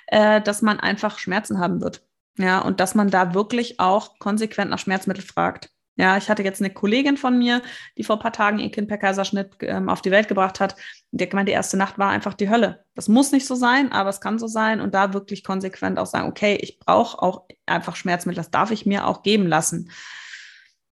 äh, 0.08 0.42
dass 0.42 0.62
man 0.62 0.80
einfach 0.80 1.20
Schmerzen 1.20 1.60
haben 1.60 1.82
wird. 1.82 2.02
Ja, 2.38 2.60
und 2.60 2.80
dass 2.80 2.96
man 2.96 3.10
da 3.10 3.34
wirklich 3.34 3.80
auch 3.80 4.18
konsequent 4.20 4.72
nach 4.72 4.80
Schmerzmittel 4.80 5.24
fragt. 5.24 5.70
Ja, 5.96 6.18
ich 6.18 6.30
hatte 6.30 6.42
jetzt 6.42 6.60
eine 6.60 6.74
Kollegin 6.74 7.18
von 7.18 7.38
mir, 7.38 7.62
die 7.98 8.04
vor 8.04 8.16
ein 8.16 8.22
paar 8.22 8.32
Tagen 8.32 8.58
ihr 8.58 8.72
Kind 8.72 8.88
per 8.88 8.98
Kaiserschnitt 8.98 9.52
ähm, 9.60 9.90
auf 9.90 10.02
die 10.02 10.10
Welt 10.10 10.28
gebracht 10.28 10.60
hat. 10.60 10.76
Hat 10.76 11.30
gemeint, 11.30 11.48
die 11.48 11.54
erste 11.54 11.78
Nacht 11.78 12.00
war 12.00 12.10
einfach 12.10 12.34
die 12.34 12.50
Hölle. 12.50 12.84
Das 12.96 13.10
muss 13.10 13.32
nicht 13.32 13.46
so 13.46 13.54
sein, 13.54 13.92
aber 13.92 14.10
es 14.10 14.20
kann 14.20 14.40
so 14.40 14.48
sein. 14.48 14.82
Und 14.82 14.96
da 14.96 15.14
wirklich 15.14 15.44
konsequent 15.44 16.00
auch 16.00 16.08
sagen, 16.08 16.28
okay, 16.28 16.58
ich 16.60 16.80
brauche 16.80 17.22
auch 17.22 17.44
einfach 17.68 17.96
Schmerzmittel, 17.96 18.38
das 18.38 18.50
darf 18.50 18.72
ich 18.72 18.86
mir 18.86 19.06
auch 19.08 19.22
geben 19.22 19.46
lassen 19.46 19.92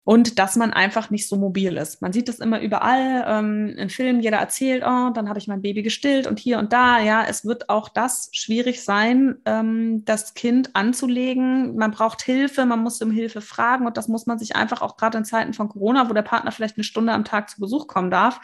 und 0.06 0.38
dass 0.38 0.56
man 0.56 0.72
einfach 0.72 1.10
nicht 1.10 1.28
so 1.28 1.36
mobil 1.36 1.78
ist. 1.78 2.02
Man 2.02 2.14
sieht 2.14 2.30
das 2.30 2.38
immer 2.38 2.62
überall 2.62 3.26
ähm, 3.28 3.76
in 3.76 3.90
Filmen, 3.90 4.22
jeder 4.22 4.38
erzählt, 4.38 4.84
oh, 4.86 5.10
dann 5.10 5.28
habe 5.28 5.40
ich 5.40 5.48
mein 5.48 5.64
Baby 5.64 5.82
gestillt 5.82 6.28
und 6.28 6.38
hier 6.40 6.60
und 6.60 6.72
da. 6.72 7.00
Ja, 7.00 7.26
es 7.28 7.44
wird 7.44 7.70
auch 7.70 7.90
das 7.90 8.30
schwierig 8.32 8.84
sein, 8.84 9.38
ähm, 9.46 10.06
das 10.06 10.36
Kind 10.36 10.76
anzulegen. 10.76 11.76
Man 11.76 11.90
braucht 11.90 12.22
Hilfe, 12.22 12.68
man 12.68 12.84
muss 12.84 13.02
um 13.02 13.10
Hilfe 13.10 13.42
fragen 13.42 13.88
und 13.88 13.98
das 13.98 14.08
muss 14.08 14.28
man 14.28 14.38
sich 14.38 14.56
einfach 14.56 14.84
auch 14.84 14.96
gerade 14.96 15.18
in 15.18 15.26
Zeiten 15.26 15.54
von 15.54 15.70
Corona, 15.70 16.08
wo 16.08 16.14
der 16.14 16.22
Partner 16.22 16.52
vielleicht 16.52 16.78
eine 16.78 16.84
Stunde 16.84 17.12
am 17.12 17.26
Tag 17.26 17.50
zu 17.50 17.60
Besuch 17.60 17.88
kommen 17.88 18.12
darf, 18.12 18.40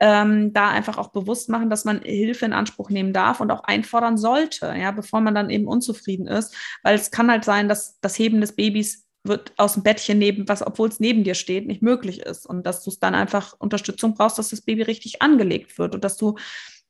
ähm, 0.00 0.52
da 0.52 0.68
einfach 0.68 0.98
auch 0.98 1.12
bewusst 1.12 1.48
machen, 1.48 1.70
dass 1.70 1.84
man 1.84 2.02
Hilfe 2.02 2.44
in 2.44 2.52
Anspruch 2.52 2.90
nehmen 2.90 3.12
darf 3.12 3.40
und 3.40 3.52
auch 3.52 3.62
einfordern 3.62 4.18
sollte, 4.18 4.74
ja, 4.76 4.90
bevor 4.90 5.20
man 5.20 5.36
dann 5.36 5.48
eben 5.48 5.68
unzufrieden 5.68 6.26
ist, 6.26 6.56
weil 6.82 6.96
es 6.96 7.12
kann 7.12 7.30
halt 7.30 7.44
sein, 7.44 7.68
dass 7.68 8.00
das 8.00 8.18
Heben 8.18 8.40
des 8.40 8.56
Babys 8.56 9.07
wird 9.28 9.52
aus 9.56 9.74
dem 9.74 9.82
Bettchen 9.82 10.18
neben, 10.18 10.48
was, 10.48 10.66
obwohl 10.66 10.88
es 10.88 11.00
neben 11.00 11.24
dir 11.24 11.34
steht, 11.34 11.66
nicht 11.66 11.82
möglich 11.82 12.20
ist. 12.20 12.46
Und 12.46 12.66
dass 12.66 12.82
du 12.82 12.90
es 12.90 12.98
dann 12.98 13.14
einfach 13.14 13.54
Unterstützung 13.58 14.14
brauchst, 14.14 14.38
dass 14.38 14.50
das 14.50 14.62
Baby 14.62 14.82
richtig 14.82 15.22
angelegt 15.22 15.78
wird 15.78 15.94
und 15.94 16.04
dass 16.04 16.16
du 16.16 16.36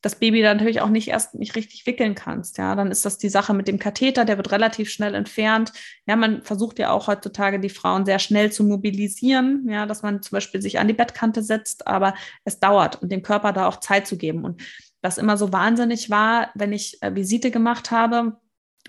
das 0.00 0.14
Baby 0.14 0.42
dann 0.42 0.58
natürlich 0.58 0.80
auch 0.80 0.88
nicht 0.88 1.08
erst 1.08 1.34
nicht 1.34 1.56
richtig 1.56 1.84
wickeln 1.86 2.14
kannst. 2.14 2.56
Ja, 2.58 2.76
dann 2.76 2.90
ist 2.90 3.04
das 3.04 3.18
die 3.18 3.28
Sache 3.28 3.52
mit 3.52 3.66
dem 3.66 3.80
Katheter, 3.80 4.24
der 4.24 4.36
wird 4.36 4.52
relativ 4.52 4.90
schnell 4.90 5.14
entfernt. 5.14 5.72
Ja, 6.06 6.14
man 6.14 6.42
versucht 6.42 6.78
ja 6.78 6.90
auch 6.90 7.08
heutzutage 7.08 7.58
die 7.58 7.68
Frauen 7.68 8.06
sehr 8.06 8.20
schnell 8.20 8.52
zu 8.52 8.62
mobilisieren, 8.62 9.66
ja, 9.68 9.86
dass 9.86 10.02
man 10.02 10.22
zum 10.22 10.36
Beispiel 10.36 10.62
sich 10.62 10.78
an 10.78 10.86
die 10.86 10.94
Bettkante 10.94 11.42
setzt, 11.42 11.86
aber 11.88 12.14
es 12.44 12.60
dauert 12.60 13.02
und 13.02 13.10
dem 13.10 13.22
Körper 13.22 13.52
da 13.52 13.66
auch 13.66 13.80
Zeit 13.80 14.06
zu 14.06 14.16
geben. 14.16 14.44
Und 14.44 14.62
was 15.02 15.18
immer 15.18 15.36
so 15.36 15.52
wahnsinnig 15.52 16.10
war, 16.10 16.50
wenn 16.54 16.72
ich 16.72 17.02
äh, 17.02 17.14
Visite 17.14 17.50
gemacht 17.50 17.90
habe, 17.90 18.36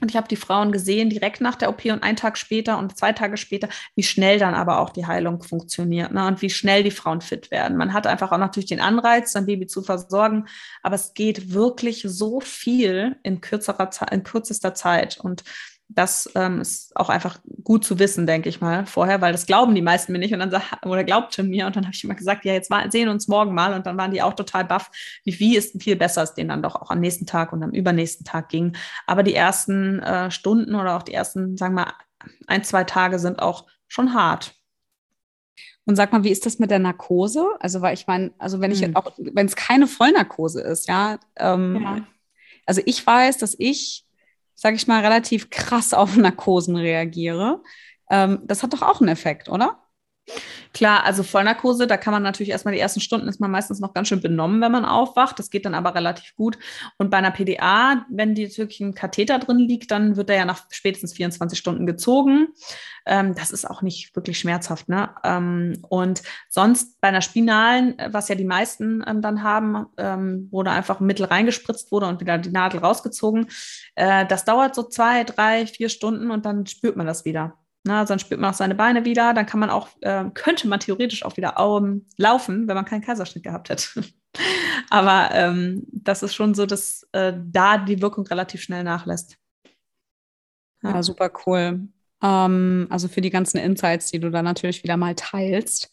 und 0.02 0.10
ich 0.10 0.18
habe 0.18 0.28
die 0.28 0.36
Frauen 0.36 0.72
gesehen, 0.72 1.10
direkt 1.10 1.42
nach 1.42 1.56
der 1.56 1.70
OP 1.70 1.86
und 1.86 2.04
einen 2.04 2.16
Tag 2.16 2.38
später 2.38 2.78
und 2.78 2.98
zwei 2.98 3.12
Tage 3.12 3.38
später, 3.38 3.68
wie 3.96 4.04
schnell 4.04 4.40
dann 4.40 4.54
aber 4.54 4.80
auch 4.80 4.92
die 4.92 5.06
Heilung 5.06 5.44
funktioniert 5.44 6.12
ne? 6.12 6.26
und 6.26 6.42
wie 6.42 6.50
schnell 6.50 6.84
die 6.84 6.92
Frauen 6.92 7.22
fit 7.22 7.52
werden. 7.52 7.78
Man 7.78 7.94
hat 7.94 8.08
einfach 8.08 8.32
auch 8.32 8.38
natürlich 8.38 8.70
den 8.70 8.80
Anreiz, 8.80 9.34
sein 9.34 9.46
Baby 9.46 9.68
zu 9.68 9.82
versorgen, 9.82 10.46
aber 10.84 10.96
es 10.96 11.14
geht 11.14 11.54
wirklich 11.54 12.04
so 12.06 12.40
viel 12.40 13.18
in, 13.24 13.42
kürzerer, 13.42 13.90
in 14.12 14.24
kürzester 14.24 14.74
Zeit. 14.74 15.20
Und 15.20 15.44
das 15.92 16.30
ähm, 16.36 16.62
ist 16.62 16.96
auch 16.96 17.10
einfach 17.10 17.40
gut 17.64 17.84
zu 17.84 17.98
wissen, 17.98 18.28
denke 18.28 18.48
ich 18.48 18.62
mal, 18.62 18.86
vorher, 18.86 19.22
weil 19.22 19.32
das 19.32 19.48
glauben 19.48 19.74
die 19.74 19.82
meisten 19.82 20.12
mir 20.12 20.20
nicht 20.20 20.34
und 20.34 20.40
dann 20.40 20.62
oder 20.86 21.04
glaubte 21.04 21.42
mir 21.42 21.66
und 21.66 21.76
dann 21.76 21.86
habe 21.86 21.96
ich 21.96 22.04
immer 22.04 22.14
gesagt, 22.14 22.46
ja, 22.46 22.54
jetzt 22.54 22.72
sehen 22.92 23.06
wir 23.06 23.12
uns 23.12 23.28
morgen 23.28 23.56
mal 23.56 23.74
und 23.74 23.88
dann 23.88 23.98
waren 23.98 24.12
die 24.12 24.22
auch 24.22 24.36
total 24.36 24.66
baff, 24.66 24.92
wie 25.26 25.32
viel 25.32 25.58
ist 25.58 25.82
viel 25.82 25.96
besser 25.96 26.22
es 26.22 26.36
denen 26.36 26.50
dann 26.50 26.62
doch 26.62 26.76
auch 26.76 26.92
am 26.92 27.00
nächsten 27.00 27.26
Tag 27.26 27.52
und 27.54 27.64
am 27.64 27.72
übernächsten 27.72 28.24
Tag 28.24 28.50
ging. 28.50 28.78
Aber 29.08 29.24
die 29.24 29.34
ersten 29.34 30.00
äh, 30.00 30.30
Stunden 30.30 30.76
oder 30.76 30.96
auch 30.96 31.04
die 31.04 31.14
ersten, 31.14 31.58
sagen 31.58 31.74
wir 31.74 31.86
mal, 31.86 31.94
ein, 32.46 32.64
zwei 32.64 32.84
Tage 32.84 33.18
sind 33.18 33.42
auch 33.42 33.66
schon 33.88 34.14
hart. 34.14 34.54
Und 35.86 35.96
sag 35.96 36.14
mal, 36.14 36.24
wie 36.24 36.30
ist 36.30 36.46
das 36.46 36.60
mit 36.60 36.70
der 36.70 36.78
Narkose? 36.78 37.48
Also, 37.60 37.82
weil 37.82 37.96
ich 37.96 38.06
meine, 38.06 38.32
also 38.38 38.62
wenn 38.62 38.72
ich 38.72 38.84
hm. 38.84 38.96
auch, 38.96 39.12
wenn 39.18 39.48
es 39.48 39.56
keine 39.56 39.88
Vollnarkose 39.88 40.62
ist, 40.62 40.88
ja, 40.88 41.18
ähm, 41.36 41.80
ja, 41.82 41.98
also 42.68 42.84
ich 42.86 43.06
weiß, 43.06 43.40
dass 43.40 43.56
ich 43.58 44.06
sage 44.60 44.76
ich 44.76 44.88
mal, 44.88 45.02
relativ 45.02 45.50
krass 45.50 45.94
auf 45.94 46.16
Narkosen 46.18 46.76
reagiere. 46.76 47.64
Ähm, 48.12 48.42
das 48.46 48.62
hat 48.64 48.74
doch 48.74 48.82
auch 48.82 49.00
einen 49.00 49.10
Effekt, 49.10 49.50
oder? 49.50 49.84
Klar, 50.74 51.04
also 51.04 51.24
Vollnarkose, 51.24 51.88
da 51.88 51.98
kann 51.98 52.14
man 52.14 52.22
natürlich 52.22 52.52
erstmal 52.52 52.74
die 52.74 52.80
ersten 52.80 53.00
Stunden 53.00 53.28
ist 53.28 53.40
man 53.40 53.50
meistens 53.50 53.80
noch 53.80 53.94
ganz 53.94 54.08
schön 54.08 54.22
benommen, 54.22 54.62
wenn 54.62 54.72
man 54.72 54.86
aufwacht. 54.86 55.40
Das 55.40 55.50
geht 55.50 55.66
dann 55.66 55.74
aber 55.74 55.96
relativ 55.96 56.36
gut. 56.36 56.60
Und 56.98 57.10
bei 57.10 57.18
einer 57.18 57.32
PDA, 57.32 58.06
wenn 58.10 58.36
die 58.36 58.56
wirklich 58.58 58.80
ein 58.80 58.94
Katheter 58.94 59.40
drin 59.40 59.58
liegt, 59.58 59.92
dann 59.92 60.16
wird 60.16 60.30
er 60.30 60.38
ja 60.38 60.46
nach 60.46 60.66
spätestens 60.70 61.14
24 61.14 61.58
Stunden 61.58 61.86
gezogen. 61.86 62.50
Ähm, 63.06 63.34
das 63.34 63.52
ist 63.52 63.70
auch 63.70 63.82
nicht 63.82 64.16
wirklich 64.16 64.38
schmerzhaft. 64.40 64.90
Ne? 64.90 65.10
Ähm, 65.24 65.80
und 65.90 66.22
sonst 66.50 67.02
bei 67.02 67.08
einer 67.08 67.22
Spinalen, 67.22 67.96
was 68.10 68.30
ja 68.30 68.36
die 68.36 68.46
meisten 68.46 69.04
ähm, 69.08 69.22
dann 69.22 69.44
haben, 69.44 69.88
ähm, 69.98 70.48
wo 70.52 70.62
da 70.64 70.72
einfach 70.72 71.00
ein 71.00 71.08
Mittel 71.08 71.26
reingespritzt 71.26 71.92
wurde 71.92 72.08
und 72.08 72.22
wieder 72.22 72.38
die 72.38 72.52
Nadel 72.52 72.80
rausgezogen, 72.80 73.48
äh, 73.96 74.26
das 74.28 74.46
dauert 74.46 74.76
so 74.76 74.84
zwei, 74.84 75.24
drei, 75.24 75.66
vier 75.66 75.90
Stunden 75.90 76.30
und 76.30 76.46
dann 76.46 76.68
spürt 76.68 76.96
man 76.96 77.08
das 77.08 77.26
wieder. 77.26 77.59
Na, 77.84 78.04
dann 78.04 78.20
spürt 78.20 78.42
man 78.42 78.52
auch 78.52 78.58
seine 78.58 78.76
Beine 78.76 79.06
wieder. 79.06 79.34
Dann 79.34 79.46
kann 79.46 79.60
man 79.60 79.70
auch, 79.70 79.90
äh, 80.02 80.26
könnte 80.34 80.68
man 80.68 80.80
theoretisch 80.80 81.24
auch 81.24 81.38
wieder 81.38 81.60
um, 81.60 82.06
laufen, 82.18 82.68
wenn 82.68 82.76
man 82.76 82.86
keinen 82.86 83.02
Kaiserschnitt 83.02 83.44
gehabt 83.44 83.70
hätte. 83.70 84.04
Aber 84.90 85.30
ähm, 85.34 85.88
das 85.92 86.24
ist 86.24 86.36
schon 86.36 86.54
so, 86.54 86.66
dass 86.66 87.08
äh, 87.14 87.34
da 87.36 87.78
die 87.78 88.02
Wirkung 88.02 88.28
relativ 88.28 88.62
schnell 88.62 88.84
nachlässt. 88.84 89.38
Ja, 90.84 90.92
ja 90.92 91.04
super 91.04 91.32
cool. 91.46 91.88
Ähm, 92.22 92.88
also 92.90 93.08
für 93.08 93.22
die 93.22 93.30
ganzen 93.30 93.58
Insights, 93.58 94.12
die 94.12 94.20
du 94.20 94.30
da 94.30 94.42
natürlich 94.42 94.84
wieder 94.84 94.98
mal 94.98 95.16
teilst. 95.16 95.92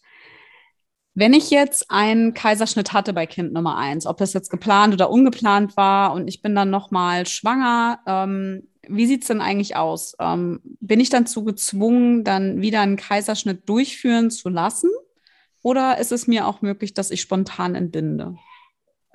Wenn 1.14 1.32
ich 1.32 1.51
jetzt 1.51 1.91
einen 1.91 2.34
Kaiserschnitt 2.34 2.93
hatte 2.93 3.14
bei 3.14 3.24
Kind 3.24 3.55
Nummer 3.55 3.78
eins, 3.78 4.07
ob 4.07 4.18
das 4.18 4.34
jetzt 4.34 4.51
geplant 4.51 4.93
oder 4.93 5.09
ungeplant 5.09 5.74
war 5.76 6.12
und 6.12 6.28
ich 6.28 6.43
bin 6.43 6.55
dann 6.55 6.68
nochmal 6.68 7.26
schwanger, 7.26 8.01
ähm, 8.07 8.68
wie 8.89 9.07
sieht 9.07 9.22
es 9.22 9.28
denn 9.28 9.41
eigentlich 9.41 9.76
aus? 9.76 10.16
Ähm, 10.20 10.61
bin 10.80 11.01
ich 11.01 11.11
dann 11.11 11.26
zu 11.26 11.45
gezwungen, 11.45 12.24
dann 12.24 12.61
wieder 12.61 12.80
einen 12.80 12.97
Kaiserschnitt 12.97 13.68
durchführen 13.68 14.30
zu 14.30 14.49
lassen? 14.49 14.91
Oder 15.62 15.99
ist 15.99 16.12
es 16.12 16.26
mir 16.26 16.47
auch 16.47 16.62
möglich, 16.62 16.95
dass 16.95 17.11
ich 17.11 17.20
spontan 17.20 17.74
entbinde? 17.74 18.37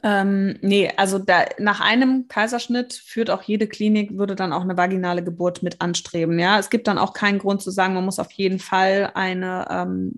Ähm, 0.03 0.57
nee, 0.61 0.91
also 0.97 1.19
da, 1.19 1.45
nach 1.59 1.79
einem 1.79 2.27
Kaiserschnitt 2.27 2.93
führt 2.93 3.29
auch 3.29 3.43
jede 3.43 3.67
Klinik, 3.67 4.17
würde 4.17 4.35
dann 4.35 4.51
auch 4.51 4.63
eine 4.63 4.75
vaginale 4.75 5.23
Geburt 5.23 5.61
mit 5.61 5.79
anstreben. 5.79 6.39
Ja, 6.39 6.57
es 6.59 6.69
gibt 6.69 6.87
dann 6.87 6.97
auch 6.97 7.13
keinen 7.13 7.39
Grund 7.39 7.61
zu 7.61 7.69
sagen, 7.69 7.93
man 7.93 8.05
muss 8.05 8.19
auf 8.19 8.31
jeden 8.31 8.59
Fall 8.59 9.11
eine 9.13 9.67
ähm, 9.69 10.15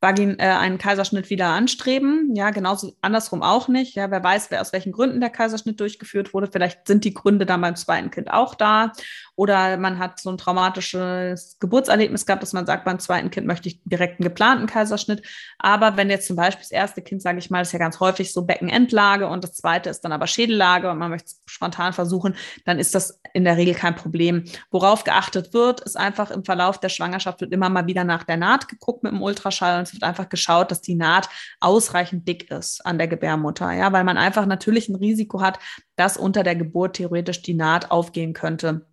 Vagin, 0.00 0.38
äh, 0.38 0.44
einen 0.44 0.78
Kaiserschnitt 0.78 1.30
wieder 1.30 1.46
anstreben. 1.48 2.34
Ja, 2.34 2.50
genauso 2.50 2.94
andersrum 3.00 3.42
auch 3.42 3.68
nicht. 3.68 3.94
Ja, 3.94 4.10
wer 4.10 4.22
weiß, 4.22 4.50
wer 4.50 4.60
aus 4.60 4.72
welchen 4.72 4.92
Gründen 4.92 5.20
der 5.20 5.30
Kaiserschnitt 5.30 5.80
durchgeführt 5.80 6.34
wurde. 6.34 6.48
Vielleicht 6.52 6.86
sind 6.86 7.04
die 7.04 7.14
Gründe 7.14 7.46
dann 7.46 7.62
beim 7.62 7.76
zweiten 7.76 8.10
Kind 8.10 8.30
auch 8.30 8.54
da. 8.54 8.92
Oder 9.36 9.76
man 9.76 9.98
hat 9.98 10.18
so 10.18 10.30
ein 10.30 10.38
traumatisches 10.38 11.58
Geburtserlebnis 11.60 12.24
gehabt, 12.24 12.42
dass 12.42 12.54
man 12.54 12.64
sagt, 12.64 12.86
beim 12.86 12.98
zweiten 12.98 13.30
Kind 13.30 13.46
möchte 13.46 13.68
ich 13.68 13.82
direkt 13.84 14.18
einen 14.18 14.28
geplanten 14.28 14.66
Kaiserschnitt. 14.66 15.22
Aber 15.58 15.98
wenn 15.98 16.08
jetzt 16.08 16.26
zum 16.26 16.36
Beispiel 16.36 16.62
das 16.62 16.70
erste 16.70 17.02
Kind, 17.02 17.20
sage 17.20 17.38
ich 17.38 17.50
mal, 17.50 17.60
ist 17.60 17.72
ja 17.72 17.78
ganz 17.78 18.00
häufig 18.00 18.32
so 18.32 18.46
Beckenendlage 18.46 19.28
und 19.28 19.44
das 19.44 19.52
zweite 19.52 19.90
ist 19.90 20.00
dann 20.00 20.12
aber 20.12 20.26
Schädellage 20.26 20.90
und 20.90 20.96
man 20.96 21.10
möchte 21.10 21.26
es 21.26 21.42
spontan 21.44 21.92
versuchen, 21.92 22.34
dann 22.64 22.78
ist 22.78 22.94
das 22.94 23.20
in 23.34 23.44
der 23.44 23.58
Regel 23.58 23.74
kein 23.74 23.94
Problem. 23.94 24.44
Worauf 24.70 25.04
geachtet 25.04 25.52
wird, 25.52 25.82
ist 25.82 25.98
einfach 25.98 26.30
im 26.30 26.42
Verlauf 26.42 26.80
der 26.80 26.88
Schwangerschaft 26.88 27.42
wird 27.42 27.52
immer 27.52 27.68
mal 27.68 27.86
wieder 27.86 28.04
nach 28.04 28.24
der 28.24 28.38
Naht 28.38 28.68
geguckt 28.68 29.02
mit 29.02 29.12
dem 29.12 29.22
Ultraschall 29.22 29.76
und 29.76 29.82
es 29.82 29.92
wird 29.92 30.02
einfach 30.02 30.30
geschaut, 30.30 30.70
dass 30.70 30.80
die 30.80 30.94
Naht 30.94 31.28
ausreichend 31.60 32.26
dick 32.26 32.50
ist 32.50 32.84
an 32.86 32.96
der 32.96 33.08
Gebärmutter. 33.08 33.70
Ja, 33.72 33.92
weil 33.92 34.04
man 34.04 34.16
einfach 34.16 34.46
natürlich 34.46 34.88
ein 34.88 34.96
Risiko 34.96 35.42
hat, 35.42 35.58
dass 35.96 36.16
unter 36.16 36.42
der 36.42 36.56
Geburt 36.56 36.96
theoretisch 36.96 37.42
die 37.42 37.54
Naht 37.54 37.90
aufgehen 37.90 38.32
könnte 38.32 38.86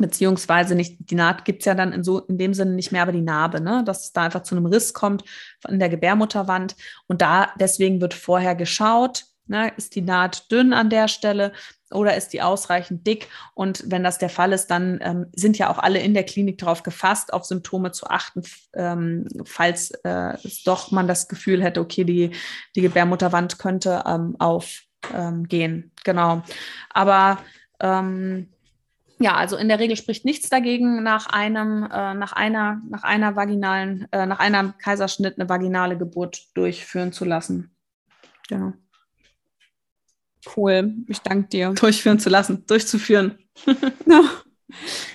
beziehungsweise 0.00 0.74
nicht, 0.74 0.96
die 0.98 1.14
Naht 1.14 1.44
gibt 1.44 1.60
es 1.60 1.66
ja 1.66 1.74
dann 1.74 1.92
in, 1.92 2.04
so, 2.04 2.20
in 2.20 2.38
dem 2.38 2.54
Sinne 2.54 2.72
nicht 2.72 2.92
mehr, 2.92 3.02
aber 3.02 3.12
die 3.12 3.20
Narbe, 3.20 3.60
ne? 3.60 3.82
dass 3.84 4.04
es 4.04 4.12
da 4.12 4.22
einfach 4.22 4.42
zu 4.42 4.54
einem 4.54 4.66
Riss 4.66 4.94
kommt 4.94 5.24
in 5.68 5.78
der 5.78 5.88
Gebärmutterwand. 5.88 6.76
Und 7.06 7.22
da 7.22 7.50
deswegen 7.58 8.00
wird 8.00 8.14
vorher 8.14 8.54
geschaut, 8.54 9.24
ne? 9.46 9.72
ist 9.76 9.94
die 9.94 10.02
Naht 10.02 10.50
dünn 10.50 10.72
an 10.72 10.90
der 10.90 11.08
Stelle 11.08 11.52
oder 11.90 12.16
ist 12.16 12.32
die 12.32 12.42
ausreichend 12.42 13.06
dick? 13.06 13.28
Und 13.54 13.84
wenn 13.86 14.04
das 14.04 14.18
der 14.18 14.30
Fall 14.30 14.52
ist, 14.52 14.68
dann 14.68 15.00
ähm, 15.02 15.26
sind 15.34 15.58
ja 15.58 15.70
auch 15.70 15.78
alle 15.78 16.00
in 16.00 16.14
der 16.14 16.24
Klinik 16.24 16.58
darauf 16.58 16.82
gefasst, 16.82 17.32
auf 17.32 17.44
Symptome 17.44 17.92
zu 17.92 18.06
achten, 18.06 18.42
ähm, 18.74 19.26
falls 19.44 19.90
äh, 20.04 20.36
doch 20.64 20.90
man 20.90 21.08
das 21.08 21.28
Gefühl 21.28 21.62
hätte, 21.62 21.80
okay, 21.80 22.04
die, 22.04 22.30
die 22.76 22.80
Gebärmutterwand 22.80 23.58
könnte 23.58 24.04
ähm, 24.06 24.36
aufgehen. 24.38 24.82
Ähm, 25.12 25.90
genau. 26.04 26.42
Aber 26.90 27.38
ähm, 27.80 28.48
ja, 29.20 29.34
also 29.34 29.56
in 29.56 29.68
der 29.68 29.78
Regel 29.78 29.96
spricht 29.96 30.24
nichts 30.24 30.48
dagegen, 30.48 31.02
nach 31.02 31.26
einem, 31.26 31.84
äh, 31.84 32.14
nach 32.14 32.32
einer, 32.32 32.80
nach 32.88 33.02
einer 33.02 33.36
vaginalen, 33.36 34.08
äh, 34.12 34.24
nach 34.24 34.38
einem 34.38 34.76
Kaiserschnitt 34.78 35.38
eine 35.38 35.48
vaginale 35.48 35.98
Geburt 35.98 36.46
durchführen 36.54 37.12
zu 37.12 37.26
lassen. 37.26 37.70
Genau. 38.48 38.72
Cool, 40.56 40.94
ich 41.06 41.20
danke 41.20 41.48
dir. 41.48 41.70
Durchführen 41.74 42.18
zu 42.18 42.30
lassen, 42.30 42.64
durchzuführen. 42.66 43.38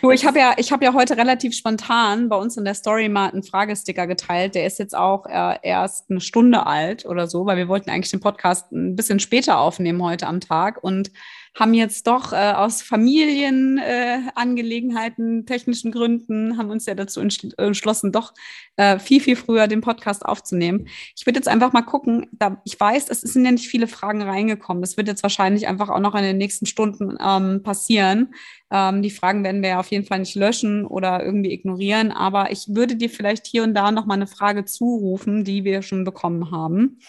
Du, 0.02 0.12
ich 0.12 0.26
habe 0.26 0.38
ja, 0.38 0.54
ich 0.58 0.74
habe 0.74 0.84
ja 0.84 0.94
heute 0.94 1.16
relativ 1.16 1.56
spontan 1.56 2.28
bei 2.28 2.36
uns 2.36 2.58
in 2.58 2.66
der 2.66 2.74
Story 2.74 3.08
mal 3.08 3.30
einen 3.30 3.42
Fragesticker 3.42 4.06
geteilt. 4.06 4.54
Der 4.54 4.66
ist 4.66 4.80
jetzt 4.80 4.96
auch 4.96 5.26
äh, 5.28 5.58
erst 5.64 6.10
eine 6.10 6.20
Stunde 6.20 6.66
alt 6.66 7.06
oder 7.06 7.28
so, 7.28 7.46
weil 7.46 7.56
wir 7.56 7.70
wollten 7.70 7.90
eigentlich 7.90 8.12
den 8.12 8.20
Podcast 8.20 8.72
ein 8.74 8.98
bisschen 8.98 9.22
später 9.22 9.58
aufnehmen 9.58 10.04
heute 10.04 10.28
am 10.28 10.42
Tag 10.42 10.84
und 10.84 11.10
haben 11.56 11.74
jetzt 11.74 12.06
doch 12.08 12.32
äh, 12.34 12.52
aus 12.52 12.82
Familienangelegenheiten, 12.82 15.40
äh, 15.40 15.46
technischen 15.46 15.92
Gründen, 15.92 16.58
haben 16.58 16.70
uns 16.70 16.86
ja 16.86 16.96
dazu 16.96 17.22
entschlossen, 17.22 18.12
doch 18.12 18.34
äh, 18.76 19.00
viel, 19.00 19.22
viel 19.22 19.38
früher 19.38 19.68
den 19.68 19.80
Podcast 19.80 20.26
aufzunehmen. 20.26 20.90
Ich 21.16 21.26
würde 21.26 21.40
jetzt 21.40 21.48
einfach 21.48 21.72
mal 21.72 21.84
gucken, 21.84 22.28
da 22.34 22.62
ich 22.66 22.78
weiß, 22.78 23.10
es 23.10 23.22
sind 23.22 23.46
ja 23.46 23.52
nicht 23.52 23.70
viele 23.70 23.88
Fragen 23.88 24.22
reingekommen. 24.22 24.82
Das 24.82 24.98
wird 24.98 25.08
jetzt 25.08 25.24
wahrscheinlich 25.24 25.66
einfach 25.68 25.88
auch 25.90 26.00
noch 26.00 26.16
in 26.16 26.24
den 26.24 26.38
nächsten 26.38 26.66
Stunden 26.66 27.18
ähm, 27.26 27.64
passieren. 27.64 28.34
Ähm, 28.70 29.02
die 29.02 29.12
Fragen 29.12 29.46
werden 29.46 29.62
wir 29.62 29.70
ja 29.70 29.80
auf 29.80 29.92
jeden 29.92 30.06
Fall 30.06 30.20
nicht 30.20 30.36
löschen 30.36 30.86
oder 30.86 31.24
irgendwie 31.24 31.54
ignorieren, 31.54 32.12
aber 32.12 32.52
ich 32.52 32.66
würde 32.68 32.98
dir 32.98 33.10
vielleicht 33.10 33.48
hier 33.48 33.64
und 33.64 33.74
da 33.74 33.92
noch 33.92 34.06
mal 34.06 34.16
eine 34.16 34.28
Frage 34.28 34.66
zurufen, 34.66 35.46
die 35.46 35.64
wir 35.64 35.82
schon 35.82 36.04
bekommen 36.04 36.52
haben. 36.52 37.00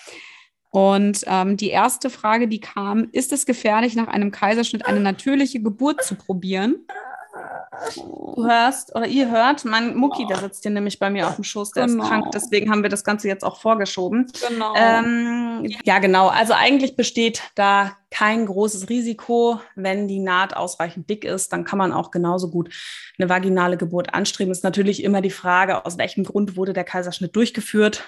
Und 0.77 1.25
ähm, 1.27 1.57
die 1.57 1.71
erste 1.71 2.11
Frage, 2.11 2.49
die 2.49 2.61
kam, 2.61 3.09
ist 3.13 3.33
es 3.33 3.47
gefährlich, 3.47 3.97
nach 3.97 4.09
einem 4.09 4.31
Kaiserschnitt 4.31 4.85
eine 4.85 5.01
natürliche 5.01 5.63
Geburt 5.63 6.05
zu 6.05 6.17
probieren? 6.17 6.87
Du 7.97 8.47
hörst 8.47 8.95
oder 8.95 9.07
ihr 9.07 9.31
hört, 9.31 9.65
mein 9.65 9.97
Mucki, 9.97 10.27
der 10.27 10.37
sitzt 10.37 10.65
hier 10.65 10.71
nämlich 10.71 10.99
bei 10.99 11.09
mir 11.09 11.29
auf 11.29 11.37
dem 11.37 11.45
Schoß, 11.45 11.71
der 11.71 11.87
genau. 11.87 12.03
ist 12.03 12.11
krank, 12.11 12.27
deswegen 12.35 12.71
haben 12.71 12.83
wir 12.83 12.91
das 12.91 13.05
Ganze 13.05 13.27
jetzt 13.27 13.43
auch 13.43 13.59
vorgeschoben. 13.59 14.31
Genau. 14.47 14.75
Ähm, 14.77 15.67
ja, 15.85 15.99
genau. 15.99 16.29
Also 16.29 16.53
eigentlich 16.53 16.95
besteht 16.95 17.41
da 17.55 17.97
kein 18.11 18.45
großes 18.45 18.91
Risiko. 18.91 19.59
Wenn 19.77 20.09
die 20.09 20.19
Naht 20.19 20.55
ausreichend 20.55 21.09
dick 21.09 21.25
ist, 21.25 21.55
dann 21.55 21.65
kann 21.65 21.79
man 21.79 21.95
auch 21.95 22.11
genauso 22.11 22.51
gut 22.51 22.69
eine 23.19 23.31
vaginale 23.31 23.79
Geburt 23.79 24.13
anstreben. 24.13 24.53
Ist 24.53 24.63
natürlich 24.63 25.03
immer 25.03 25.23
die 25.23 25.31
Frage, 25.31 25.87
aus 25.87 25.97
welchem 25.97 26.25
Grund 26.25 26.55
wurde 26.55 26.75
der 26.75 26.85
Kaiserschnitt 26.85 27.35
durchgeführt. 27.35 28.05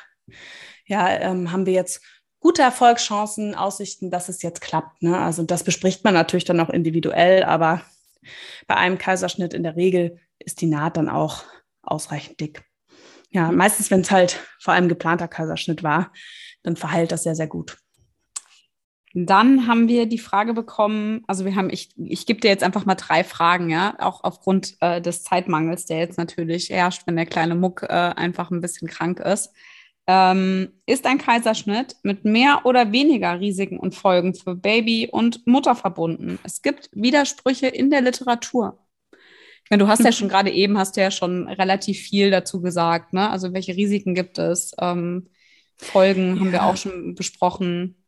Ja, 0.85 1.09
ähm, 1.09 1.51
haben 1.53 1.65
wir 1.65 1.75
jetzt 1.75 2.03
gute 2.41 2.63
Erfolgschancen, 2.63 3.55
Aussichten, 3.55 4.11
dass 4.11 4.29
es 4.29 4.43
jetzt 4.43 4.61
klappt. 4.61 5.03
Ne? 5.03 5.19
Also 5.19 5.43
das 5.43 5.65
bespricht 5.65 6.05
man 6.05 6.15
natürlich 6.15 6.45
dann 6.45 6.61
auch 6.61 6.71
individuell, 6.71 7.43
aber 7.43 7.83
bei 8.67 8.77
einem 8.77 8.99
Kaiserschnitt 8.99 9.55
in 9.55 9.63
der 9.63 9.77
Regel 9.77 10.19
ist 10.39 10.61
die 10.61 10.67
Naht 10.67 10.97
dann 10.97 11.09
auch 11.09 11.45
ausreichend 11.83 12.41
dick. 12.41 12.63
Ja, 13.31 13.53
meistens, 13.53 13.91
wenn 13.91 14.01
es 14.01 14.11
halt 14.11 14.41
vor 14.59 14.75
allem 14.75 14.89
geplanter 14.89 15.29
Kaiserschnitt 15.29 15.83
war, 15.83 16.13
dann 16.63 16.77
verheilt 16.77 17.13
das 17.13 17.25
sehr, 17.25 17.35
sehr 17.35 17.47
gut. 17.47 17.79
Dann 19.15 19.67
haben 19.67 19.89
wir 19.89 20.07
die 20.07 20.19
Frage 20.19 20.55
bekommen, 20.55 21.23
also 21.27 21.45
wir 21.45 21.57
haben, 21.57 21.71
ich, 21.71 21.91
ich 21.97 22.27
gebe 22.27 22.41
dir 22.41 22.49
jetzt 22.49 22.63
einfach 22.63 22.85
mal 22.85 22.95
drei 22.95 23.25
Fragen, 23.25 23.71
ja, 23.71 23.97
auch 23.99 24.23
aufgrund 24.23 24.77
äh, 24.81 25.01
des 25.01 25.25
Zeitmangels, 25.25 25.87
der 25.87 25.99
jetzt 25.99 26.19
natürlich 26.19 26.71
herrscht, 26.71 27.03
wenn 27.07 27.17
der 27.17 27.27
kleine 27.27 27.55
Muck 27.55 27.83
äh, 27.83 27.87
einfach 27.87 28.51
ein 28.51 28.61
bisschen 28.61 28.87
krank 28.87 29.21
ist. 29.21 29.53
Ähm, 30.11 30.73
ist 30.87 31.05
ein 31.05 31.19
Kaiserschnitt 31.19 31.97
mit 32.03 32.25
mehr 32.25 32.63
oder 32.65 32.93
weniger 32.93 33.39
Risiken 33.39 33.79
und 33.79 33.95
Folgen 33.95 34.35
für 34.35 34.55
Baby 34.55 35.11
und 35.13 35.47
Mutter 35.47 35.75
verbunden? 35.75 36.39
Es 36.45 36.63
gibt 36.63 36.89
Widersprüche 36.93 37.67
in 37.67 37.91
der 37.91 38.01
Literatur. 38.01 38.79
Ich 39.13 39.71
meine, 39.71 39.85
du 39.85 39.89
hast 39.91 40.03
ja 40.03 40.13
schon 40.13 40.31
gerade 40.31 40.51
eben, 40.51 40.79
hast 40.79 40.97
du 40.97 41.03
ja 41.03 41.11
schon 41.11 41.47
relativ 41.47 42.01
viel 42.01 42.31
dazu 42.31 42.63
gesagt, 42.63 43.13
ne? 43.13 43.29
Also 43.29 43.53
welche 43.53 43.77
Risiken 43.77 44.15
gibt 44.15 44.39
es? 44.39 44.75
Ähm, 44.81 45.29
Folgen 45.77 46.37
ja. 46.37 46.41
haben 46.41 46.53
wir 46.53 46.63
auch 46.65 46.79
schon 46.79 47.15
besprochen. 47.15 48.03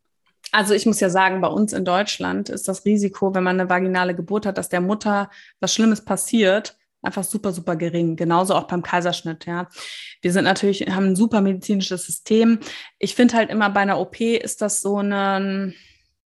Also 0.53 0.73
ich 0.73 0.87
muss 0.87 1.01
ja 1.01 1.11
sagen, 1.11 1.43
bei 1.43 1.49
uns 1.49 1.75
in 1.75 1.85
Deutschland 1.85 2.49
ist 2.49 2.67
das 2.67 2.87
Risiko, 2.87 3.35
wenn 3.35 3.45
man 3.45 3.61
eine 3.61 3.69
vaginale 3.69 4.17
Geburt 4.17 4.47
hat, 4.47 4.57
dass 4.57 4.71
der 4.71 4.81
Mutter 4.81 5.31
was 5.61 5.75
Schlimmes 5.75 6.03
passiert, 6.03 6.79
einfach 7.03 7.25
super, 7.25 7.53
super 7.53 7.77
gering. 7.77 8.17
Genauso 8.17 8.55
auch 8.55 8.67
beim 8.67 8.83
Kaiserschnitt, 8.83 9.47
ja. 9.47 9.69
Wir 10.21 10.33
sind 10.33 10.45
natürlich, 10.45 10.83
haben 10.89 11.09
ein 11.09 11.17
super 11.17 11.41
medizinisches 11.41 12.07
System. 12.07 12.61
Ich 12.99 13.15
finde 13.15 13.35
halt 13.35 13.51
immer 13.51 13.71
bei 13.71 13.81
einer 13.81 13.99
OP 13.99 14.21
ist 14.21 14.63
das 14.63 14.83
so 14.83 14.99
ein, 14.99 15.75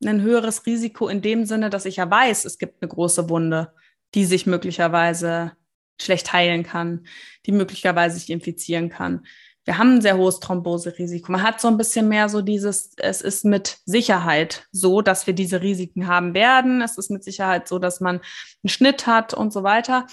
ein 0.03 0.22
höheres 0.22 0.66
Risiko 0.66 1.07
in 1.07 1.22
dem 1.22 1.45
Sinne, 1.45 1.70
dass 1.70 1.86
ich 1.86 1.97
ja 1.97 2.09
weiß, 2.09 2.45
es 2.45 2.57
gibt 2.57 2.82
eine 2.82 2.89
große 2.89 3.30
Wunde, 3.30 3.74
die 4.14 4.26
sich 4.26 4.45
möglicherweise 4.45 5.53
schlecht 5.99 6.34
heilen 6.34 6.64
kann, 6.64 7.05
die 7.45 7.51
möglicherweise 7.51 8.18
sich 8.18 8.30
infizieren 8.30 8.89
kann. 8.89 9.26
Wir 9.64 9.78
haben 9.78 9.95
ein 9.95 10.01
sehr 10.01 10.18
hohes 10.18 10.39
Thromboserisiko. 10.39 11.32
Man 11.32 11.43
hat 11.43 11.62
so 11.62 11.68
ein 11.68 11.78
bisschen 11.78 12.07
mehr 12.07 12.30
so 12.30 12.41
dieses, 12.41 12.93
es 12.97 13.22
ist 13.22 13.45
mit 13.45 13.78
Sicherheit 13.86 14.66
so, 14.72 15.03
dass 15.03 15.28
wir 15.28 15.36
diese 15.36 15.62
Risiken 15.62 16.07
haben 16.07 16.34
werden. 16.34 16.82
Es 16.82 16.97
ist 16.97 17.12
mit 17.12 17.24
Sicherheit 17.24 17.68
so, 17.68 17.78
dass 17.78 17.99
man 17.99 18.16
einen 18.16 18.70
Schnitt 18.70 19.05
hat 19.05 19.36
und 19.36 19.53
so 19.53 19.62
weiter 19.62 20.07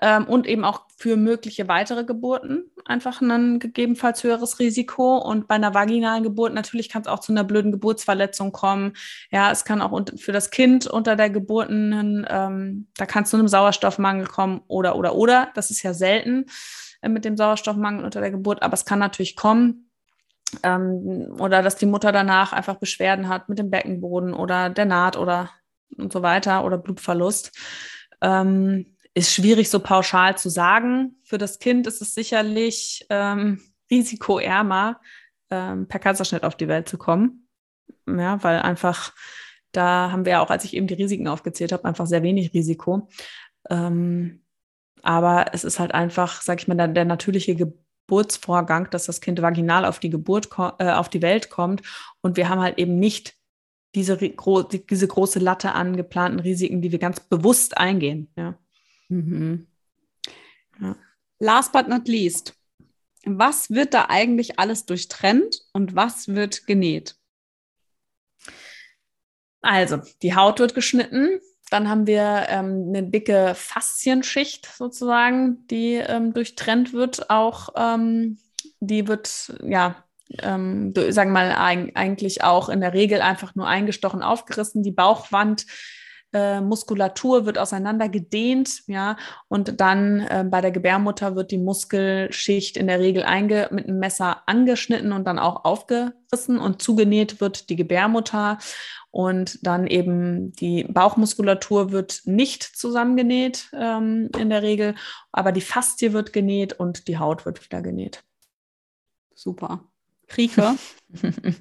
ähm, 0.00 0.26
und 0.26 0.46
eben 0.46 0.64
auch 0.64 0.86
für 0.96 1.16
mögliche 1.16 1.68
weitere 1.68 2.04
Geburten 2.04 2.70
einfach 2.84 3.20
ein 3.20 3.58
gegebenenfalls 3.58 4.22
höheres 4.22 4.58
Risiko. 4.58 5.18
Und 5.18 5.48
bei 5.48 5.54
einer 5.54 5.74
vaginalen 5.74 6.22
Geburt 6.22 6.54
natürlich 6.54 6.88
kann 6.88 7.02
es 7.02 7.08
auch 7.08 7.20
zu 7.20 7.32
einer 7.32 7.44
blöden 7.44 7.72
Geburtsverletzung 7.72 8.52
kommen. 8.52 8.92
Ja, 9.30 9.50
es 9.50 9.64
kann 9.64 9.80
auch 9.80 9.98
für 10.16 10.32
das 10.32 10.50
Kind 10.50 10.86
unter 10.86 11.16
der 11.16 11.30
Geburt, 11.30 11.70
ähm, 11.70 12.86
da 12.96 13.06
kann 13.06 13.24
es 13.24 13.30
zu 13.30 13.36
einem 13.36 13.48
Sauerstoffmangel 13.48 14.26
kommen 14.26 14.62
oder, 14.68 14.96
oder, 14.96 15.14
oder. 15.14 15.48
Das 15.54 15.70
ist 15.70 15.82
ja 15.82 15.94
selten 15.94 16.46
äh, 17.00 17.08
mit 17.08 17.24
dem 17.24 17.36
Sauerstoffmangel 17.36 18.04
unter 18.04 18.20
der 18.20 18.30
Geburt, 18.30 18.62
aber 18.62 18.74
es 18.74 18.84
kann 18.84 18.98
natürlich 18.98 19.36
kommen. 19.36 19.90
Ähm, 20.62 21.34
oder 21.40 21.62
dass 21.62 21.76
die 21.76 21.86
Mutter 21.86 22.12
danach 22.12 22.52
einfach 22.52 22.76
Beschwerden 22.76 23.28
hat 23.28 23.48
mit 23.48 23.58
dem 23.58 23.70
Beckenboden 23.70 24.32
oder 24.32 24.70
der 24.70 24.84
Naht 24.84 25.16
oder 25.16 25.50
und 25.96 26.12
so 26.12 26.22
weiter 26.22 26.64
oder 26.64 26.78
Blutverlust. 26.78 27.52
Ähm, 28.20 28.95
ist 29.16 29.32
schwierig 29.32 29.70
so 29.70 29.80
pauschal 29.80 30.36
zu 30.36 30.50
sagen. 30.50 31.16
Für 31.24 31.38
das 31.38 31.58
Kind 31.58 31.86
ist 31.86 32.02
es 32.02 32.14
sicherlich 32.14 33.06
ähm, 33.08 33.62
risikoärmer, 33.90 35.00
ähm, 35.48 35.88
per 35.88 36.00
Kaiserschnitt 36.00 36.44
auf 36.44 36.54
die 36.54 36.68
Welt 36.68 36.86
zu 36.86 36.98
kommen. 36.98 37.48
Ja, 38.06 38.42
weil 38.44 38.58
einfach, 38.58 39.14
da 39.72 40.12
haben 40.12 40.26
wir 40.26 40.32
ja 40.32 40.42
auch, 40.42 40.50
als 40.50 40.64
ich 40.64 40.76
eben 40.76 40.86
die 40.86 40.94
Risiken 40.94 41.28
aufgezählt 41.28 41.72
habe, 41.72 41.86
einfach 41.86 42.06
sehr 42.06 42.22
wenig 42.22 42.52
Risiko. 42.52 43.08
Ähm, 43.70 44.44
aber 45.02 45.46
es 45.54 45.64
ist 45.64 45.78
halt 45.78 45.94
einfach, 45.94 46.42
sag 46.42 46.60
ich 46.60 46.68
mal, 46.68 46.74
der, 46.74 46.88
der, 46.88 47.06
natürliche 47.06 47.56
Geburtsvorgang, 47.56 48.90
dass 48.90 49.06
das 49.06 49.22
Kind 49.22 49.40
vaginal 49.40 49.86
auf 49.86 49.98
die 49.98 50.10
Geburt, 50.10 50.50
äh, 50.78 50.90
auf 50.90 51.08
die 51.08 51.22
Welt 51.22 51.48
kommt. 51.48 51.80
Und 52.20 52.36
wir 52.36 52.50
haben 52.50 52.60
halt 52.60 52.76
eben 52.76 52.98
nicht 52.98 53.34
diese, 53.94 54.18
diese 54.18 55.08
große 55.08 55.38
Latte 55.38 55.72
an 55.72 55.96
geplanten 55.96 56.40
Risiken, 56.40 56.82
die 56.82 56.92
wir 56.92 56.98
ganz 56.98 57.20
bewusst 57.20 57.78
eingehen. 57.78 58.30
Ja. 58.36 58.58
Mhm. 59.08 59.66
Ja. 60.80 60.96
Last 61.38 61.72
but 61.72 61.88
not 61.88 62.08
least, 62.08 62.54
was 63.24 63.70
wird 63.70 63.94
da 63.94 64.06
eigentlich 64.08 64.58
alles 64.58 64.86
durchtrennt 64.86 65.60
und 65.72 65.94
was 65.94 66.28
wird 66.28 66.66
genäht? 66.66 67.16
Also, 69.60 70.00
die 70.22 70.34
Haut 70.34 70.60
wird 70.60 70.74
geschnitten. 70.74 71.40
Dann 71.70 71.88
haben 71.88 72.06
wir 72.06 72.46
ähm, 72.48 72.86
eine 72.88 73.02
dicke 73.02 73.54
Faszienschicht 73.56 74.66
sozusagen, 74.66 75.66
die 75.66 75.94
ähm, 75.94 76.32
durchtrennt 76.32 76.92
wird. 76.92 77.28
Auch 77.30 77.70
ähm, 77.76 78.38
die 78.78 79.08
wird, 79.08 79.52
ja, 79.64 80.04
ähm, 80.42 80.94
sagen 80.94 81.32
wir 81.32 81.48
mal, 81.48 81.90
eigentlich 81.94 82.44
auch 82.44 82.68
in 82.68 82.80
der 82.80 82.94
Regel 82.94 83.20
einfach 83.20 83.56
nur 83.56 83.66
eingestochen, 83.66 84.22
aufgerissen. 84.22 84.84
Die 84.84 84.92
Bauchwand 84.92 85.66
äh, 86.36 86.60
Muskulatur 86.60 87.46
wird 87.46 87.56
auseinander 87.56 88.10
gedehnt, 88.10 88.82
ja, 88.88 89.16
und 89.48 89.80
dann 89.80 90.20
äh, 90.20 90.44
bei 90.46 90.60
der 90.60 90.70
Gebärmutter 90.70 91.34
wird 91.34 91.50
die 91.50 91.56
Muskelschicht 91.58 92.76
in 92.76 92.88
der 92.88 93.00
Regel 93.00 93.22
einge 93.22 93.68
mit 93.72 93.88
einem 93.88 93.98
Messer 93.98 94.42
angeschnitten 94.46 95.12
und 95.12 95.24
dann 95.24 95.38
auch 95.38 95.64
aufgerissen 95.64 96.58
und 96.58 96.82
zugenäht 96.82 97.40
wird 97.40 97.70
die 97.70 97.76
Gebärmutter 97.76 98.58
und 99.10 99.58
dann 99.62 99.86
eben 99.86 100.52
die 100.52 100.84
Bauchmuskulatur 100.84 101.90
wird 101.90 102.20
nicht 102.26 102.62
zusammengenäht 102.62 103.70
ähm, 103.72 104.28
in 104.38 104.50
der 104.50 104.60
Regel, 104.60 104.94
aber 105.32 105.52
die 105.52 105.62
Faszie 105.62 106.12
wird 106.12 106.34
genäht 106.34 106.74
und 106.74 107.08
die 107.08 107.16
Haut 107.16 107.46
wird 107.46 107.64
wieder 107.64 107.80
genäht. 107.80 108.24
Super. 109.34 109.84
Krieke. 110.26 110.74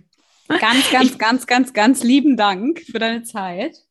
ganz, 0.48 0.92
ganz, 0.92 1.18
ganz, 1.18 1.48
ganz, 1.48 1.74
ganz 1.74 2.04
lieben 2.04 2.36
Dank 2.36 2.82
für 2.82 3.00
deine 3.00 3.24
Zeit. 3.24 3.85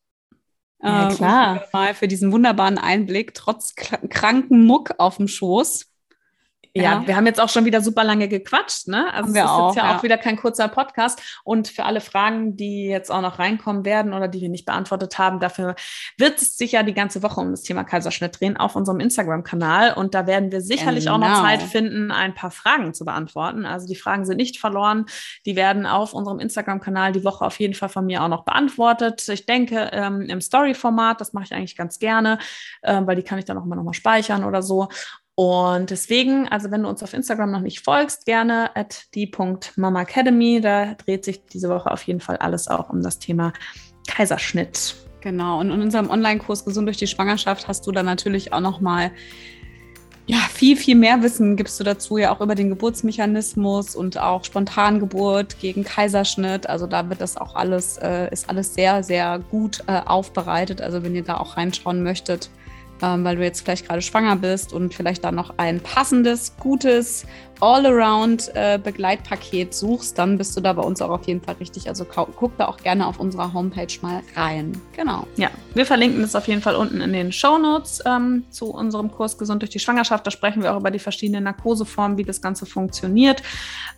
Ja, 0.85 1.11
äh, 1.11 1.15
klar. 1.15 1.65
Mal 1.73 1.95
für 1.95 2.09
diesen 2.09 2.33
wunderbaren 2.33 2.79
Einblick, 2.79 3.35
trotz 3.35 3.75
kranken 3.75 4.67
Muck 4.67 4.95
auf 4.99 5.17
dem 5.17 5.29
Schoß. 5.29 5.94
Ja, 6.77 6.83
ja, 6.83 7.07
wir 7.07 7.15
haben 7.15 7.27
jetzt 7.27 7.41
auch 7.41 7.49
schon 7.49 7.65
wieder 7.67 7.81
super 7.81 8.03
lange 8.03 8.27
gequatscht, 8.27 8.89
ne? 8.89 9.15
Also 9.15 9.31
es 9.31 9.37
ist 9.37 9.43
auch, 9.43 9.69
jetzt 9.69 9.77
ja, 9.77 9.93
ja, 9.93 9.97
auch 9.97 10.03
wieder 10.03 10.19
kein 10.19 10.37
kurzer 10.37 10.67
Podcast. 10.67 11.23
Und 11.45 11.69
für 11.69 11.85
alle 11.85 12.01
Fragen, 12.01 12.57
die 12.57 12.87
jetzt 12.87 13.13
auch 13.13 13.21
noch 13.21 13.39
reinkommen 13.39 13.85
werden 13.85 14.13
oder 14.13 14.27
die 14.27 14.41
wir 14.41 14.49
nicht 14.49 14.67
beantwortet 14.67 15.17
haben, 15.17 15.39
dafür 15.39 15.77
wird 16.19 16.43
es 16.43 16.57
sich 16.57 16.73
ja 16.73 16.83
die 16.83 16.93
ganze 16.93 17.23
Woche 17.23 17.41
um 17.41 17.53
das 17.53 17.63
Thema 17.63 17.85
Kaiserschnitt 17.85 18.41
drehen 18.41 18.57
auf 18.57 18.75
unserem 18.75 18.99
Instagram-Kanal. 18.99 19.95
Und 19.95 20.15
da 20.15 20.27
werden 20.27 20.51
wir 20.51 20.61
sicherlich 20.61 21.05
genau. 21.05 21.15
auch 21.15 21.21
noch 21.21 21.29
genau. 21.29 21.43
Zeit 21.43 21.63
finden, 21.63 22.11
ein 22.11 22.35
paar 22.35 22.51
Fragen 22.51 22.93
zu 22.93 23.05
beantworten. 23.05 23.67
Also 23.67 23.87
die 23.87 23.95
Fragen 23.95 24.25
sind 24.25 24.39
nicht 24.39 24.59
verloren. 24.59 25.07
Die 25.47 25.55
werden 25.55 25.87
auf 25.87 26.13
unserem 26.13 26.41
Instagram-Kanal 26.41 27.13
die 27.13 27.23
Woche 27.23 27.45
auf 27.45 27.61
jeden 27.61 27.75
Fall 27.75 27.89
von 27.89 28.05
mir 28.05 28.25
auch 28.25 28.29
noch 28.29 28.45
beantwortet. 28.45 29.29
Ich 29.29 29.47
denke, 29.47 29.91
ähm, 29.93 30.23
im 30.23 30.41
Story-Format, 30.41 31.21
das 31.21 31.35
mache 31.35 31.45
ich 31.45 31.55
eigentlich 31.55 31.77
ganz 31.77 32.01
gerne, 32.01 32.39
äh, 32.83 33.01
weil 33.05 33.15
die 33.15 33.23
kann 33.23 33.39
ich 33.39 33.45
dann 33.45 33.59
auch 33.59 33.65
immer 33.65 33.77
noch 33.77 33.85
mal 33.85 33.95
speichern 33.95 34.43
oder 34.43 34.61
so. 34.61 34.89
Und 35.37 35.91
deswegen, 35.91 36.47
also 36.49 36.71
wenn 36.71 36.85
du 36.85 36.89
uns 36.89 37.03
auf 37.03 37.13
Instagram 37.13 37.51
noch 37.51 37.61
nicht 37.61 37.85
folgst, 37.85 38.25
gerne 38.25 38.75
at 38.77 39.07
die.mamacademy. 39.15 40.61
Da 40.61 40.95
dreht 40.95 41.25
sich 41.25 41.45
diese 41.47 41.69
Woche 41.69 41.91
auf 41.91 42.03
jeden 42.05 42.21
Fall 42.21 42.37
alles 42.37 42.69
auch 42.69 42.91
um 42.91 43.03
das 43.03 43.19
Thema 43.19 43.53
Kaiserschnitt. 44.07 44.95
Genau. 45.21 45.59
Und 45.59 45.71
in 45.71 45.81
unserem 45.81 46.11
Online-Kurs 46.11 46.65
Gesund 46.65 46.87
durch 46.87 46.99
die 46.99 47.07
Schwangerschaft 47.07 47.67
hast 47.67 47.87
du 47.87 47.93
dann 47.93 48.07
natürlich 48.07 48.53
auch 48.53 48.61
noch 48.61 48.81
mal 48.81 49.11
ja, 50.27 50.39
viel, 50.39 50.77
viel 50.77 50.95
mehr 50.95 51.23
Wissen 51.23 51.55
gibst 51.57 51.79
du 51.79 51.85
dazu 51.85 52.17
ja 52.17 52.35
auch 52.35 52.41
über 52.41 52.55
den 52.55 52.71
Geburtsmechanismus 52.71 53.95
und 53.95 54.19
auch 54.19 54.45
Spontangeburt 54.45 55.59
gegen 55.59 55.85
Kaiserschnitt. 55.85 56.67
Also 56.67 56.87
da 56.87 57.11
wird 57.11 57.21
das 57.21 57.37
auch 57.37 57.55
alles, 57.55 57.99
äh, 57.99 58.31
ist 58.33 58.49
alles 58.49 58.75
sehr, 58.75 59.03
sehr 59.03 59.39
gut 59.51 59.85
äh, 59.87 60.01
aufbereitet. 60.01 60.81
Also 60.81 61.03
wenn 61.03 61.15
ihr 61.15 61.25
da 61.25 61.37
auch 61.37 61.59
reinschauen 61.59 62.03
möchtet, 62.03 62.49
weil 63.01 63.37
du 63.37 63.43
jetzt 63.43 63.63
vielleicht 63.63 63.87
gerade 63.87 64.03
schwanger 64.03 64.37
bist 64.37 64.73
und 64.73 64.95
vielleicht 64.95 65.25
dann 65.25 65.35
noch 65.35 65.55
ein 65.59 65.81
passendes, 65.81 66.57
gutes 66.59 67.27
All-Around-Begleitpaket 67.61 69.69
äh, 69.69 69.73
suchst, 69.73 70.19
dann 70.19 70.39
bist 70.39 70.57
du 70.57 70.61
da 70.61 70.73
bei 70.73 70.83
uns 70.83 71.03
auch 71.03 71.11
auf 71.11 71.27
jeden 71.27 71.41
Fall 71.41 71.57
richtig. 71.61 71.89
Also 71.89 72.05
guck 72.05 72.57
da 72.57 72.67
auch 72.67 72.79
gerne 72.79 73.07
auf 73.07 73.21
unserer 73.21 73.53
Homepage 73.53 73.87
mal 74.03 74.23
rein. 74.37 74.81
Genau. 74.95 75.27
Ja, 75.37 75.51
wir 75.75 75.87
verlinken 75.87 76.23
das 76.23 76.35
auf 76.35 76.49
jeden 76.49 76.63
Fall 76.63 76.77
unten 76.77 77.01
in 77.01 77.13
den 77.13 77.33
Show 77.33 77.59
Notes 77.59 78.03
ähm, 78.07 78.45
zu 78.51 78.67
unserem 78.67 79.11
Kurs 79.11 79.39
Gesund 79.39 79.63
durch 79.63 79.71
die 79.71 79.79
Schwangerschaft. 79.79 80.27
Da 80.27 80.31
sprechen 80.31 80.63
wir 80.63 80.75
auch 80.75 80.81
über 80.81 80.91
die 80.91 80.99
verschiedenen 80.99 81.45
Narkoseformen, 81.45 82.19
wie 82.19 82.25
das 82.25 82.41
Ganze 82.41 82.67
funktioniert. 82.67 83.43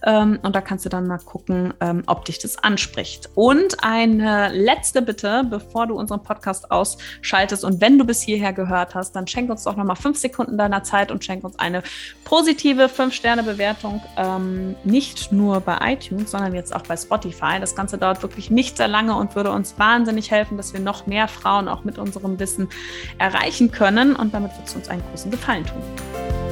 Ähm, 0.04 0.38
und 0.42 0.54
da 0.54 0.60
kannst 0.60 0.84
du 0.84 0.88
dann 0.88 1.06
mal 1.06 1.18
gucken, 1.18 1.74
ähm, 1.80 2.02
ob 2.06 2.24
dich 2.24 2.38
das 2.38 2.58
anspricht. 2.58 3.30
Und 3.34 3.82
eine 3.82 4.50
letzte 4.52 5.02
Bitte, 5.02 5.44
bevor 5.48 5.86
du 5.86 5.96
unseren 5.96 6.22
Podcast 6.22 6.70
ausschaltest 6.70 7.64
und 7.64 7.80
wenn 7.80 7.98
du 7.98 8.04
bis 8.04 8.22
hierher 8.22 8.52
gehört 8.52 8.94
hast, 8.94 9.16
dann 9.16 9.26
schenk 9.26 9.50
uns 9.50 9.64
doch 9.64 9.76
nochmal 9.76 9.96
fünf 9.96 10.18
Sekunden 10.18 10.58
deiner 10.58 10.82
Zeit 10.82 11.10
und 11.10 11.24
schenk 11.24 11.44
uns 11.44 11.58
eine 11.58 11.82
positive 12.24 12.88
5-Sterne-Bewertung. 13.56 14.02
Ähm, 14.16 14.76
nicht 14.84 15.32
nur 15.32 15.60
bei 15.60 15.78
iTunes, 15.92 16.30
sondern 16.30 16.54
jetzt 16.54 16.74
auch 16.74 16.82
bei 16.82 16.96
Spotify. 16.96 17.58
Das 17.60 17.74
Ganze 17.74 17.98
dauert 17.98 18.22
wirklich 18.22 18.50
nicht 18.50 18.76
sehr 18.76 18.88
lange 18.88 19.16
und 19.16 19.34
würde 19.34 19.50
uns 19.50 19.78
wahnsinnig 19.78 20.30
helfen, 20.30 20.56
dass 20.56 20.72
wir 20.72 20.80
noch 20.80 21.06
mehr 21.06 21.28
Frauen 21.28 21.68
auch 21.68 21.84
mit 21.84 21.98
unserem 21.98 22.38
Wissen 22.38 22.68
erreichen 23.18 23.70
können. 23.70 24.14
Und 24.14 24.34
damit 24.34 24.56
wird 24.56 24.68
es 24.68 24.76
uns 24.76 24.88
einen 24.88 25.02
großen 25.10 25.30
Gefallen 25.30 25.64
tun. 25.64 26.45